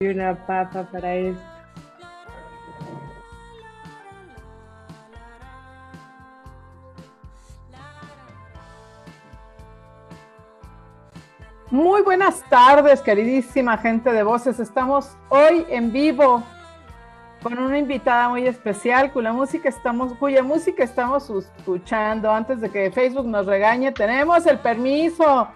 una 0.00 0.46
papa 0.46 0.84
para 0.92 1.12
esto. 1.12 1.42
Muy 11.72 12.02
buenas 12.02 12.44
tardes, 12.48 13.00
queridísima 13.00 13.76
gente 13.76 14.12
de 14.12 14.22
Voces. 14.22 14.60
Estamos 14.60 15.16
hoy 15.30 15.66
en 15.68 15.90
vivo 15.90 16.44
con 17.42 17.58
una 17.58 17.76
invitada 17.76 18.28
muy 18.28 18.46
especial, 18.46 19.12
cuya 19.12 19.32
música 19.32 19.68
estamos, 19.68 20.12
cuya 20.14 20.44
música 20.44 20.84
estamos 20.84 21.28
escuchando. 21.28 22.30
Antes 22.30 22.60
de 22.60 22.70
que 22.70 22.92
Facebook 22.92 23.26
nos 23.26 23.46
regañe, 23.46 23.90
tenemos 23.90 24.46
el 24.46 24.60
permiso 24.60 25.48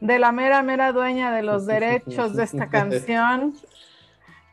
de 0.00 0.18
la 0.18 0.32
mera, 0.32 0.62
mera 0.62 0.92
dueña 0.92 1.32
de 1.32 1.42
los 1.42 1.66
derechos 1.66 2.34
de 2.34 2.44
esta 2.44 2.68
canción. 2.68 3.54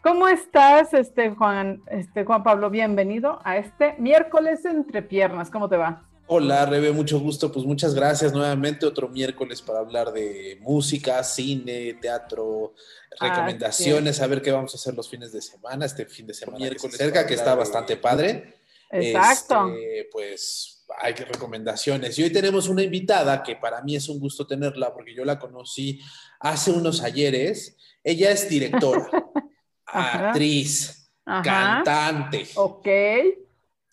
¿Cómo 0.02 0.28
estás, 0.28 0.94
este 0.94 1.32
Juan, 1.32 1.82
este 1.88 2.26
Juan 2.26 2.44
Pablo? 2.44 2.70
Bienvenido 2.70 3.40
a 3.44 3.58
este 3.58 3.96
miércoles 3.98 4.64
entre 4.66 5.02
piernas. 5.02 5.50
¿Cómo 5.50 5.68
te 5.68 5.78
va? 5.78 6.04
Hola, 6.28 6.66
Rebe, 6.66 6.92
mucho 6.92 7.20
gusto. 7.20 7.52
Pues 7.52 7.66
muchas 7.66 7.96
gracias 7.96 8.34
nuevamente. 8.34 8.86
Otro 8.86 9.10
miércoles 9.10 9.62
para 9.62 9.80
hablar 9.80 10.12
de 10.12 10.60
música, 10.62 11.24
cine, 11.24 11.96
teatro, 12.02 12.74
recomendaciones, 13.20 14.22
a 14.22 14.28
ver 14.28 14.42
qué 14.42 14.52
vamos 14.52 14.74
a 14.74 14.78
hacer 14.78 14.94
los 14.96 15.10
fines 15.10 15.32
de 15.32 15.42
semana, 15.42 15.86
este 15.86 16.06
fin 16.06 16.28
de 16.28 16.34
semana 16.34 16.60
miércoles 16.60 16.98
cerca, 16.98 17.26
que 17.26 17.34
está 17.36 17.56
bastante 17.56 17.98
padre. 17.98 18.56
Exacto. 18.92 19.70
Este, 19.70 20.10
pues 20.12 20.75
hay 21.00 21.14
recomendaciones. 21.14 22.18
Y 22.20 22.24
hoy 22.24 22.32
tenemos 22.32 22.68
una 22.70 22.84
invitada 22.84 23.44
que 23.44 23.56
para 23.56 23.82
mí 23.82 23.96
es 23.96 24.10
un 24.10 24.20
gusto 24.20 24.46
tenerla 24.46 24.94
porque 24.94 25.14
yo 25.16 25.26
la 25.26 25.40
conocí 25.40 26.02
hace 26.40 26.72
unos 26.72 27.02
ayeres. 27.02 27.78
Ella 28.04 28.32
es 28.32 28.48
directora, 28.48 29.10
actriz, 29.86 31.10
cantante. 31.24 32.48
Ok 32.56 32.88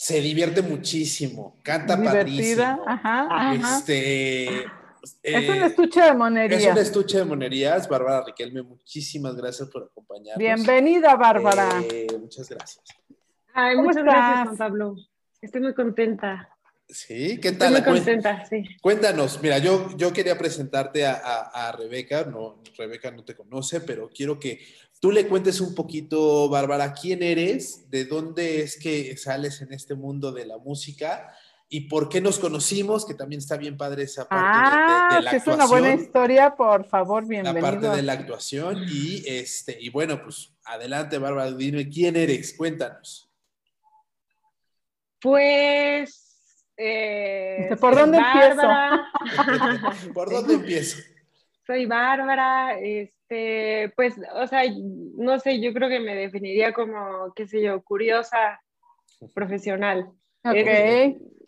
se 0.03 0.21
divierte 0.21 0.63
muchísimo, 0.63 1.61
canta 1.63 1.97
padrísimo. 1.97 2.83
Ajá, 2.89 3.55
Este, 3.55 4.65
es 5.23 5.49
un 5.49 5.63
estuche 5.63 6.03
de 6.03 6.13
monerías. 6.13 6.61
Es 6.61 6.73
un 6.73 6.79
estuche 6.79 7.19
de 7.19 7.25
monerías. 7.25 7.89
Bárbara 7.89 8.25
Riquelme, 8.27 8.63
muchísimas 8.63 9.37
gracias 9.37 9.69
por 9.69 9.85
acompañarnos. 9.85 10.39
Bienvenida, 10.39 11.15
Bárbara. 11.15 11.69
Eh, 11.89 12.09
muchas 12.19 12.49
gracias. 12.49 12.85
Ay, 13.55 13.77
muchas 13.77 14.03
gracias, 14.03 14.47
Juan 14.47 14.57
Pablo. 14.57 14.97
Estoy 15.41 15.61
muy 15.61 15.73
contenta. 15.73 16.52
Sí, 16.93 17.39
¿qué 17.41 17.53
tal? 17.53 17.75
Estoy 17.77 17.91
muy 17.91 18.01
contenta, 18.01 18.45
sí. 18.45 18.65
Cuéntanos, 18.83 19.41
mira, 19.43 19.57
yo, 19.57 19.97
yo 19.97 20.13
quería 20.13 20.37
presentarte 20.37 21.07
a, 21.07 21.15
a, 21.15 21.69
a 21.69 21.73
Rebeca, 21.73 22.25
no, 22.25 22.63
Rebeca 22.77 23.11
no 23.11 23.25
te 23.25 23.35
conoce, 23.35 23.81
pero 23.81 24.11
quiero 24.11 24.39
que 24.39 24.61
tú 25.01 25.11
le 25.11 25.27
cuentes 25.27 25.61
un 25.63 25.75
poquito, 25.75 26.51
Bárbara, 26.51 26.93
quién 26.93 27.23
eres, 27.23 27.91
de 27.91 28.05
dónde 28.05 28.61
es 28.61 28.79
que 28.79 29.17
sales 29.17 29.63
en 29.63 29.73
este 29.73 29.95
mundo 29.95 30.33
de 30.33 30.45
la 30.45 30.59
música 30.59 31.35
y 31.71 31.89
por 31.89 32.11
qué 32.11 32.21
nos 32.21 32.39
conocimos, 32.39 33.07
que 33.07 33.15
también 33.15 33.39
está 33.39 33.57
bien 33.57 33.79
padre 33.79 34.03
esa 34.03 34.29
parte 34.29 34.45
de, 34.45 34.53
ah, 34.53 35.09
la 35.23 35.31
actuación. 35.31 35.41
Es 35.41 35.47
una 35.47 35.67
buena 35.67 35.95
historia, 35.95 36.55
por 36.55 36.85
favor, 36.85 37.27
bienvenido. 37.27 37.67
La 37.67 37.73
parte 37.73 37.89
de 37.89 38.03
la 38.03 38.13
actuación 38.13 38.85
y 38.87 39.23
este 39.27 39.79
y 39.81 39.89
bueno, 39.89 40.23
pues 40.23 40.53
adelante, 40.65 41.17
Bárbara, 41.17 41.51
dime 41.53 41.89
quién 41.89 42.17
eres, 42.17 42.53
cuéntanos. 42.53 43.31
Pues 45.19 46.32
eh, 46.85 47.77
¿por 47.81 47.95
dónde 47.95 48.19
empiezo? 48.19 48.63
¿Por 50.15 50.31
dónde 50.31 50.55
empiezo? 50.55 50.99
Soy 51.67 51.87
Bárbara, 51.87 52.79
este, 52.81 53.93
pues, 53.95 54.17
o 54.35 54.47
sea, 54.47 54.63
no 55.17 55.39
sé, 55.39 55.61
yo 55.61 55.73
creo 55.73 55.89
que 55.89 56.01
me 56.01 56.15
definiría 56.15 56.73
como, 56.73 57.33
qué 57.37 57.47
sé 57.47 57.63
yo, 57.63 57.83
curiosa 57.83 58.61
profesional. 59.35 60.11
Ok. 60.45 60.57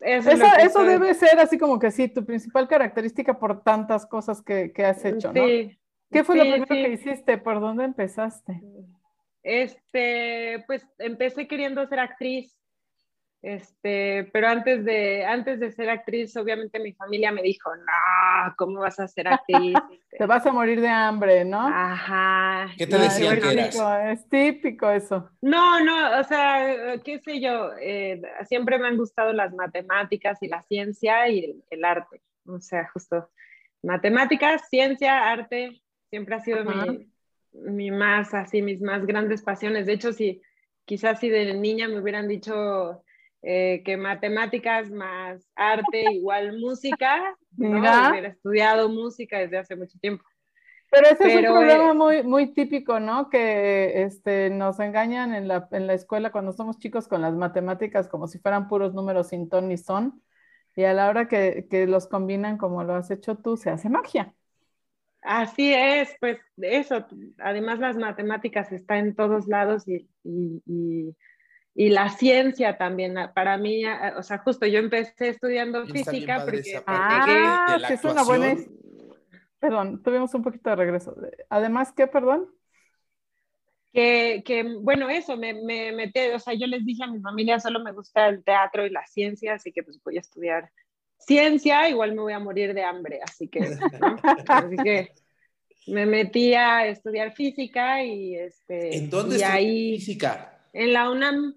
eso, 0.01 0.31
eso, 0.31 0.85
debe 0.85 1.15
ser 1.15 1.41
así 1.41 1.59
como 1.59 1.81
que 1.81 1.91
sí, 1.91 2.09
tu 2.09 2.25
principal 2.25 2.69
característica 2.69 3.37
por 3.37 3.65
tantas 3.65 4.07
cosas 4.07 4.41
que, 4.41 4.73
que 4.73 4.85
has 4.85 5.05
hecho, 5.05 5.33
¿no? 5.33 5.45
Sí. 5.45 5.77
¿Qué 6.13 6.23
fue 6.23 6.37
lo 6.37 6.43
primero 6.43 6.67
que 6.67 6.93
hiciste? 6.93 7.39
¿Por 7.39 7.61
dónde 7.61 7.85
empezaste? 7.85 8.61
Este, 9.43 10.63
pues 10.69 10.87
empecé 10.99 11.49
queriendo 11.49 11.85
ser 11.89 11.99
actriz 11.99 12.57
este, 13.45 14.31
pero 14.33 14.49
antes 14.49 14.87
de, 14.87 15.23
antes 15.27 15.61
de 15.61 15.71
ser 15.71 15.91
actriz, 15.91 16.35
obviamente 16.35 16.81
mi 16.81 16.95
familia 16.95 17.31
me 17.31 17.43
dijo, 17.43 17.77
no, 17.77 18.55
¿cómo 18.57 18.81
vas 18.81 18.99
a 18.99 19.07
ser 19.07 19.29
actriz? 19.29 19.75
Te 20.19 20.25
vas 20.25 20.47
a 20.47 20.53
morir 20.53 20.81
de 20.81 20.89
hambre, 20.89 21.45
¿no? 21.45 21.61
Ajá. 21.61 22.69
¿Qué 22.79 22.87
te 22.87 22.97
decían 22.97 23.39
que 23.39 23.53
eras? 23.53 23.77
Es 24.19 24.29
típico 24.31 24.89
eso. 24.89 25.29
No, 25.43 25.79
no, 25.85 26.21
o 26.21 26.25
sea, 26.25 26.99
qué 27.05 27.19
sé 27.19 27.39
yo, 27.43 27.73
eh, 27.79 28.23
siempre 28.49 28.79
me 28.79 28.87
han 28.87 28.97
gustado 28.97 29.35
las 29.35 29.53
matemáticas 29.53 30.43
y 30.43 30.49
la 30.49 30.63
ciencia 30.63 31.29
y 31.29 31.63
el, 31.69 31.85
arte. 31.85 32.23
O 32.47 32.61
sea, 32.61 32.89
justo 32.95 33.29
matemáticas, 33.83 34.71
ciencia, 34.71 35.31
arte, 35.31 35.83
siempre 36.09 36.37
ha 36.37 36.41
sido 36.41 36.65
mi, 36.65 37.13
mi 37.53 37.91
más, 37.91 38.33
así, 38.33 38.63
mis 38.63 38.81
más 38.81 39.05
grandes 39.05 39.43
pasiones. 39.43 39.85
De 39.85 39.93
hecho, 39.93 40.15
si 40.15 40.41
quizás 40.87 41.21
si 41.21 41.29
de 41.29 41.53
niña 41.53 41.89
me 41.89 42.01
hubieran 42.01 42.29
dicho 42.29 43.04
eh, 43.47 43.83
que 43.85 43.99
matemáticas 43.99 44.91
más 44.91 45.47
arte 45.55 46.05
igual 46.13 46.59
música, 46.59 47.37
¿no? 47.59 47.79
Hubiera 48.11 48.29
estudiado 48.29 48.89
música 48.89 49.39
desde 49.39 49.59
hace 49.59 49.77
mucho 49.77 49.99
tiempo. 49.99 50.25
Pero 50.91 51.09
ese 51.09 51.27
es 51.29 51.37
un 51.37 51.45
problema 51.53 51.91
eh, 51.91 51.95
muy, 51.95 52.23
muy 52.23 52.55
típico, 52.55 53.01
¿no? 53.01 53.29
Que 53.29 54.03
este, 54.05 54.49
nos 54.49 54.81
engañan 54.81 55.35
en 55.35 55.47
la, 55.49 55.69
en 55.73 55.87
la 55.87 55.93
escuela 55.93 56.33
cuando 56.33 56.53
somos 56.53 56.79
chicos 56.79 57.07
con 57.07 57.21
las 57.21 57.35
matemáticas 57.35 58.09
como 58.09 58.29
si 58.29 58.39
fueran 58.39 58.67
puros 58.67 58.95
números 58.95 59.29
sin 59.29 59.49
ton 59.51 59.69
ni 59.69 59.77
son. 59.77 60.23
Y 60.75 60.85
a 60.85 60.95
la 60.95 61.09
hora 61.09 61.29
que, 61.29 61.67
que 61.69 61.87
los 61.87 62.07
combinan 62.07 62.57
como 62.57 62.83
lo 62.83 62.95
has 62.95 63.11
hecho 63.11 63.37
tú, 63.37 63.57
se 63.57 63.71
hace 63.71 63.91
magia. 63.91 64.33
Así 65.21 65.73
es, 65.75 66.17
pues 66.19 66.39
eso. 66.57 67.07
Además 67.39 67.79
las 67.79 67.97
matemáticas 67.97 68.73
están 68.73 68.99
en 68.99 69.15
todos 69.15 69.47
lados 69.49 69.87
y, 69.87 70.09
y 70.23 70.63
y 70.67 71.15
la 71.75 72.09
ciencia 72.09 72.79
también, 72.79 73.19
ah, 73.19 73.33
para 73.35 73.59
mí, 73.59 73.85
ah, 73.85 73.99
ah, 74.01 74.19
o 74.19 74.23
sea, 74.23 74.39
justo 74.39 74.65
yo 74.67 74.79
empecé 74.79 75.29
estudiando 75.29 75.85
física 75.87 76.45
porque... 76.45 76.81
Ah, 76.87 77.79
que 77.87 77.95
es 77.95 78.05
una 78.05 78.23
buena... 78.23 78.57
Perdón, 79.59 80.03
tuvimos 80.03 80.33
un 80.35 80.43
poquito 80.43 80.71
de 80.71 80.77
regreso. 80.77 81.17
Además, 81.49 81.93
¿qué, 81.93 82.07
perdón? 82.07 82.47
Que, 83.93 84.43
que 84.45 84.63
bueno, 84.81 85.09
eso, 85.09 85.37
me, 85.37 85.55
me 85.55 85.93
metí, 85.93 86.21
o 86.35 86.39
sea, 86.39 86.55
yo 86.55 86.67
les 86.67 86.85
dije 86.85 87.03
a 87.03 87.09
mi 87.09 87.21
familia, 87.21 87.59
solo 87.59 87.81
me 87.81 87.93
gusta 87.93 88.29
el 88.29 88.45
teatro 88.45 88.85
y 88.87 88.91
la 88.91 89.07
ciencia, 89.07 89.55
así 89.55 89.73
que 89.73 89.83
pues 89.83 90.01
voy 90.03 90.17
a 90.17 90.21
estudiar 90.21 90.71
ciencia, 91.19 91.89
igual 91.89 92.15
me 92.15 92.23
voy 92.23 92.33
a 92.33 92.41
morir 92.41 92.75
de 92.75 92.85
hambre, 92.85 93.21
así 93.23 93.49
que, 93.49 93.61
así 94.49 94.77
que 94.83 95.13
me 95.87 96.07
metí 96.07 96.55
a 96.55 96.87
estudiar 96.87 97.33
física 97.33 98.05
y 98.05 98.37
este... 98.37 98.97
¿En 98.97 99.11
dónde 99.11 99.39
y 99.39 99.43
ahí, 99.43 99.97
física? 99.97 100.61
En 100.73 100.93
la 100.93 101.11
UNAM 101.11 101.55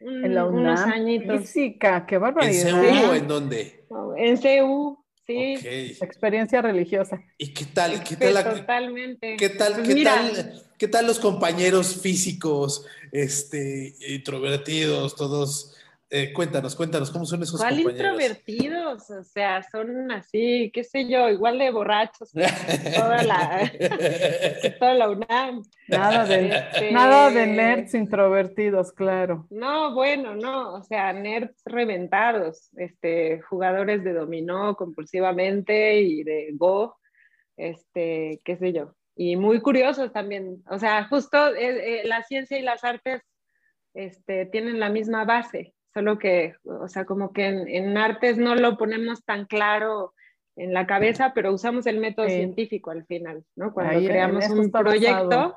en 0.00 0.34
la 0.34 0.44
UNAM, 0.44 0.62
unos 0.62 0.80
añitos. 0.80 1.40
Física, 1.40 2.06
qué 2.06 2.18
barbaridad. 2.18 2.84
¿En 2.84 3.00
CU 3.00 3.10
o 3.10 3.14
en 3.14 3.28
dónde? 3.28 3.86
En 4.16 4.36
CU, 4.36 5.04
sí. 5.26 5.54
Experiencia 6.00 6.62
religiosa. 6.62 7.22
¿Y 7.38 7.52
qué 7.52 7.64
tal? 7.66 8.02
¿Qué 8.02 8.16
tal? 8.16 8.58
Totalmente. 8.58 9.36
¿Qué 9.36 9.48
tal? 9.50 9.74
Pues 9.74 9.88
¿Qué 9.88 10.04
tal? 10.04 10.62
¿Qué 10.78 10.88
tal 10.88 11.06
los 11.06 11.18
compañeros 11.18 12.00
físicos, 12.02 12.86
este, 13.10 13.94
introvertidos, 14.08 15.16
todos 15.16 15.74
eh, 16.08 16.32
cuéntanos, 16.32 16.76
cuéntanos, 16.76 17.10
¿cómo 17.10 17.24
son 17.24 17.42
esos 17.42 17.60
¿Cuál 17.60 17.82
compañeros? 17.82 17.92
introvertidos? 17.94 19.10
O 19.10 19.24
sea, 19.24 19.60
son 19.64 20.12
así, 20.12 20.70
qué 20.72 20.84
sé 20.84 21.08
yo, 21.08 21.28
igual 21.28 21.58
de 21.58 21.70
borrachos 21.70 22.30
toda 22.96 23.24
la, 23.24 23.72
toda 24.78 24.94
la 24.94 25.10
UNAM. 25.10 25.62
Nada 25.88 26.24
de, 26.24 26.48
este, 26.48 26.92
nada 26.92 27.30
de 27.32 27.46
nerds 27.48 27.94
introvertidos, 27.94 28.92
claro. 28.92 29.48
No, 29.50 29.94
bueno, 29.94 30.36
no, 30.36 30.74
o 30.74 30.82
sea, 30.84 31.12
nerds 31.12 31.60
reventados, 31.64 32.70
este, 32.76 33.40
jugadores 33.42 34.04
de 34.04 34.12
dominó 34.12 34.76
compulsivamente 34.76 36.00
y 36.02 36.22
de 36.22 36.50
Go, 36.52 36.98
este, 37.56 38.40
qué 38.44 38.56
sé 38.56 38.72
yo. 38.72 38.94
Y 39.16 39.34
muy 39.34 39.60
curiosos 39.60 40.12
también, 40.12 40.62
o 40.70 40.78
sea, 40.78 41.08
justo 41.08 41.52
eh, 41.56 42.02
eh, 42.02 42.06
la 42.06 42.22
ciencia 42.22 42.56
y 42.58 42.62
las 42.62 42.84
artes 42.84 43.22
este, 43.92 44.46
tienen 44.46 44.78
la 44.78 44.90
misma 44.90 45.24
base 45.24 45.72
solo 45.96 46.18
que, 46.18 46.52
o 46.64 46.88
sea, 46.88 47.06
como 47.06 47.32
que 47.32 47.46
en, 47.46 47.96
artes 47.96 48.36
no 48.36 48.54
lo 48.54 48.76
ponemos 48.76 49.24
tan 49.24 49.46
claro 49.46 50.12
en 50.54 50.74
la 50.74 50.86
cabeza, 50.86 51.32
pero 51.34 51.54
usamos 51.54 51.86
el 51.86 52.00
método 52.00 52.28
científico 52.28 52.90
al 52.90 53.06
final, 53.06 53.44
¿no? 53.54 53.72
Cuando 53.72 54.06
creamos 54.06 54.46
un 54.50 54.70
proyecto, 54.70 55.56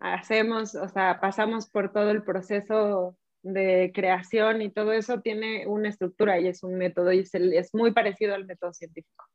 hacemos, 0.00 0.74
o 0.74 0.88
sea, 0.88 1.20
pasamos 1.20 1.68
por 1.68 1.92
todo 1.92 2.10
el 2.10 2.22
proceso 2.22 3.18
de 3.42 3.92
creación 3.94 4.62
y 4.62 4.70
todo 4.70 4.92
eso 4.92 5.20
tiene 5.20 5.66
una 5.66 5.90
estructura 5.90 6.40
y 6.40 6.46
es 6.46 6.62
un 6.62 6.76
método 6.78 7.12
y 7.12 7.18
es, 7.18 7.34
es 7.34 7.74
muy 7.74 7.92
parecido 7.92 8.34
al 8.34 8.46
método 8.46 8.72
científico. 8.72 9.26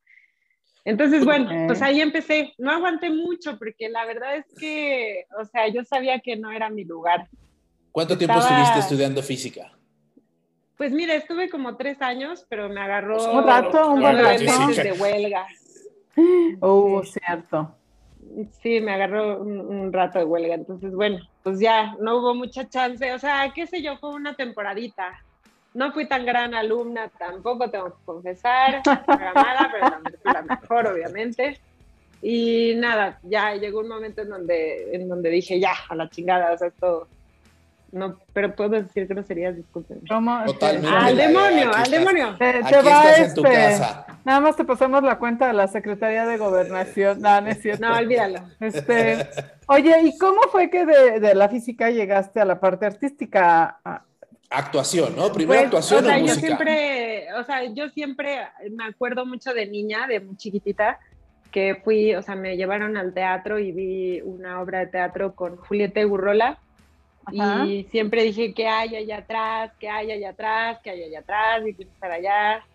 Entonces, 0.86 1.24
bueno, 1.24 1.52
pues 1.68 1.84
ahí 1.84 2.02
empecé. 2.02 2.56
No 2.58 2.72
aguanté 2.72 3.12
mucho 3.12 3.60
porque 3.60 3.90
la 3.90 4.08
verdad 4.08 4.38
es 4.38 4.46
que, 4.60 5.26
o 5.40 5.46
sea, 5.46 5.68
yo 5.68 5.84
sabía 5.84 6.20
que 6.20 6.36
no 6.36 6.50
era 6.50 6.72
mi 6.72 6.84
lugar. 6.84 7.28
¿Cuánto 7.92 8.18
tiempo 8.18 8.40
estuviste 8.40 8.80
estudiando 8.80 9.22
física? 9.22 9.72
Pues 10.80 10.94
mira, 10.94 11.14
estuve 11.14 11.50
como 11.50 11.76
tres 11.76 12.02
años, 12.02 12.46
pero 12.48 12.70
me 12.70 12.80
agarró 12.80 13.18
pues 13.18 13.28
un 13.28 13.46
rato, 13.46 13.92
un 13.92 14.02
rato 14.02 14.82
de 14.82 14.94
huelga. 14.94 15.46
Oh, 16.62 17.04
cierto. 17.04 17.76
Sí, 18.62 18.80
me 18.80 18.94
agarró 18.94 19.42
un, 19.42 19.92
rato 19.92 20.20
de 20.20 20.24
huelga. 20.24 20.56
Entonces, 20.56 20.94
bueno, 20.94 21.20
pues 21.44 21.60
ya 21.60 21.96
no 22.00 22.20
hubo 22.20 22.34
mucha 22.34 22.70
chance. 22.70 23.12
O 23.12 23.20
sea, 23.20 23.52
qué 23.54 23.68
sé 23.68 23.82
yo, 23.82 23.98
fue 23.98 24.12
una 24.12 24.36
temporadita. 24.36 25.22
No 25.74 25.92
fui 25.92 26.08
tan 26.08 26.26
gran 26.26 26.54
alumna 26.54 27.10
tampoco, 27.10 27.70
tengo 27.70 27.88
que 27.88 28.06
confesar. 28.06 28.82
Era 28.86 29.34
mala, 29.34 29.70
pero 29.74 30.34
la 30.34 30.42
mejor, 30.44 30.88
obviamente. 30.88 31.60
Y 32.22 32.76
nada, 32.78 33.20
ya 33.24 33.54
llegó 33.54 33.82
un 33.82 33.90
momento 33.90 34.22
en 34.22 34.30
donde, 34.30 34.96
en 34.96 35.10
donde 35.10 35.30
dije, 35.30 35.60
ya, 35.60 35.74
a 35.90 35.96
la 35.96 36.10
chingada, 36.10 36.54
o 36.54 36.58
sea, 36.58 36.70
esto 36.70 37.10
no, 37.92 38.20
pero 38.34 38.56
puedo 38.56 38.70
decir 38.72 39.08
que 39.08 39.14
no 39.14 39.24
sería 39.24 39.52
disculpen. 39.52 40.02
Totalmente. 40.06 40.88
Al 40.88 41.18
demonio, 41.18 41.72
al 41.74 41.90
demonio. 41.90 42.36
Te, 42.38 42.62
va 42.82 43.12
este, 43.12 43.42
Nada 44.26 44.40
más 44.40 44.56
te 44.56 44.64
pasamos 44.64 45.04
la 45.04 45.18
cuenta 45.18 45.48
de 45.48 45.54
la 45.54 45.68
Secretaría 45.68 46.26
de 46.26 46.38
Gobernación. 46.38 47.22
No, 47.22 47.42
no 47.42 47.48
es 47.48 47.62
cierto. 47.62 47.88
No, 47.88 47.98
olvídalo. 47.98 48.42
Este, 48.60 49.28
oye, 49.68 49.96
¿y 50.04 50.18
cómo 50.18 50.42
fue 50.52 50.70
que 50.70 50.86
de, 50.86 51.34
la 51.34 51.50
física 51.50 51.90
llegaste 51.90 52.40
a 52.40 52.46
la 52.46 52.60
parte 52.60 52.86
artística? 52.86 53.80
Actuación, 54.52 55.16
¿no? 55.16 55.32
Primero 55.32 55.70
pues, 55.70 55.92
actuación 55.92 56.06
o, 56.06 56.08
sea, 56.08 56.20
yo 56.20 56.36
siempre, 56.36 57.34
o 57.34 57.44
sea, 57.44 57.64
yo 57.66 57.90
siempre 57.90 58.40
me 58.72 58.86
acuerdo 58.86 59.26
mucho 59.26 59.54
de 59.54 59.68
niña, 59.68 60.08
de 60.08 60.20
muy 60.20 60.38
chiquitita, 60.38 61.00
que 61.52 61.82
fui, 61.84 62.16
o 62.16 62.22
sea, 62.22 62.36
me 62.36 62.58
llevaron 62.58 62.98
al 62.98 63.14
teatro 63.14 63.60
y 63.60 63.72
vi 63.72 64.22
una 64.22 64.62
obra 64.62 64.80
de 64.80 64.88
teatro 64.88 65.36
con 65.36 65.58
Julieta 65.58 66.04
Gurrola 66.04 66.60
y 67.32 67.84
siempre 67.86 68.24
dije, 68.24 68.54
que 68.54 68.68
hay 68.68 68.96
allá 68.96 69.18
atrás? 69.18 69.72
que 69.80 69.90
hay 69.90 70.12
allá 70.12 70.30
atrás? 70.30 70.80
que 70.84 70.90
hay 70.90 71.04
allá 71.04 71.20
atrás? 71.20 71.68
Y 71.68 71.74
quiero 71.74 71.92
estar 71.92 72.12
allá. 72.12 72.66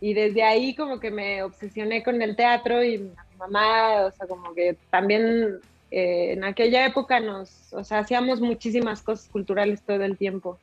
Y 0.00 0.14
desde 0.14 0.42
ahí 0.42 0.74
como 0.74 1.00
que 1.00 1.10
me 1.10 1.42
obsesioné 1.42 2.02
con 2.02 2.20
el 2.20 2.36
teatro 2.36 2.82
y 2.84 2.98
mi 2.98 3.10
mamá, 3.38 4.06
o 4.06 4.10
sea, 4.10 4.26
como 4.26 4.54
que 4.54 4.76
también 4.90 5.60
eh, 5.90 6.32
en 6.32 6.44
aquella 6.44 6.86
época 6.86 7.20
nos, 7.20 7.72
o 7.72 7.84
sea, 7.84 8.00
hacíamos 8.00 8.40
muchísimas 8.40 9.02
cosas 9.02 9.28
culturales 9.28 9.82
todo 9.82 10.02
el 10.04 10.16
tiempo. 10.16 10.58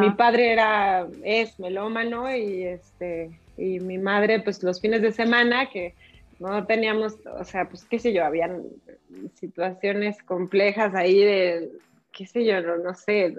Mi 0.00 0.10
padre 0.10 0.52
era, 0.52 1.06
es 1.22 1.58
melómano 1.60 2.34
y 2.34 2.64
este, 2.64 3.30
y 3.56 3.78
mi 3.80 3.98
madre 3.98 4.40
pues 4.40 4.62
los 4.62 4.80
fines 4.80 5.02
de 5.02 5.12
semana 5.12 5.68
que 5.70 5.94
no 6.38 6.64
teníamos, 6.66 7.16
o 7.26 7.44
sea, 7.44 7.68
pues 7.68 7.84
qué 7.84 7.98
sé 7.98 8.12
yo, 8.12 8.24
habían 8.24 8.62
situaciones 9.34 10.22
complejas 10.22 10.94
ahí 10.94 11.22
de 11.22 11.70
qué 12.18 12.26
sé 12.26 12.44
yo, 12.44 12.60
no, 12.60 12.78
no 12.78 12.94
sé, 12.94 13.32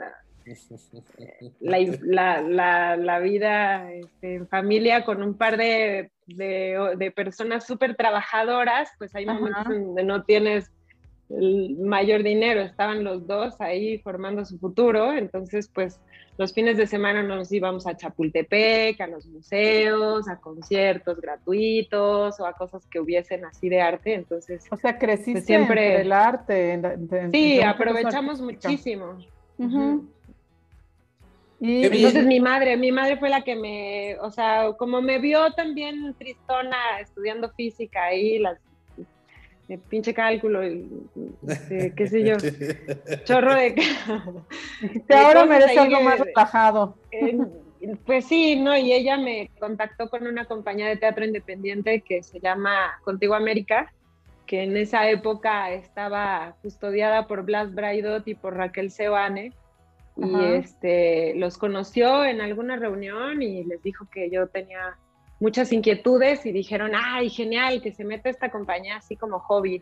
la, 1.60 2.42
la, 2.42 2.96
la, 2.96 3.20
vida 3.20 3.92
este, 3.92 4.36
en 4.36 4.48
familia 4.48 5.04
con 5.04 5.22
un 5.22 5.38
par 5.38 5.58
de, 5.58 6.12
de, 6.28 7.14
personas 7.14 7.68
súper 7.68 7.98
trabajadoras, 7.98 8.90
pues 8.98 9.14
hay 9.16 9.26
momentos 9.26 9.68
donde 9.68 10.04
no 10.04 10.24
tienes 10.24 10.72
el 11.30 11.78
mayor 11.78 12.24
dinero, 12.24 12.62
estaban 12.62 13.04
los 13.04 13.28
dos 13.28 13.62
ahí 13.62 14.00
formando 14.00 14.46
su 14.46 14.58
futuro, 14.58 15.14
entonces 15.14 15.70
pues 15.74 16.00
los 16.38 16.54
fines 16.54 16.78
de 16.78 16.88
semana 16.88 17.22
nos 17.22 17.52
íbamos 17.52 17.86
a 17.86 17.98
Chapultepec, 17.98 19.00
a 19.02 19.08
los 19.08 19.26
museos, 19.26 20.28
a 20.30 20.38
conciertos 20.40 21.20
gratuitos 21.20 22.40
o 22.40 22.46
a 22.46 22.54
cosas 22.54 22.88
que 22.88 23.02
hubiesen 23.02 23.44
así 23.44 23.68
de 23.68 23.82
arte. 23.82 24.14
Entonces, 24.14 24.66
o 24.72 24.78
sea, 24.78 24.98
creciste 24.98 25.34
pues, 25.34 25.46
siempre 25.46 26.00
el 26.00 26.14
arte. 26.14 26.82
sí, 27.32 27.62
aprovechamos 27.62 28.40
muchísimo. 28.40 29.18
Y 31.60 31.84
entonces 31.84 32.26
mi 32.26 32.40
madre, 32.40 32.78
mi 32.78 32.94
madre 32.94 33.18
fue 33.18 33.30
la 33.30 33.42
que 33.42 33.58
me, 33.58 34.18
o 34.22 34.32
sea, 34.32 34.72
como 34.78 35.02
me 35.02 35.20
vio 35.20 35.52
también 35.52 36.16
tristona 36.18 37.02
estudiando 37.02 37.50
física 37.50 38.06
ahí, 38.06 38.40
las 38.40 38.60
de 39.70 39.78
pinche 39.78 40.16
cálculo, 40.16 40.68
y, 40.68 40.90
este, 41.48 41.94
qué 41.96 42.08
sé 42.08 42.24
yo, 42.24 42.38
chorro 43.24 43.54
de... 43.54 43.76
ahora 45.16 45.46
merece 45.46 45.78
algo 45.80 46.02
más 46.02 46.20
relajado. 46.20 46.98
pues 48.04 48.26
sí, 48.26 48.56
¿no? 48.56 48.76
Y 48.76 48.92
ella 48.92 49.18
me 49.18 49.52
contactó 49.60 50.10
con 50.10 50.26
una 50.26 50.46
compañía 50.46 50.88
de 50.88 50.98
teatro 50.98 51.24
independiente 51.24 52.02
que 52.02 52.24
se 52.24 52.40
llama 52.40 53.00
Contigo 53.04 53.36
América, 53.36 53.94
que 54.48 54.64
en 54.64 54.76
esa 54.76 55.08
época 55.08 55.72
estaba 55.72 56.56
custodiada 56.64 57.28
por 57.28 57.44
Blas 57.44 57.72
Braidot 57.76 58.28
y 58.28 58.34
por 58.34 58.56
Raquel 58.56 58.90
Sebane. 58.90 59.54
Y 60.18 60.44
este, 60.56 61.36
los 61.36 61.60
conoció 61.60 62.26
en 62.26 62.42
alguna 62.42 62.76
reunión 62.76 63.42
y 63.44 63.64
les 63.64 63.82
dijo 63.84 64.08
que 64.12 64.32
yo 64.32 64.48
tenía 64.48 64.98
muchas 65.40 65.72
inquietudes 65.72 66.46
y 66.46 66.52
dijeron, 66.52 66.92
ay, 66.96 67.30
genial, 67.30 67.82
que 67.82 67.92
se 67.92 68.04
meta 68.04 68.30
esta 68.30 68.50
compañía 68.50 68.98
así 68.98 69.16
como 69.16 69.40
hobby. 69.40 69.82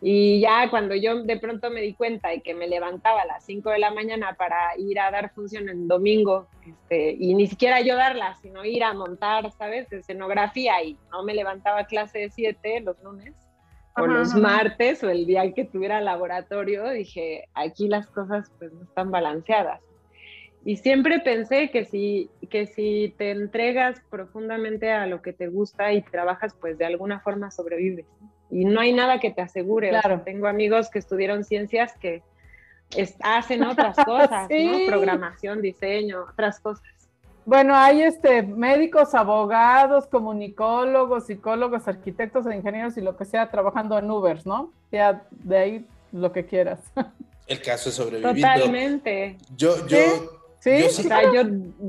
Y 0.00 0.40
ya 0.40 0.68
cuando 0.68 0.94
yo 0.94 1.22
de 1.22 1.38
pronto 1.38 1.70
me 1.70 1.80
di 1.80 1.94
cuenta 1.94 2.34
y 2.34 2.42
que 2.42 2.54
me 2.54 2.66
levantaba 2.66 3.22
a 3.22 3.26
las 3.26 3.44
5 3.46 3.70
de 3.70 3.78
la 3.78 3.90
mañana 3.90 4.34
para 4.34 4.76
ir 4.76 5.00
a 5.00 5.10
dar 5.10 5.32
función 5.32 5.68
el 5.68 5.88
domingo, 5.88 6.46
este, 6.66 7.16
y 7.18 7.34
ni 7.34 7.46
siquiera 7.46 7.80
yo 7.80 7.96
darla, 7.96 8.34
sino 8.42 8.64
ir 8.66 8.84
a 8.84 8.92
montar, 8.92 9.50
¿sabes? 9.52 9.90
Escenografía 9.90 10.82
y 10.82 10.98
no 11.10 11.22
me 11.22 11.34
levantaba 11.34 11.84
clase 11.84 12.18
de 12.18 12.30
7 12.30 12.80
los 12.80 13.02
lunes 13.02 13.34
o 13.96 14.06
los 14.06 14.34
martes 14.34 15.02
o 15.04 15.10
el 15.10 15.24
día 15.24 15.52
que 15.52 15.64
tuviera 15.64 16.00
laboratorio, 16.00 16.90
dije, 16.90 17.48
aquí 17.54 17.88
las 17.88 18.10
cosas 18.10 18.50
pues 18.58 18.72
no 18.72 18.82
están 18.82 19.10
balanceadas. 19.10 19.80
Y 20.64 20.76
siempre 20.76 21.20
pensé 21.20 21.70
que 21.70 21.84
si, 21.84 22.30
que 22.48 22.66
si 22.66 23.14
te 23.18 23.30
entregas 23.30 24.00
profundamente 24.08 24.90
a 24.92 25.06
lo 25.06 25.20
que 25.20 25.34
te 25.34 25.48
gusta 25.48 25.92
y 25.92 26.00
trabajas, 26.00 26.56
pues 26.58 26.78
de 26.78 26.86
alguna 26.86 27.20
forma 27.20 27.50
sobrevives. 27.50 28.06
Y 28.50 28.64
no 28.64 28.80
hay 28.80 28.92
nada 28.92 29.20
que 29.20 29.30
te 29.30 29.42
asegure. 29.42 29.90
Claro. 29.90 30.22
tengo 30.24 30.46
amigos 30.46 30.88
que 30.88 30.98
estudiaron 30.98 31.44
ciencias 31.44 31.92
que 31.98 32.22
hacen 33.22 33.62
otras 33.64 33.96
cosas, 34.06 34.48
¿no? 34.48 34.86
Programación, 34.86 35.60
diseño, 35.60 36.24
otras 36.30 36.60
cosas. 36.60 36.84
Bueno, 37.44 37.76
hay 37.76 38.00
este 38.00 38.42
médicos, 38.42 39.14
abogados, 39.14 40.06
comunicólogos, 40.06 41.26
psicólogos, 41.26 41.86
arquitectos, 41.88 42.46
ingenieros 42.46 42.96
y 42.96 43.02
lo 43.02 43.18
que 43.18 43.26
sea 43.26 43.50
trabajando 43.50 43.98
en 43.98 44.10
Ubers, 44.10 44.46
¿no? 44.46 44.72
Ya 44.90 45.26
de 45.30 45.58
ahí 45.58 45.86
lo 46.10 46.32
que 46.32 46.46
quieras. 46.46 46.80
El 47.46 47.60
caso 47.60 47.90
es 47.90 47.96
sobrevivir. 47.96 48.42
Totalmente. 48.42 49.36
Yo, 49.54 49.86
yo, 49.86 49.98
Sí, 49.98 50.28
yo, 50.64 50.86
o 50.86 50.90
sea, 50.90 51.22
yo, 51.32 51.42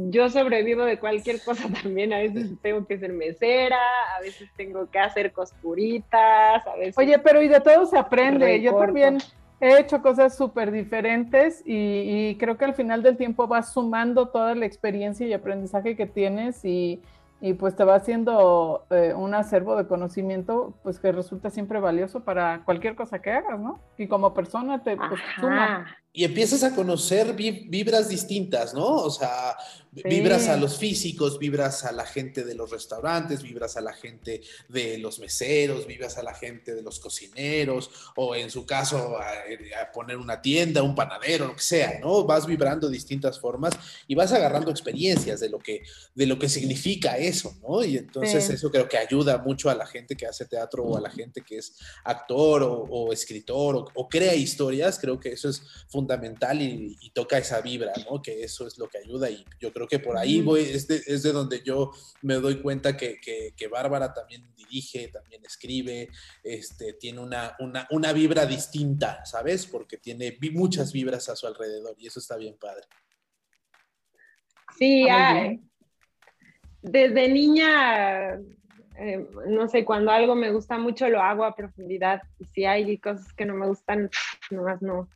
yo, 0.10 0.30
sobrevivo 0.30 0.84
de 0.84 1.00
cualquier 1.00 1.42
cosa 1.42 1.68
también. 1.84 2.14
A 2.14 2.20
veces 2.20 2.52
tengo 2.62 2.86
que 2.86 2.98
ser 2.98 3.14
mesera, 3.14 3.80
a 4.18 4.22
veces 4.22 4.50
tengo 4.56 4.90
que 4.90 5.00
hacer 5.00 5.32
costuritas, 5.32 6.66
a 6.68 6.76
veces. 6.76 6.98
Oye, 6.98 7.18
pero 7.20 7.42
y 7.42 7.48
de 7.48 7.62
todo 7.62 7.86
se 7.86 7.98
aprende. 7.98 8.62
Yo 8.62 8.76
también 8.76 9.18
he 9.60 9.80
hecho 9.80 10.02
cosas 10.02 10.36
súper 10.36 10.72
diferentes 10.72 11.64
y, 11.66 12.30
y, 12.30 12.36
creo 12.38 12.58
que 12.58 12.66
al 12.66 12.74
final 12.74 13.02
del 13.04 13.18
tiempo 13.18 13.48
vas 13.48 13.74
sumando 13.74 14.28
toda 14.28 14.54
la 14.54 14.66
experiencia 14.66 15.26
y 15.26 15.34
aprendizaje 15.34 15.96
que 15.96 16.06
tienes 16.06 16.66
y, 16.66 17.02
y 17.42 17.54
pues 17.54 17.76
te 17.76 17.84
va 17.84 17.96
haciendo 17.96 18.86
eh, 18.90 19.14
un 19.16 19.34
acervo 19.34 19.76
de 19.76 19.88
conocimiento 19.88 20.74
pues 20.84 21.00
que 21.00 21.12
resulta 21.12 21.50
siempre 21.50 21.80
valioso 21.80 22.24
para 22.24 22.64
cualquier 22.66 22.96
cosa 22.96 23.22
que 23.22 23.32
hagas, 23.32 23.60
¿no? 23.60 23.80
Y 23.98 24.08
como 24.08 24.34
persona 24.34 24.84
te 24.84 24.98
pues, 24.98 25.22
suma 25.40 25.86
y 26.16 26.24
empiezas 26.24 26.64
a 26.64 26.74
conocer 26.74 27.34
vibras 27.34 28.08
distintas, 28.08 28.74
¿no? 28.74 28.88
O 28.88 29.12
sea, 29.12 29.58
vibras 29.92 30.48
a 30.48 30.56
los 30.56 30.78
físicos, 30.78 31.38
vibras 31.40 31.84
a 31.84 31.92
la 31.92 32.06
gente 32.06 32.46
de 32.46 32.56
los 32.56 32.72
restaurantes, 32.72 33.44
vibras 33.44 33.76
a 33.76 33.82
la 33.82 33.92
gente 33.92 34.42
de 34.70 34.98
los 34.98 35.20
meseros, 35.20 35.86
vibras 35.86 36.18
a 36.18 36.24
la 36.24 36.34
gente 36.34 36.74
de 36.74 36.82
los 36.82 37.00
cocineros, 37.00 37.92
o 38.16 38.34
en 38.34 38.50
su 38.50 38.66
caso 38.66 39.18
a, 39.18 39.92
poner 39.94 40.16
una 40.16 40.42
tienda, 40.42 40.84
un 40.84 40.96
panadero, 40.96 41.48
lo 41.48 41.56
que 41.56 41.62
sea, 41.62 42.00
¿no? 42.00 42.24
Vas 42.24 42.46
vibrando 42.46 42.90
distintas 42.90 43.38
formas 43.38 43.74
y 44.08 44.16
vas 44.16 44.32
agarrando 44.32 44.72
experiencias 44.72 45.42
de 45.42 45.50
lo 45.50 45.60
que, 45.60 45.84
de 46.14 46.26
lo 46.26 46.40
que 46.40 46.48
significa 46.48 47.18
eso, 47.18 47.58
¿no? 47.62 47.84
Y 47.84 47.98
entonces 47.98 48.50
eso 48.50 48.72
creo 48.72 48.88
que 48.88 48.98
ayuda 48.98 49.38
mucho 49.40 49.70
a 49.70 49.76
la 49.76 49.86
gente 49.86 50.16
que 50.16 50.26
hace 50.26 50.46
teatro 50.46 50.84
o 50.84 50.96
a 50.96 51.02
la 51.02 51.10
gente 51.10 51.42
que 51.42 51.58
es 51.58 51.76
actor 52.06 52.64
o, 52.64 53.12
escritor 53.12 53.76
o, 53.76 53.88
o 53.94 54.08
crea 54.08 54.34
historias, 54.34 54.98
creo 54.98 55.20
que 55.20 55.34
eso 55.34 55.50
es 55.50 55.62
fundamental 55.90 56.05
fundamental 56.06 56.62
y, 56.62 57.12
toca 57.14 57.38
esa 57.38 57.62
vibra, 57.62 57.94
¿no? 58.10 58.22
Que 58.22 58.44
eso 58.44 58.68
es 58.68 58.78
lo 58.78 58.88
que 58.88 58.98
ayuda 58.98 59.30
y 59.30 59.44
yo 59.60 59.72
creo 59.72 59.88
que 59.88 60.00
por 60.00 60.18
ahí 60.18 60.42
voy, 60.42 60.62
es 60.62 60.88
de, 60.88 61.02
es 61.08 61.24
de 61.24 61.32
donde 61.32 61.64
yo 61.64 61.92
me 62.22 62.36
doy 62.36 62.62
cuenta 62.62 62.96
que, 62.96 63.20
que, 63.22 63.68
Bárbara 63.68 64.14
también 64.14 64.54
dirige, 64.56 65.08
también 65.08 65.44
escribe, 65.46 66.10
este, 66.44 66.94
tiene 66.94 67.22
una, 67.22 67.56
una, 67.60 67.88
una 67.90 68.14
vibra 68.14 68.46
distinta, 68.46 69.26
¿sabes? 69.26 69.66
Porque 69.66 69.98
tiene 69.98 70.38
muchas 70.52 70.92
vibras 70.92 71.30
a 71.30 71.36
su 71.36 71.48
alrededor 71.48 71.96
y 71.98 72.08
eso 72.08 72.20
está 72.20 72.36
bien 72.36 72.58
padre. 72.60 72.84
Sí, 74.78 75.08
desde 76.82 77.30
niña 77.30 78.40
eh, 78.98 79.28
no 79.48 79.68
sé, 79.68 79.84
cuando 79.84 80.12
algo 80.12 80.36
me 80.36 80.52
gusta 80.52 80.78
mucho 80.78 81.10
lo 81.10 81.22
hago 81.22 81.44
a 81.44 81.56
profundidad. 81.56 82.22
Y 82.40 82.46
si 82.46 82.66
hay 82.66 82.98
cosas 82.98 83.32
que 83.34 83.46
no 83.46 83.56
me 83.56 83.68
gustan, 83.68 84.10
nomás 84.52 84.82
no. 84.82 85.10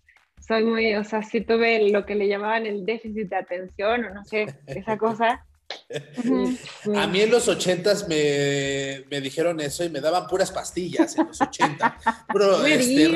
Soy 0.50 0.64
muy, 0.64 0.96
o 0.96 1.04
sea, 1.04 1.22
si 1.22 1.42
tuve 1.42 1.92
lo 1.92 2.08
que 2.08 2.16
le 2.16 2.28
llamaban 2.28 2.66
el 2.66 2.84
déficit 2.84 3.30
de 3.30 3.36
atención 3.36 4.06
o 4.06 4.14
no 4.16 4.26
sé, 4.26 4.48
esa 4.66 4.98
cosa. 4.98 5.46
A 6.96 7.06
mí 7.06 7.22
en 7.22 7.30
los 7.30 7.48
ochentas 7.48 8.08
me, 8.08 9.04
me, 9.12 9.22
dijeron 9.22 9.60
eso 9.60 9.84
y 9.84 9.90
me 9.90 10.02
daban 10.02 10.26
puras 10.26 10.52
pastillas 10.52 11.16
en 11.20 11.28
los 11.28 11.40
80. 11.40 11.98
Puro, 12.30 12.66
este, 12.66 13.12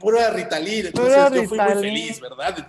pura 0.00 0.30
Ritalin. 0.30 0.86
Entonces 0.86 1.14
yo 1.34 1.44
fui 1.44 1.58
muy 1.58 1.74
feliz, 1.74 2.18
¿verdad? 2.22 2.66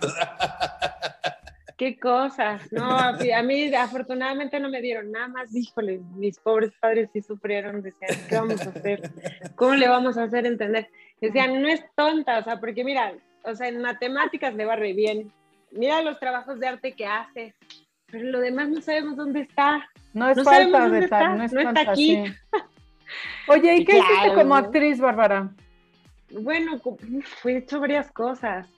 Qué 1.78 1.98
cosas, 1.98 2.70
no, 2.72 2.98
a 2.98 3.42
mí 3.42 3.74
afortunadamente 3.74 4.60
no 4.60 4.68
me 4.68 4.82
dieron 4.82 5.10
nada 5.10 5.28
más, 5.28 5.54
híjole, 5.54 6.00
mis 6.16 6.38
pobres 6.38 6.72
padres 6.80 7.08
sí 7.12 7.20
sufrieron, 7.22 7.82
decían, 7.82 8.10
¿qué 8.28 8.34
vamos 8.34 8.60
a 8.60 8.70
hacer? 8.70 9.10
¿Cómo 9.54 9.74
le 9.74 9.86
vamos 9.86 10.16
a 10.16 10.24
hacer 10.24 10.46
entender? 10.46 10.90
Decían, 11.20 11.60
no 11.60 11.68
es 11.68 11.82
tonta, 11.94 12.38
o 12.38 12.44
sea, 12.44 12.60
porque 12.60 12.82
mira, 12.82 13.12
o 13.46 13.54
sea, 13.54 13.68
en 13.68 13.80
matemáticas 13.80 14.54
le 14.54 14.64
va 14.64 14.76
re 14.76 14.92
bien, 14.92 15.32
mira 15.70 16.02
los 16.02 16.18
trabajos 16.18 16.58
de 16.58 16.66
arte 16.66 16.92
que 16.92 17.06
hace, 17.06 17.54
pero 18.10 18.24
lo 18.30 18.40
demás 18.40 18.68
no 18.68 18.80
sabemos 18.80 19.16
dónde 19.16 19.40
está. 19.40 19.88
No 20.12 20.28
es 20.28 20.42
falta 20.42 20.88
de 20.88 21.08
tal, 21.08 21.38
no, 21.38 21.44
es 21.44 21.52
no 21.52 21.60
está 21.60 21.92
aquí. 21.92 22.24
Oye, 23.48 23.76
¿y 23.76 23.84
qué 23.84 23.98
hiciste 23.98 24.34
como 24.34 24.56
actriz, 24.56 24.98
Bárbara? 24.98 25.50
Bueno, 26.30 26.80
fui 27.40 27.54
hecho 27.54 27.80
varias 27.80 28.10
cosas. 28.10 28.68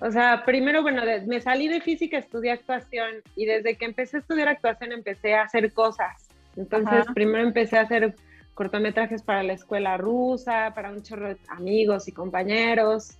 O 0.00 0.10
sea, 0.10 0.44
primero, 0.44 0.82
bueno, 0.82 1.02
me 1.26 1.40
salí 1.40 1.68
de 1.68 1.80
física, 1.80 2.18
estudié 2.18 2.52
actuación 2.52 3.22
y 3.36 3.44
desde 3.44 3.76
que 3.76 3.84
empecé 3.84 4.16
a 4.16 4.20
estudiar 4.20 4.48
actuación 4.48 4.92
empecé 4.92 5.34
a 5.34 5.42
hacer 5.42 5.72
cosas. 5.72 6.28
Entonces, 6.56 7.04
primero 7.14 7.44
empecé 7.44 7.78
a 7.78 7.82
hacer 7.82 8.16
cortometrajes 8.54 9.22
para 9.22 9.42
la 9.42 9.52
escuela 9.52 9.96
rusa, 9.98 10.72
para 10.74 10.90
un 10.90 11.02
chorro 11.02 11.28
de 11.28 11.36
amigos 11.48 12.08
y 12.08 12.12
compañeros. 12.12 13.19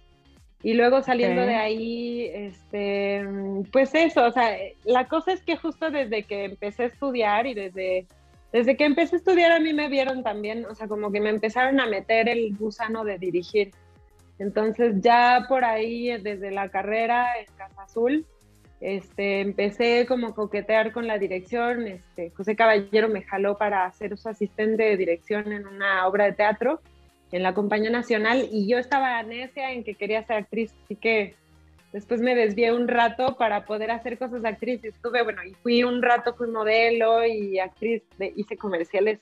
Y 0.62 0.74
luego 0.74 1.02
saliendo 1.02 1.40
de 1.40 1.54
ahí, 1.54 2.30
este, 2.34 3.24
pues 3.72 3.94
eso, 3.94 4.26
o 4.26 4.30
sea, 4.30 4.58
la 4.84 5.08
cosa 5.08 5.32
es 5.32 5.42
que 5.42 5.56
justo 5.56 5.90
desde 5.90 6.24
que 6.24 6.44
empecé 6.44 6.82
a 6.82 6.86
estudiar 6.86 7.46
y 7.46 7.54
desde, 7.54 8.06
desde 8.52 8.76
que 8.76 8.84
empecé 8.84 9.16
a 9.16 9.18
estudiar 9.18 9.52
a 9.52 9.60
mí 9.60 9.72
me 9.72 9.88
vieron 9.88 10.22
también, 10.22 10.66
o 10.66 10.74
sea, 10.74 10.86
como 10.86 11.10
que 11.10 11.20
me 11.20 11.30
empezaron 11.30 11.80
a 11.80 11.86
meter 11.86 12.28
el 12.28 12.54
gusano 12.56 13.04
de 13.04 13.18
dirigir. 13.18 13.70
Entonces 14.38 14.96
ya 15.00 15.46
por 15.48 15.64
ahí, 15.64 16.18
desde 16.20 16.50
la 16.50 16.68
carrera 16.68 17.38
en 17.38 17.46
Casa 17.56 17.82
Azul, 17.82 18.26
este, 18.80 19.40
empecé 19.40 20.04
como 20.06 20.28
a 20.28 20.34
coquetear 20.34 20.92
con 20.92 21.06
la 21.06 21.18
dirección. 21.18 21.86
Este, 21.86 22.30
José 22.30 22.54
Caballero 22.54 23.08
me 23.08 23.22
jaló 23.22 23.56
para 23.56 23.90
ser 23.92 24.16
su 24.18 24.28
asistente 24.28 24.82
de 24.82 24.96
dirección 24.98 25.52
en 25.52 25.66
una 25.66 26.06
obra 26.06 26.24
de 26.24 26.32
teatro 26.32 26.80
en 27.32 27.42
la 27.42 27.54
Compañía 27.54 27.90
Nacional 27.90 28.48
y 28.50 28.68
yo 28.68 28.78
estaba 28.78 29.22
necia 29.22 29.72
en 29.72 29.84
que 29.84 29.94
quería 29.94 30.26
ser 30.26 30.36
actriz, 30.36 30.74
así 30.84 30.96
que 30.96 31.34
después 31.92 32.20
me 32.20 32.34
desvié 32.34 32.72
un 32.72 32.88
rato 32.88 33.36
para 33.36 33.64
poder 33.64 33.90
hacer 33.90 34.18
cosas 34.18 34.42
de 34.42 34.48
actriz. 34.48 34.84
Estuve, 34.84 35.22
bueno, 35.22 35.42
y 35.44 35.54
fui 35.54 35.84
un 35.84 36.02
rato, 36.02 36.34
fui 36.34 36.48
modelo 36.48 37.24
y 37.24 37.58
actriz, 37.58 38.02
hice 38.36 38.56
comerciales 38.56 39.20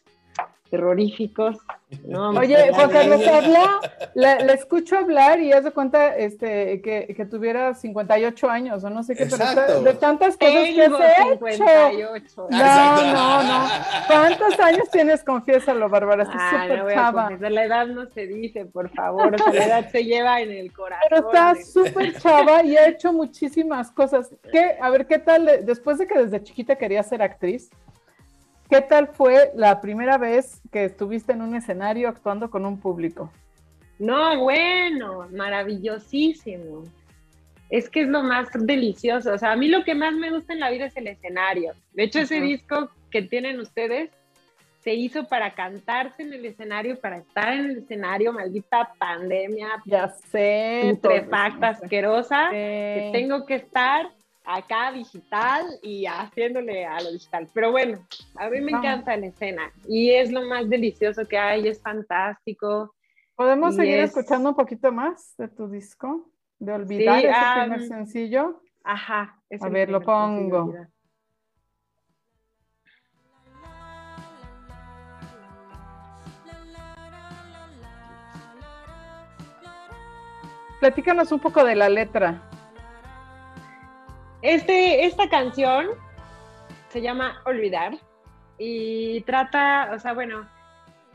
terroríficos. 0.70 1.56
Oye, 2.36 2.70
Juan 2.72 2.90
Carlos 2.90 3.26
habla, 3.26 3.80
le, 4.14 4.52
escucho 4.52 4.98
hablar 4.98 5.40
y 5.40 5.52
haz 5.52 5.64
de 5.64 5.70
cuenta 5.70 6.14
este, 6.14 6.82
que, 6.82 7.14
que, 7.16 7.24
tuviera 7.24 7.72
58 7.72 8.50
años 8.50 8.84
o 8.84 8.90
no 8.90 9.02
sé 9.02 9.14
qué, 9.14 9.26
pero 9.26 9.82
de 9.82 9.94
tantas 9.94 10.36
cosas 10.36 10.52
que 10.52 10.82
has 10.82 12.22
hecho. 12.22 12.48
No, 12.50 13.12
no, 13.12 13.42
no. 13.42 13.68
¿Cuántos 14.06 14.60
años 14.60 14.90
tienes? 14.90 15.24
Confiésalo, 15.24 15.88
Bárbara. 15.88 16.24
Estás 16.24 16.40
ah, 16.40 16.66
súper 16.68 16.94
chava. 16.94 17.30
la 17.40 17.64
edad 17.64 17.86
no 17.86 18.06
se 18.06 18.26
dice, 18.26 18.66
por 18.66 18.90
favor. 18.90 19.36
la 19.54 19.64
edad 19.64 19.90
se 19.90 20.04
lleva 20.04 20.40
en 20.42 20.50
el 20.50 20.72
corazón. 20.72 21.06
Pero 21.08 21.26
está 21.28 21.54
súper 21.54 22.18
chava 22.18 22.62
y 22.64 22.76
ha 22.76 22.88
hecho 22.88 23.12
muchísimas 23.12 23.90
cosas. 23.90 24.30
¿Qué, 24.52 24.76
a 24.80 24.90
ver, 24.90 25.06
¿qué 25.06 25.18
tal? 25.18 25.64
Después 25.64 25.98
de 25.98 26.06
que 26.06 26.18
desde 26.18 26.42
chiquita 26.42 26.76
quería 26.76 27.02
ser 27.02 27.22
actriz, 27.22 27.70
¿Qué 28.68 28.82
tal 28.82 29.08
fue 29.08 29.50
la 29.54 29.80
primera 29.80 30.18
vez 30.18 30.60
que 30.70 30.84
estuviste 30.84 31.32
en 31.32 31.40
un 31.40 31.54
escenario 31.54 32.08
actuando 32.08 32.50
con 32.50 32.66
un 32.66 32.78
público? 32.78 33.32
No, 33.98 34.38
bueno, 34.40 35.26
maravillosísimo. 35.32 36.84
Es 37.70 37.88
que 37.88 38.02
es 38.02 38.08
lo 38.08 38.22
más 38.22 38.48
delicioso. 38.52 39.32
O 39.32 39.38
sea, 39.38 39.52
a 39.52 39.56
mí 39.56 39.68
lo 39.68 39.84
que 39.84 39.94
más 39.94 40.14
me 40.14 40.30
gusta 40.30 40.52
en 40.52 40.60
la 40.60 40.70
vida 40.70 40.84
es 40.84 40.96
el 40.98 41.06
escenario. 41.06 41.72
De 41.92 42.04
hecho, 42.04 42.20
ese 42.20 42.40
disco 42.40 42.90
que 43.10 43.22
tienen 43.22 43.58
ustedes 43.58 44.10
se 44.80 44.92
hizo 44.94 45.26
para 45.28 45.54
cantarse 45.54 46.22
en 46.22 46.34
el 46.34 46.44
escenario, 46.44 47.00
para 47.00 47.18
estar 47.18 47.54
en 47.54 47.70
el 47.70 47.78
escenario, 47.78 48.34
maldita 48.34 48.92
pandemia. 48.98 49.82
Ya 49.86 50.08
sé. 50.08 50.90
Putrefacta, 50.90 51.68
asquerosa. 51.68 52.50
Que 52.50 53.10
tengo 53.12 53.46
que 53.46 53.54
estar 53.54 54.10
acá 54.48 54.90
digital 54.92 55.66
y 55.82 56.06
haciéndole 56.06 56.86
a 56.86 57.00
lo 57.02 57.12
digital. 57.12 57.48
Pero 57.52 57.70
bueno, 57.70 57.98
a 58.36 58.48
mí 58.48 58.60
me 58.62 58.72
encanta 58.72 59.14
la 59.16 59.26
escena 59.26 59.70
y 59.86 60.10
es 60.10 60.32
lo 60.32 60.42
más 60.42 60.68
delicioso 60.68 61.28
que 61.28 61.36
hay, 61.36 61.68
es 61.68 61.80
fantástico. 61.82 62.94
¿Podemos 63.36 63.76
seguir 63.76 63.98
escuchando 63.98 64.48
un 64.48 64.56
poquito 64.56 64.90
más 64.90 65.34
de 65.36 65.48
tu 65.48 65.68
disco? 65.68 66.30
De 66.58 66.72
olvidar 66.72 67.24
ese 67.24 67.60
primer 67.60 67.82
sencillo. 67.82 68.62
Ajá. 68.82 69.38
A 69.60 69.68
ver, 69.68 69.90
lo 69.90 70.00
pongo. 70.00 70.74
Platícanos 80.80 81.32
un 81.32 81.40
poco 81.40 81.64
de 81.64 81.74
la 81.74 81.88
letra. 81.88 82.47
Este, 84.42 85.04
esta 85.04 85.28
canción 85.28 85.88
se 86.88 87.02
llama 87.02 87.42
Olvidar 87.44 87.98
y 88.56 89.20
trata, 89.22 89.90
o 89.94 89.98
sea, 89.98 90.12
bueno, 90.12 90.46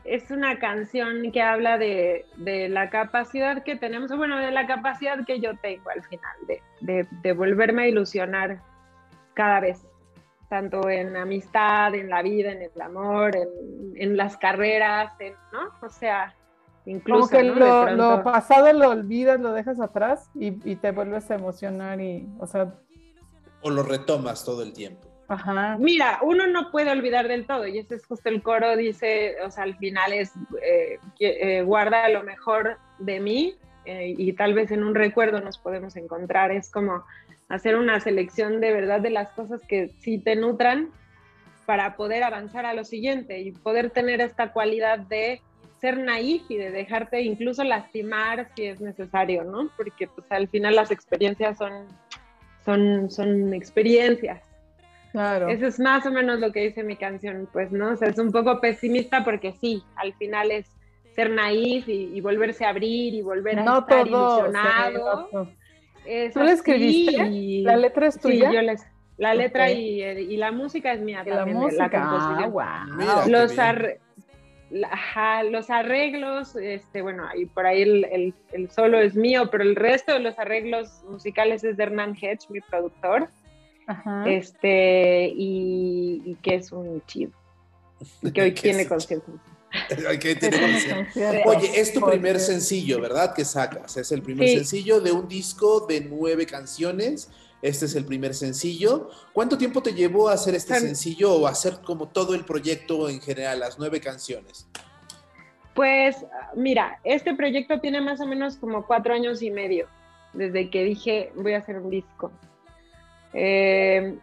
es 0.04 0.30
una 0.30 0.58
canción 0.58 1.32
que 1.32 1.40
habla 1.40 1.78
de, 1.78 2.26
la 2.36 2.90
capacidad 2.90 3.62
que 3.62 3.76
tenemos, 3.76 4.14
bueno, 4.16 4.38
de 4.38 4.50
la 4.50 4.66
capacidad 4.66 5.24
que 5.24 5.40
yo 5.40 5.56
tengo 5.58 5.88
al 5.90 6.02
final, 6.02 6.36
de, 6.80 7.32
volverme 7.32 7.84
a 7.84 7.88
ilusionar 7.88 8.60
cada 9.32 9.60
vez, 9.60 9.86
tanto 10.50 10.90
en 10.90 11.16
amistad, 11.16 11.94
en 11.94 12.10
la 12.10 12.22
vida, 12.22 12.52
en 12.52 12.62
el 12.62 12.80
amor, 12.80 13.32
en, 13.96 14.16
las 14.16 14.36
carreras, 14.36 15.12
¿no? 15.50 15.70
O 15.80 15.88
sea, 15.88 16.34
incluso... 16.84 17.30
Como 17.30 17.40
que 17.40 17.94
lo, 17.96 18.22
pasado 18.22 18.70
lo 18.74 18.90
olvidas, 18.90 19.40
lo 19.40 19.52
dejas 19.52 19.80
atrás 19.80 20.30
y, 20.34 20.70
y, 20.70 20.76
te 20.76 20.90
vuelves 20.90 21.30
a 21.30 21.36
emocionar 21.36 22.00
y, 22.02 22.28
o 22.38 22.46
sea, 22.46 22.74
o 23.64 23.70
lo 23.70 23.82
retomas 23.82 24.44
todo 24.44 24.62
el 24.62 24.72
tiempo? 24.72 25.08
Ajá. 25.26 25.76
Mira, 25.80 26.20
uno 26.22 26.46
no 26.46 26.70
puede 26.70 26.90
olvidar 26.90 27.28
del 27.28 27.46
todo, 27.46 27.66
y 27.66 27.78
ese 27.78 27.96
es 27.96 28.06
justo 28.06 28.28
el 28.28 28.42
coro, 28.42 28.76
dice, 28.76 29.36
o 29.44 29.50
sea, 29.50 29.64
al 29.64 29.76
final 29.78 30.12
es, 30.12 30.32
eh, 30.62 30.98
eh, 31.18 31.62
guarda 31.62 32.08
lo 32.10 32.22
mejor 32.22 32.76
de 32.98 33.20
mí, 33.20 33.56
eh, 33.86 34.14
y 34.16 34.32
tal 34.34 34.52
vez 34.54 34.70
en 34.70 34.84
un 34.84 34.94
recuerdo 34.94 35.40
nos 35.40 35.58
podemos 35.58 35.96
encontrar, 35.96 36.50
es 36.52 36.70
como 36.70 37.04
hacer 37.48 37.76
una 37.76 38.00
selección 38.00 38.60
de 38.60 38.72
verdad 38.72 39.00
de 39.00 39.10
las 39.10 39.30
cosas 39.30 39.60
que 39.66 39.88
sí 40.00 40.18
te 40.18 40.36
nutran 40.36 40.90
para 41.66 41.96
poder 41.96 42.22
avanzar 42.22 42.66
a 42.66 42.74
lo 42.74 42.84
siguiente 42.84 43.40
y 43.40 43.52
poder 43.52 43.90
tener 43.90 44.20
esta 44.20 44.52
cualidad 44.52 44.98
de 44.98 45.40
ser 45.80 45.98
naif 45.98 46.42
y 46.50 46.56
de 46.56 46.70
dejarte 46.70 47.20
incluso 47.22 47.64
lastimar 47.64 48.48
si 48.56 48.64
es 48.64 48.80
necesario, 48.80 49.44
¿no? 49.44 49.70
Porque 49.76 50.06
pues 50.08 50.30
al 50.30 50.48
final 50.48 50.76
las 50.76 50.90
experiencias 50.90 51.58
son 51.58 51.86
son, 52.64 53.10
son 53.10 53.52
experiencias. 53.54 54.42
Claro. 55.12 55.48
Eso 55.48 55.66
es 55.66 55.78
más 55.78 56.04
o 56.06 56.10
menos 56.10 56.40
lo 56.40 56.50
que 56.50 56.60
dice 56.60 56.82
mi 56.82 56.96
canción, 56.96 57.48
pues, 57.52 57.70
¿no? 57.70 57.92
O 57.92 57.96
sea, 57.96 58.08
es 58.08 58.18
un 58.18 58.32
poco 58.32 58.60
pesimista 58.60 59.22
porque 59.22 59.52
sí, 59.52 59.82
al 59.96 60.12
final 60.14 60.50
es 60.50 60.66
ser 61.14 61.30
naif 61.30 61.88
y, 61.88 62.20
volverse 62.20 62.64
a 62.64 62.70
abrir 62.70 63.14
y 63.14 63.22
volver 63.22 63.60
a 63.60 63.78
estar 63.78 64.06
ilusionado. 64.06 65.28
¿Tú 65.32 66.42
le 66.42 66.52
escribiste? 66.52 67.62
¿La 67.62 67.76
letra 67.76 68.08
es 68.08 68.20
tuya? 68.20 68.50
Sí, 68.50 68.54
yo 68.56 68.62
les, 68.62 68.84
la 69.16 69.34
letra 69.34 69.70
y, 69.70 70.02
y, 70.02 70.36
la 70.36 70.50
música 70.50 70.92
es 70.92 71.00
mía 71.00 71.24
también. 71.24 71.56
La 71.56 71.62
música, 71.62 71.88
la 71.92 72.52
ah, 72.60 73.24
Los, 73.28 73.56
los 75.50 75.70
arreglos, 75.70 76.56
este, 76.56 77.02
bueno, 77.02 77.24
y 77.36 77.46
por 77.46 77.66
ahí 77.66 77.82
el, 77.82 78.34
el, 78.52 78.70
solo 78.70 78.98
es 79.00 79.14
mío, 79.14 79.48
pero 79.50 79.62
el 79.62 79.76
resto 79.76 80.12
de 80.12 80.20
los 80.20 80.38
arreglos 80.38 81.02
musicales 81.08 81.62
es 81.64 81.76
de 81.76 81.84
Hernán 81.84 82.16
Hedge, 82.20 82.48
mi 82.48 82.60
productor. 82.60 83.28
Este, 84.26 85.30
y, 85.34 86.36
que 86.42 86.56
es 86.56 86.72
un 86.72 87.02
chido. 87.06 87.32
Y 88.22 88.32
que 88.32 88.42
hoy 88.42 88.52
tiene 88.52 88.86
conciencia. 88.86 89.34
Oye, 91.46 91.80
es 91.80 91.92
tu 91.92 92.00
primer 92.00 92.38
sencillo, 92.38 93.00
¿verdad? 93.00 93.34
Que 93.34 93.44
sacas. 93.44 93.96
Es 93.96 94.12
el 94.12 94.22
primer 94.22 94.48
sencillo 94.48 95.00
de 95.00 95.12
un 95.12 95.28
disco 95.28 95.86
de 95.86 96.00
nueve 96.00 96.46
canciones 96.46 97.30
Este 97.64 97.86
es 97.86 97.94
el 97.94 98.04
primer 98.04 98.34
sencillo. 98.34 99.08
¿Cuánto 99.32 99.56
tiempo 99.56 99.82
te 99.82 99.94
llevó 99.94 100.28
a 100.28 100.34
hacer 100.34 100.54
este 100.54 100.74
sencillo 100.74 101.32
o 101.32 101.46
hacer 101.46 101.78
como 101.82 102.08
todo 102.08 102.34
el 102.34 102.44
proyecto 102.44 103.08
en 103.08 103.22
general, 103.22 103.58
las 103.60 103.78
nueve 103.78 104.02
canciones? 104.02 104.68
Pues 105.72 106.26
mira, 106.54 107.00
este 107.04 107.34
proyecto 107.34 107.80
tiene 107.80 108.02
más 108.02 108.20
o 108.20 108.26
menos 108.26 108.58
como 108.58 108.86
cuatro 108.86 109.14
años 109.14 109.40
y 109.40 109.50
medio, 109.50 109.88
desde 110.34 110.68
que 110.68 110.84
dije 110.84 111.32
voy 111.36 111.54
a 111.54 111.58
hacer 111.58 111.78
un 111.78 111.88
disco. 111.88 112.30
Eh, 113.32 114.14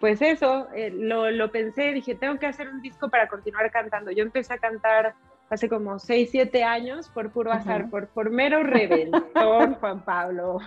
pues 0.00 0.20
eso, 0.20 0.66
eh, 0.74 0.90
lo, 0.90 1.30
lo, 1.30 1.52
pensé, 1.52 1.92
dije, 1.92 2.16
tengo 2.16 2.40
que 2.40 2.46
hacer 2.46 2.68
un 2.68 2.82
disco 2.82 3.08
para 3.08 3.28
continuar 3.28 3.70
cantando. 3.70 4.10
Yo 4.10 4.24
empecé 4.24 4.54
a 4.54 4.58
cantar 4.58 5.14
hace 5.50 5.68
como 5.68 5.98
6, 5.98 6.28
7 6.30 6.62
años 6.62 7.08
por 7.08 7.32
puro 7.32 7.52
azar, 7.52 7.90
por, 7.90 8.06
por 8.08 8.30
mero 8.30 8.62
reventón, 8.62 9.74
Juan 9.80 10.04
Pablo. 10.04 10.58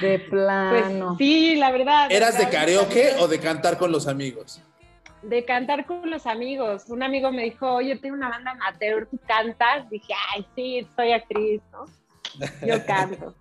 De 0.00 0.18
plano. 0.18 1.08
Pues, 1.08 1.18
sí, 1.18 1.56
la 1.56 1.70
verdad. 1.70 2.10
¿Eras 2.10 2.38
de 2.38 2.48
karaoke 2.48 3.12
o 3.20 3.28
de 3.28 3.38
cantar 3.38 3.76
con 3.76 3.92
los 3.92 4.08
amigos? 4.08 4.62
De 5.22 5.44
cantar 5.44 5.84
con 5.84 6.10
los 6.10 6.26
amigos. 6.26 6.84
Un 6.88 7.02
amigo 7.02 7.30
me 7.30 7.44
dijo, 7.44 7.70
oye, 7.70 7.96
tengo 7.96 8.16
una 8.16 8.30
banda 8.30 8.52
amateur, 8.52 9.06
¿tú 9.06 9.20
cantas? 9.26 9.88
Dije, 9.90 10.14
ay, 10.34 10.46
sí, 10.56 10.88
soy 10.96 11.12
actriz, 11.12 11.60
¿no? 11.70 11.84
Yo 12.66 12.84
canto. 12.86 13.34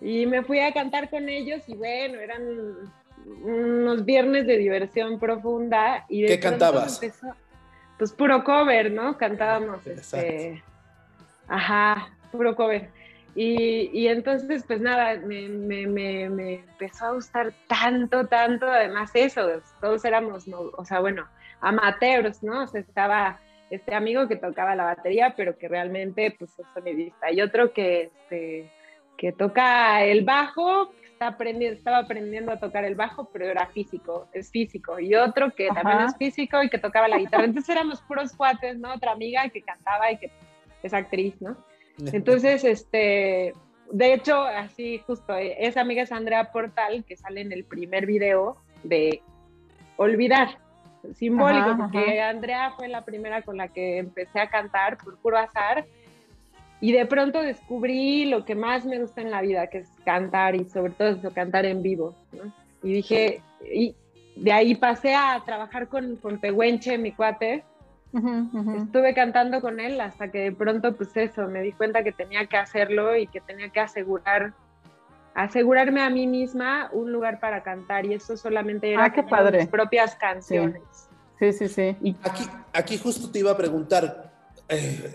y 0.00 0.24
me 0.24 0.42
fui 0.44 0.60
a 0.60 0.72
cantar 0.72 1.10
con 1.10 1.28
ellos 1.28 1.62
y 1.66 1.74
bueno, 1.74 2.18
eran 2.18 2.42
unos 3.42 4.02
viernes 4.06 4.46
de 4.46 4.56
diversión 4.56 5.18
profunda. 5.18 6.06
Y 6.08 6.22
de 6.22 6.28
¿Qué 6.28 6.40
cantabas? 6.40 7.02
Pues 7.98 8.12
puro 8.12 8.44
cover, 8.44 8.92
¿no? 8.92 9.16
Cantábamos, 9.16 9.86
este, 9.86 10.62
ajá, 11.48 12.10
puro 12.30 12.54
cover. 12.54 12.90
Y, 13.34 13.90
y 13.92 14.08
entonces, 14.08 14.64
pues 14.66 14.80
nada, 14.80 15.16
me, 15.16 15.48
me, 15.48 15.86
me, 15.86 16.54
empezó 16.54 17.06
a 17.06 17.12
gustar 17.12 17.52
tanto, 17.68 18.26
tanto, 18.26 18.66
además 18.66 19.10
eso, 19.12 19.60
todos 19.80 20.04
éramos, 20.06 20.46
o 20.48 20.84
sea, 20.86 21.00
bueno, 21.00 21.28
amateurs, 21.60 22.42
¿no? 22.42 22.62
O 22.62 22.66
sea, 22.66 22.80
estaba 22.80 23.38
este 23.68 23.94
amigo 23.94 24.26
que 24.26 24.36
tocaba 24.36 24.74
la 24.74 24.84
batería, 24.84 25.34
pero 25.36 25.58
que 25.58 25.68
realmente, 25.68 26.34
pues, 26.38 26.58
es 26.58 26.66
sonidista, 26.72 27.30
y 27.30 27.42
otro 27.42 27.74
que, 27.74 28.04
este, 28.04 28.72
que 29.18 29.32
toca 29.32 30.02
el 30.04 30.24
bajo, 30.24 30.92
está 31.16 31.28
aprendiendo, 31.28 31.78
estaba 31.78 31.98
aprendiendo 31.98 32.52
a 32.52 32.58
tocar 32.58 32.84
el 32.84 32.94
bajo, 32.94 33.30
pero 33.32 33.46
era 33.46 33.66
físico, 33.68 34.28
es 34.34 34.50
físico. 34.50 35.00
Y 35.00 35.14
otro 35.14 35.50
que 35.54 35.68
también 35.68 36.00
es 36.00 36.16
físico 36.16 36.62
y 36.62 36.68
que 36.68 36.76
tocaba 36.76 37.08
la 37.08 37.16
guitarra. 37.16 37.44
Entonces 37.44 37.74
éramos 37.74 38.02
puros 38.02 38.36
cuates, 38.36 38.78
¿no? 38.78 38.92
Otra 38.92 39.12
amiga 39.12 39.48
que 39.48 39.62
cantaba 39.62 40.12
y 40.12 40.18
que 40.18 40.30
es 40.82 40.92
actriz, 40.92 41.40
¿no? 41.40 41.56
Entonces, 42.12 42.64
este, 42.64 43.54
de 43.90 44.12
hecho, 44.12 44.42
así 44.42 44.98
justo, 45.06 45.34
esa 45.34 45.80
amiga 45.80 46.02
es 46.02 46.12
Andrea 46.12 46.52
Portal, 46.52 47.02
que 47.08 47.16
sale 47.16 47.40
en 47.40 47.50
el 47.50 47.64
primer 47.64 48.04
video 48.04 48.58
de 48.84 49.22
Olvidar, 49.96 50.58
simbólico, 51.14 51.78
porque 51.78 52.20
Andrea 52.20 52.72
fue 52.76 52.88
la 52.88 53.06
primera 53.06 53.40
con 53.40 53.56
la 53.56 53.68
que 53.68 53.96
empecé 53.96 54.38
a 54.38 54.50
cantar 54.50 54.98
por 54.98 55.16
puro 55.16 55.38
azar 55.38 55.86
y 56.80 56.92
de 56.92 57.06
pronto 57.06 57.40
descubrí 57.40 58.26
lo 58.26 58.44
que 58.44 58.54
más 58.54 58.84
me 58.84 58.98
gusta 58.98 59.22
en 59.22 59.30
la 59.30 59.40
vida, 59.40 59.68
que 59.68 59.78
es 59.78 59.88
cantar 60.04 60.54
y 60.54 60.64
sobre 60.64 60.92
todo 60.92 61.08
eso, 61.08 61.30
cantar 61.32 61.64
en 61.64 61.82
vivo. 61.82 62.14
Y 62.82 62.92
dije, 62.92 63.40
y 63.64 63.94
de 64.36 64.52
ahí 64.52 64.74
pasé 64.74 65.14
a 65.14 65.42
trabajar 65.44 65.88
con, 65.88 66.16
con 66.16 66.38
Pehuenche, 66.38 66.98
mi 66.98 67.12
cuate. 67.12 67.64
Estuve 68.12 69.14
cantando 69.14 69.60
con 69.60 69.80
él 69.80 70.00
hasta 70.00 70.30
que 70.30 70.38
de 70.38 70.52
pronto, 70.52 70.94
pues 70.94 71.16
eso, 71.16 71.48
me 71.48 71.62
di 71.62 71.72
cuenta 71.72 72.02
que 72.02 72.12
tenía 72.12 72.46
que 72.46 72.56
hacerlo 72.56 73.16
y 73.16 73.26
que 73.26 73.40
tenía 73.40 73.68
que 73.70 73.80
asegurar, 73.80 74.54
asegurarme 75.34 76.00
a 76.00 76.08
mí 76.08 76.26
misma 76.26 76.88
un 76.92 77.12
lugar 77.12 77.40
para 77.40 77.62
cantar. 77.62 78.06
Y 78.06 78.14
eso 78.14 78.36
solamente 78.36 78.92
era 78.92 79.12
ah, 79.14 79.50
mis 79.50 79.66
propias 79.66 80.14
canciones. 80.14 80.82
Sí, 81.38 81.52
sí, 81.52 81.68
sí. 81.68 81.96
Y 82.02 82.16
aquí, 82.22 82.44
aquí 82.72 82.98
justo 82.98 83.30
te 83.30 83.40
iba 83.40 83.50
a 83.50 83.56
preguntar, 83.56 84.32
eh, 84.68 85.14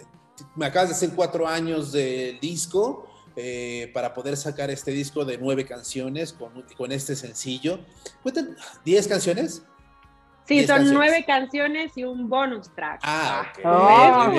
me 0.56 0.66
acabas 0.66 0.90
de 0.90 0.96
hacer 0.96 1.12
cuatro 1.16 1.48
años 1.48 1.92
del 1.92 2.40
disco. 2.40 3.08
Eh, 3.38 3.90
para 3.94 4.14
poder 4.14 4.36
sacar 4.36 4.70
este 4.72 4.92
disco 4.92 5.24
de 5.24 5.38
nueve 5.38 5.66
canciones 5.66 6.34
con, 6.34 6.66
con 6.76 6.92
este 6.92 7.16
sencillo. 7.16 7.80
¿Cuentan 8.22 8.58
diez 8.84 9.08
canciones? 9.08 9.64
Sí, 10.46 10.68
son 10.68 10.94
nueve 10.94 11.24
canciones 11.26 11.94
y 11.96 12.04
un 12.04 12.28
bonus 12.28 12.74
track. 12.76 13.00
Ah, 13.04 13.54
ok. 13.54 13.62
Ah, 13.64 14.28
ok, 14.28 14.38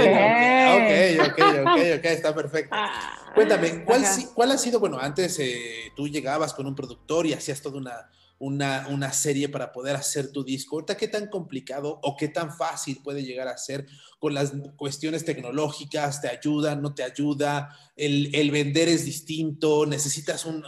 ok, 1.20 1.38
ok, 1.62 1.72
ok, 1.98 2.04
está 2.04 2.34
perfecto. 2.34 2.76
Ah, 2.76 3.32
Cuéntame, 3.34 3.84
¿cuál, 3.84 4.02
¿cuál, 4.34 4.50
ha 4.50 4.58
sido, 4.58 4.78
bueno, 4.78 4.98
antes 4.98 5.38
eh, 5.38 5.90
tú 5.96 6.06
llegabas 6.06 6.52
con 6.52 6.66
un 6.66 6.74
productor 6.74 7.24
y 7.26 7.32
hacías 7.32 7.62
toda 7.62 7.78
una 7.78 8.10
una, 8.38 9.12
serie 9.12 9.48
para 9.48 9.72
poder 9.72 9.94
hacer 9.94 10.32
tu 10.32 10.42
disco. 10.42 10.76
Ahorita, 10.76 10.96
¿qué 10.96 11.06
tan 11.06 11.28
complicado 11.28 12.00
o 12.02 12.16
qué 12.16 12.28
tan 12.28 12.56
fácil 12.56 13.00
puede 13.02 13.22
llegar 13.22 13.46
a 13.46 13.56
ser 13.56 13.86
con 14.18 14.34
las 14.34 14.52
cuestiones 14.76 15.24
tecnológicas? 15.24 16.20
¿Te 16.20 16.28
ayuda, 16.28 16.74
no 16.74 16.92
te 16.92 17.04
ayuda? 17.04 17.76
El, 17.94 18.50
vender 18.50 18.88
es 18.88 19.04
distinto, 19.04 19.86
necesitas 19.86 20.44
un, 20.44 20.64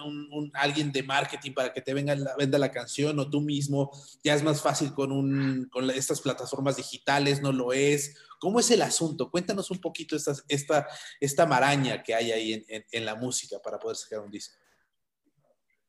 alguien 0.55 0.93
de 0.93 1.03
marketing 1.03 1.53
para 1.53 1.73
que 1.73 1.83
te 1.83 1.95
venga 1.95 2.17
venda 2.39 2.59
la 2.59 2.71
canción 2.71 3.19
o 3.19 3.29
tú 3.29 3.41
mismo. 3.41 3.91
Ya 4.23 4.35
es 4.35 4.45
más 4.45 4.61
fácil 4.63 4.95
con, 4.95 5.11
un, 5.11 5.69
con 5.73 5.91
estas 5.91 6.21
plataformas 6.21 6.77
digitales, 6.77 7.43
no 7.43 7.51
lo 7.51 7.73
es. 7.73 8.15
¿Cómo 8.39 8.61
es 8.61 8.71
el 8.71 8.83
asunto? 8.83 9.31
Cuéntanos 9.31 9.71
un 9.71 9.81
poquito 9.81 10.15
esta, 10.15 10.35
esta, 10.49 10.87
esta 11.19 11.47
maraña 11.47 12.03
que 12.03 12.15
hay 12.15 12.31
ahí 12.31 12.65
en, 12.69 12.85
en 12.91 13.05
la 13.05 13.17
música 13.17 13.59
para 13.61 13.79
poder 13.79 13.97
sacar 13.97 14.21
un 14.21 14.31
disco. 14.31 14.64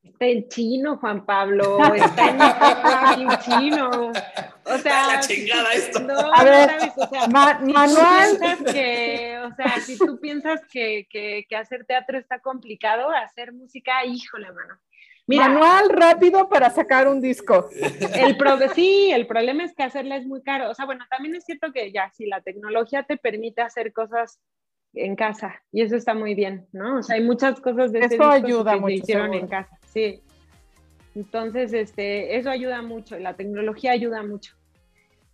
Está 0.05 0.25
en 0.27 0.47
chino, 0.47 0.97
Juan 0.97 1.25
Pablo. 1.25 1.93
Está 1.93 3.15
en 3.17 3.29
chino. 3.39 4.11
O 4.63 4.77
sea, 4.77 5.07
la 5.07 5.19
chingada 5.19 5.73
esto. 5.73 5.99
No, 5.99 6.13
a 6.17 6.43
ver, 6.43 6.69
o 6.95 7.07
sea, 7.07 7.27
manual. 7.27 8.39
que, 8.71 9.39
o 9.43 9.53
sea, 9.55 9.79
si 9.81 9.97
tú 9.97 10.19
piensas 10.19 10.61
que, 10.71 11.07
que, 11.09 11.45
que, 11.49 11.55
hacer 11.55 11.85
teatro 11.85 12.17
está 12.17 12.39
complicado, 12.39 13.09
hacer 13.09 13.51
música, 13.51 14.05
híjole, 14.05 14.51
mano. 14.51 14.79
Mira, 15.27 15.49
manual 15.49 15.89
rápido 15.89 16.49
para 16.49 16.69
sacar 16.69 17.07
un 17.07 17.19
disco. 17.19 17.67
El 18.13 18.37
pro, 18.37 18.57
sí, 18.73 19.11
el 19.11 19.25
problema 19.25 19.63
es 19.63 19.73
que 19.73 19.83
hacerla 19.83 20.17
es 20.17 20.25
muy 20.27 20.43
caro. 20.43 20.69
O 20.69 20.73
sea, 20.75 20.85
bueno, 20.85 21.03
también 21.09 21.35
es 21.35 21.45
cierto 21.45 21.71
que 21.73 21.91
ya, 21.91 22.11
si 22.11 22.27
la 22.27 22.41
tecnología 22.41 23.03
te 23.03 23.17
permite 23.17 23.61
hacer 23.61 23.91
cosas 23.91 24.39
en 24.95 25.15
casa 25.15 25.61
y 25.71 25.81
eso 25.81 25.95
está 25.95 26.13
muy 26.13 26.35
bien, 26.35 26.67
¿no? 26.71 26.99
O 26.99 27.03
sea, 27.03 27.15
hay 27.15 27.23
muchas 27.23 27.59
cosas 27.59 27.91
de 27.91 27.99
eso 27.99 28.23
ayuda 28.23 28.79
que 28.79 28.85
se 28.85 28.93
hicieron 28.93 29.33
en 29.33 29.47
casa, 29.47 29.77
sí. 29.93 30.21
Entonces, 31.15 31.71
este, 31.71 32.37
eso 32.37 32.49
ayuda 32.49 32.81
mucho, 32.81 33.17
la 33.17 33.35
tecnología 33.35 33.91
ayuda 33.91 34.21
mucho. 34.23 34.53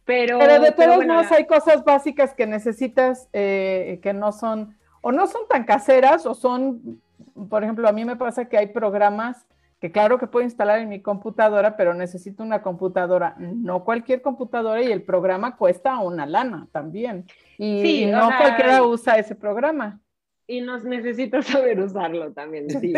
Pero, 0.05 0.39
pero 0.39 0.59
de 0.59 0.71
todos 0.71 1.05
modos 1.05 1.31
hay 1.31 1.45
cosas 1.45 1.83
básicas 1.83 2.33
que 2.33 2.45
necesitas 2.45 3.29
eh, 3.33 3.99
que 4.01 4.13
no 4.13 4.31
son, 4.31 4.75
o 5.01 5.11
no 5.11 5.27
son 5.27 5.47
tan 5.47 5.63
caseras, 5.63 6.25
o 6.25 6.33
son, 6.33 7.01
por 7.49 7.63
ejemplo, 7.63 7.87
a 7.87 7.91
mí 7.91 8.05
me 8.05 8.15
pasa 8.15 8.45
que 8.45 8.57
hay 8.57 8.67
programas 8.67 9.45
que 9.81 9.91
claro 9.91 10.19
que 10.19 10.27
puedo 10.27 10.45
instalar 10.45 10.77
en 10.77 10.89
mi 10.89 11.01
computadora, 11.01 11.75
pero 11.75 11.95
necesito 11.95 12.43
una 12.43 12.61
computadora, 12.61 13.35
no 13.39 13.83
cualquier 13.83 14.21
computadora 14.21 14.83
y 14.83 14.91
el 14.91 15.01
programa 15.01 15.57
cuesta 15.57 15.97
una 15.97 16.27
lana 16.27 16.67
también. 16.71 17.25
Y, 17.63 18.05
no 18.07 18.27
cualquiera 18.37 18.83
usa 18.83 19.19
ese 19.19 19.35
programa. 19.35 19.99
Y 20.47 20.61
nos 20.61 20.83
necesito 20.83 21.41
saber 21.43 21.79
usarlo 21.79 22.33
también. 22.33 22.69
Sí, 22.69 22.93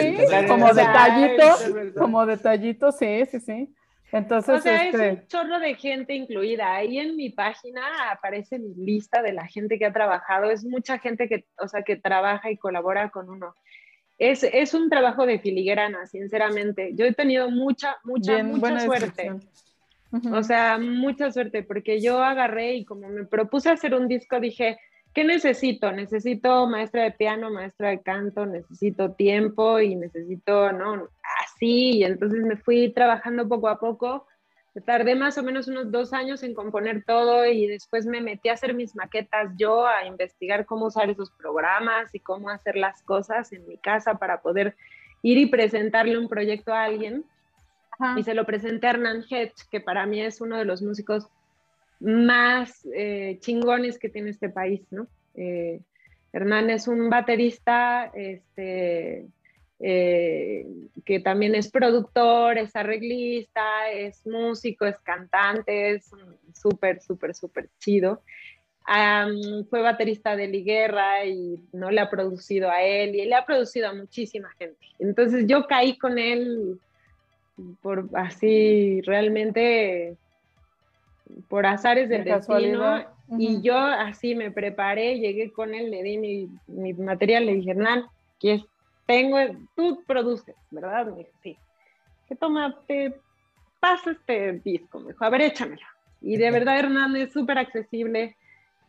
como 0.47 0.73
detallito, 0.73 1.93
como 1.97 2.25
detallito, 2.25 2.91
sí, 2.91 3.25
sí, 3.29 3.39
sí. 3.39 3.75
Entonces, 4.11 4.59
o 4.59 4.61
sea, 4.61 4.87
es 4.87 4.93
este 4.93 5.09
un 5.09 5.27
chorro 5.27 5.59
de 5.59 5.75
gente 5.75 6.13
incluida. 6.13 6.75
Ahí 6.75 6.99
en 6.99 7.15
mi 7.15 7.31
página 7.31 7.81
aparece 8.11 8.59
mi 8.59 8.73
lista 8.75 9.21
de 9.21 9.33
la 9.33 9.47
gente 9.47 9.79
que 9.79 9.85
ha 9.85 9.93
trabajado. 9.93 10.51
Es 10.51 10.63
mucha 10.63 10.99
gente 10.99 11.27
que, 11.27 11.45
o 11.57 11.67
sea, 11.67 11.81
que 11.81 11.95
trabaja 11.95 12.51
y 12.51 12.57
colabora 12.57 13.09
con 13.09 13.29
uno 13.29 13.55
es, 14.17 14.43
es 14.43 14.73
un 14.73 14.89
trabajo 14.89 15.25
de 15.25 15.39
filigrana, 15.39 16.05
sinceramente. 16.07 16.91
Yo 16.93 17.05
he 17.05 17.13
tenido 17.13 17.49
mucha, 17.49 17.97
mucha, 18.03 18.43
mucha 18.43 18.79
suerte. 18.79 19.31
O 20.31 20.43
sea, 20.43 20.77
mucha 20.77 21.31
suerte, 21.31 21.63
porque 21.63 21.99
yo 21.99 22.23
agarré 22.23 22.75
y 22.75 22.85
como 22.85 23.09
me 23.09 23.25
propuse 23.25 23.69
hacer 23.69 23.95
un 23.95 24.07
disco, 24.07 24.39
dije, 24.39 24.77
¿qué 25.13 25.23
necesito? 25.23 25.91
Necesito 25.91 26.67
maestra 26.67 27.03
de 27.03 27.11
piano, 27.11 27.49
maestra 27.49 27.89
de 27.89 28.01
canto, 28.01 28.45
necesito 28.45 29.13
tiempo 29.13 29.79
y 29.79 29.95
necesito, 29.95 30.71
¿no? 30.71 31.09
Así, 31.43 31.97
y 31.97 32.03
entonces 32.03 32.41
me 32.41 32.57
fui 32.57 32.93
trabajando 32.93 33.47
poco 33.47 33.69
a 33.69 33.79
poco 33.79 34.27
Tardé 34.81 35.13
más 35.13 35.37
o 35.37 35.43
menos 35.43 35.67
unos 35.67 35.91
dos 35.91 36.13
años 36.13 36.41
en 36.41 36.55
componer 36.55 37.03
todo 37.05 37.45
y 37.45 37.67
después 37.67 38.07
me 38.07 38.21
metí 38.21 38.49
a 38.49 38.53
hacer 38.53 38.73
mis 38.73 38.95
maquetas 38.95 39.51
yo, 39.55 39.85
a 39.85 40.07
investigar 40.07 40.65
cómo 40.65 40.87
usar 40.87 41.11
esos 41.11 41.29
programas 41.29 42.13
y 42.15 42.19
cómo 42.19 42.49
hacer 42.49 42.75
las 42.75 43.03
cosas 43.03 43.53
en 43.53 43.67
mi 43.67 43.77
casa 43.77 44.15
para 44.15 44.41
poder 44.41 44.75
ir 45.21 45.37
y 45.37 45.45
presentarle 45.45 46.17
un 46.17 46.27
proyecto 46.27 46.73
a 46.73 46.85
alguien. 46.85 47.23
Y 48.17 48.23
se 48.23 48.33
lo 48.33 48.45
presenté 48.45 48.87
a 48.87 48.91
Hernán 48.91 49.23
Hedge, 49.29 49.53
que 49.71 49.79
para 49.79 50.05
mí 50.05 50.21
es 50.21 50.41
uno 50.41 50.57
de 50.57 50.65
los 50.65 50.81
músicos 50.81 51.27
más 51.99 52.85
eh, 52.93 53.37
chingones 53.39 53.97
que 53.97 54.09
tiene 54.09 54.29
este 54.29 54.49
país, 54.49 54.81
¿no? 54.91 55.07
Eh, 55.35 55.79
Hernán 56.33 56.69
es 56.69 56.87
un 56.87 57.09
baterista 57.09 58.11
este, 58.13 59.27
eh, 59.79 60.65
que 61.05 61.19
también 61.19 61.55
es 61.55 61.69
productor, 61.69 62.57
es 62.57 62.75
arreglista, 62.75 63.89
es 63.91 64.25
músico, 64.25 64.85
es 64.85 64.97
cantante, 64.99 65.91
es 65.91 66.09
súper, 66.53 67.01
súper, 67.01 67.35
súper 67.35 67.69
chido. 67.79 68.21
fue 69.69 69.81
baterista 69.81 70.35
de 70.35 70.47
Liguerra 70.47 71.25
y 71.25 71.59
no 71.71 71.91
le 71.91 72.01
ha 72.01 72.09
producido 72.09 72.69
a 72.69 72.81
él 72.81 73.15
y 73.15 73.25
le 73.25 73.35
ha 73.35 73.45
producido 73.45 73.89
a 73.89 73.93
muchísima 73.93 74.49
gente. 74.57 74.87
Entonces 74.99 75.45
yo 75.47 75.67
caí 75.67 75.97
con 75.97 76.17
él 76.17 76.79
por 77.81 78.09
así 78.15 79.01
realmente 79.01 80.17
por 81.47 81.65
azares 81.65 82.09
del 82.09 82.23
destino 82.23 83.05
y 83.37 83.61
yo 83.61 83.77
así 83.77 84.35
me 84.35 84.51
preparé, 84.51 85.19
llegué 85.19 85.51
con 85.51 85.73
él, 85.73 85.89
le 85.89 86.03
di 86.03 86.17
mi, 86.17 86.49
mi 86.67 86.93
material, 86.93 87.45
le 87.45 87.55
dije, 87.55 87.71
Hernán, 87.71 88.05
que 88.39 88.63
tengo, 89.05 89.37
tú 89.75 90.03
produces, 90.05 90.55
¿verdad? 90.69 91.07
Me 91.07 91.19
dijo, 91.19 91.29
sí. 91.41 91.57
Que 92.27 92.35
toma, 92.35 92.77
te 92.87 93.15
pasa 93.79 94.11
este 94.11 94.53
disco, 94.63 94.99
me 94.99 95.13
dijo, 95.13 95.23
a 95.23 95.29
ver, 95.29 95.41
échamelo. 95.41 95.85
Y 96.21 96.37
de 96.37 96.51
verdad 96.51 96.79
Hernán 96.79 97.15
es 97.15 97.33
súper 97.33 97.57
accesible, 97.57 98.35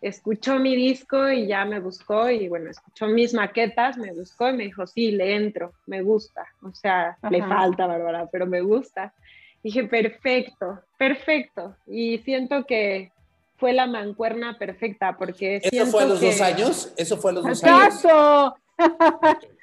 escuchó 0.07 0.59
mi 0.59 0.77
disco 0.77 1.31
y 1.31 1.47
ya 1.47 1.65
me 1.65 1.81
buscó 1.81 2.29
y 2.29 2.49
bueno, 2.49 2.71
escuchó 2.71 3.07
mis 3.07 3.33
maquetas, 3.33 3.97
me 3.97 4.13
buscó 4.13 4.51
y 4.51 4.53
me 4.53 4.65
dijo, 4.65 4.87
sí, 4.87 5.13
le 5.13 5.35
entro, 5.35 5.73
me 5.87 6.03
gusta. 6.03 6.47
O 6.63 6.73
sea, 6.73 7.17
le 7.31 7.43
falta, 7.43 7.87
Bárbara, 7.87 8.29
pero 8.31 8.47
me 8.47 8.61
gusta. 8.61 9.15
Dije, 9.63 9.85
perfecto, 9.85 10.81
perfecto. 10.99 11.75
Y 11.87 12.19
siento 12.19 12.67
que 12.67 13.13
fue 13.57 13.73
la 13.73 13.87
mancuerna 13.87 14.59
perfecta 14.59 15.17
porque... 15.17 15.61
¿Eso 15.63 15.87
fue 15.87 16.03
a 16.03 16.07
los 16.07 16.21
dos 16.21 16.41
años? 16.43 16.93
¿Eso 16.99 17.17
fue 17.17 17.31
a 17.31 17.35
los 17.35 17.45
dos 17.45 17.65
años? 17.65 18.05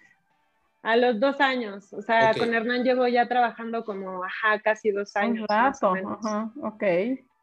A 0.84 0.96
los 0.98 1.20
dos 1.20 1.40
años, 1.40 1.94
o 1.94 2.02
sea, 2.02 2.34
con 2.34 2.52
Hernán 2.56 2.84
llevo 2.84 3.08
ya 3.08 3.28
trabajando 3.28 3.86
como, 3.86 4.24
ajá, 4.24 4.60
casi 4.62 4.90
dos 4.90 5.16
años. 5.16 5.46
Un 5.48 6.12
ajá, 6.12 6.52
ok. 6.64 6.84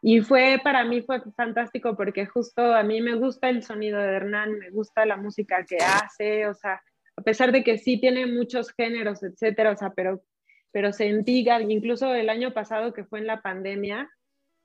Y 0.01 0.21
fue, 0.21 0.61
para 0.63 0.85
mí 0.85 1.03
fue 1.03 1.21
fantástico 1.37 1.97
porque 1.97 2.27
justo 2.27 2.75
a 2.75 2.83
mí 2.83 3.01
me 3.01 3.17
gusta 3.17 3.49
el 3.49 3.63
sonido 3.65 3.99
de 3.99 4.15
Hernán, 4.15 4.59
me 4.59 4.71
gusta 4.71 5.05
la 5.05 5.17
música 5.17 5.65
que 5.65 5.79
hace, 5.79 6.47
o 6.47 6.55
sea, 6.55 6.81
a 7.17 7.23
pesar 7.23 7.51
de 7.51 7.65
que 7.65 7.79
sí 7.79 8.01
tiene 8.01 8.27
muchos 8.27 8.71
géneros, 8.71 9.23
etcétera, 9.25 9.73
o 9.73 9.77
sea, 9.77 9.91
pero, 9.91 10.23
pero 10.71 10.93
se 10.93 11.09
entiga, 11.09 11.61
incluso 11.61 12.15
el 12.15 12.29
año 12.29 12.55
pasado 12.55 12.93
que 12.93 13.05
fue 13.05 13.19
en 13.19 13.27
la 13.27 13.43
pandemia, 13.43 14.09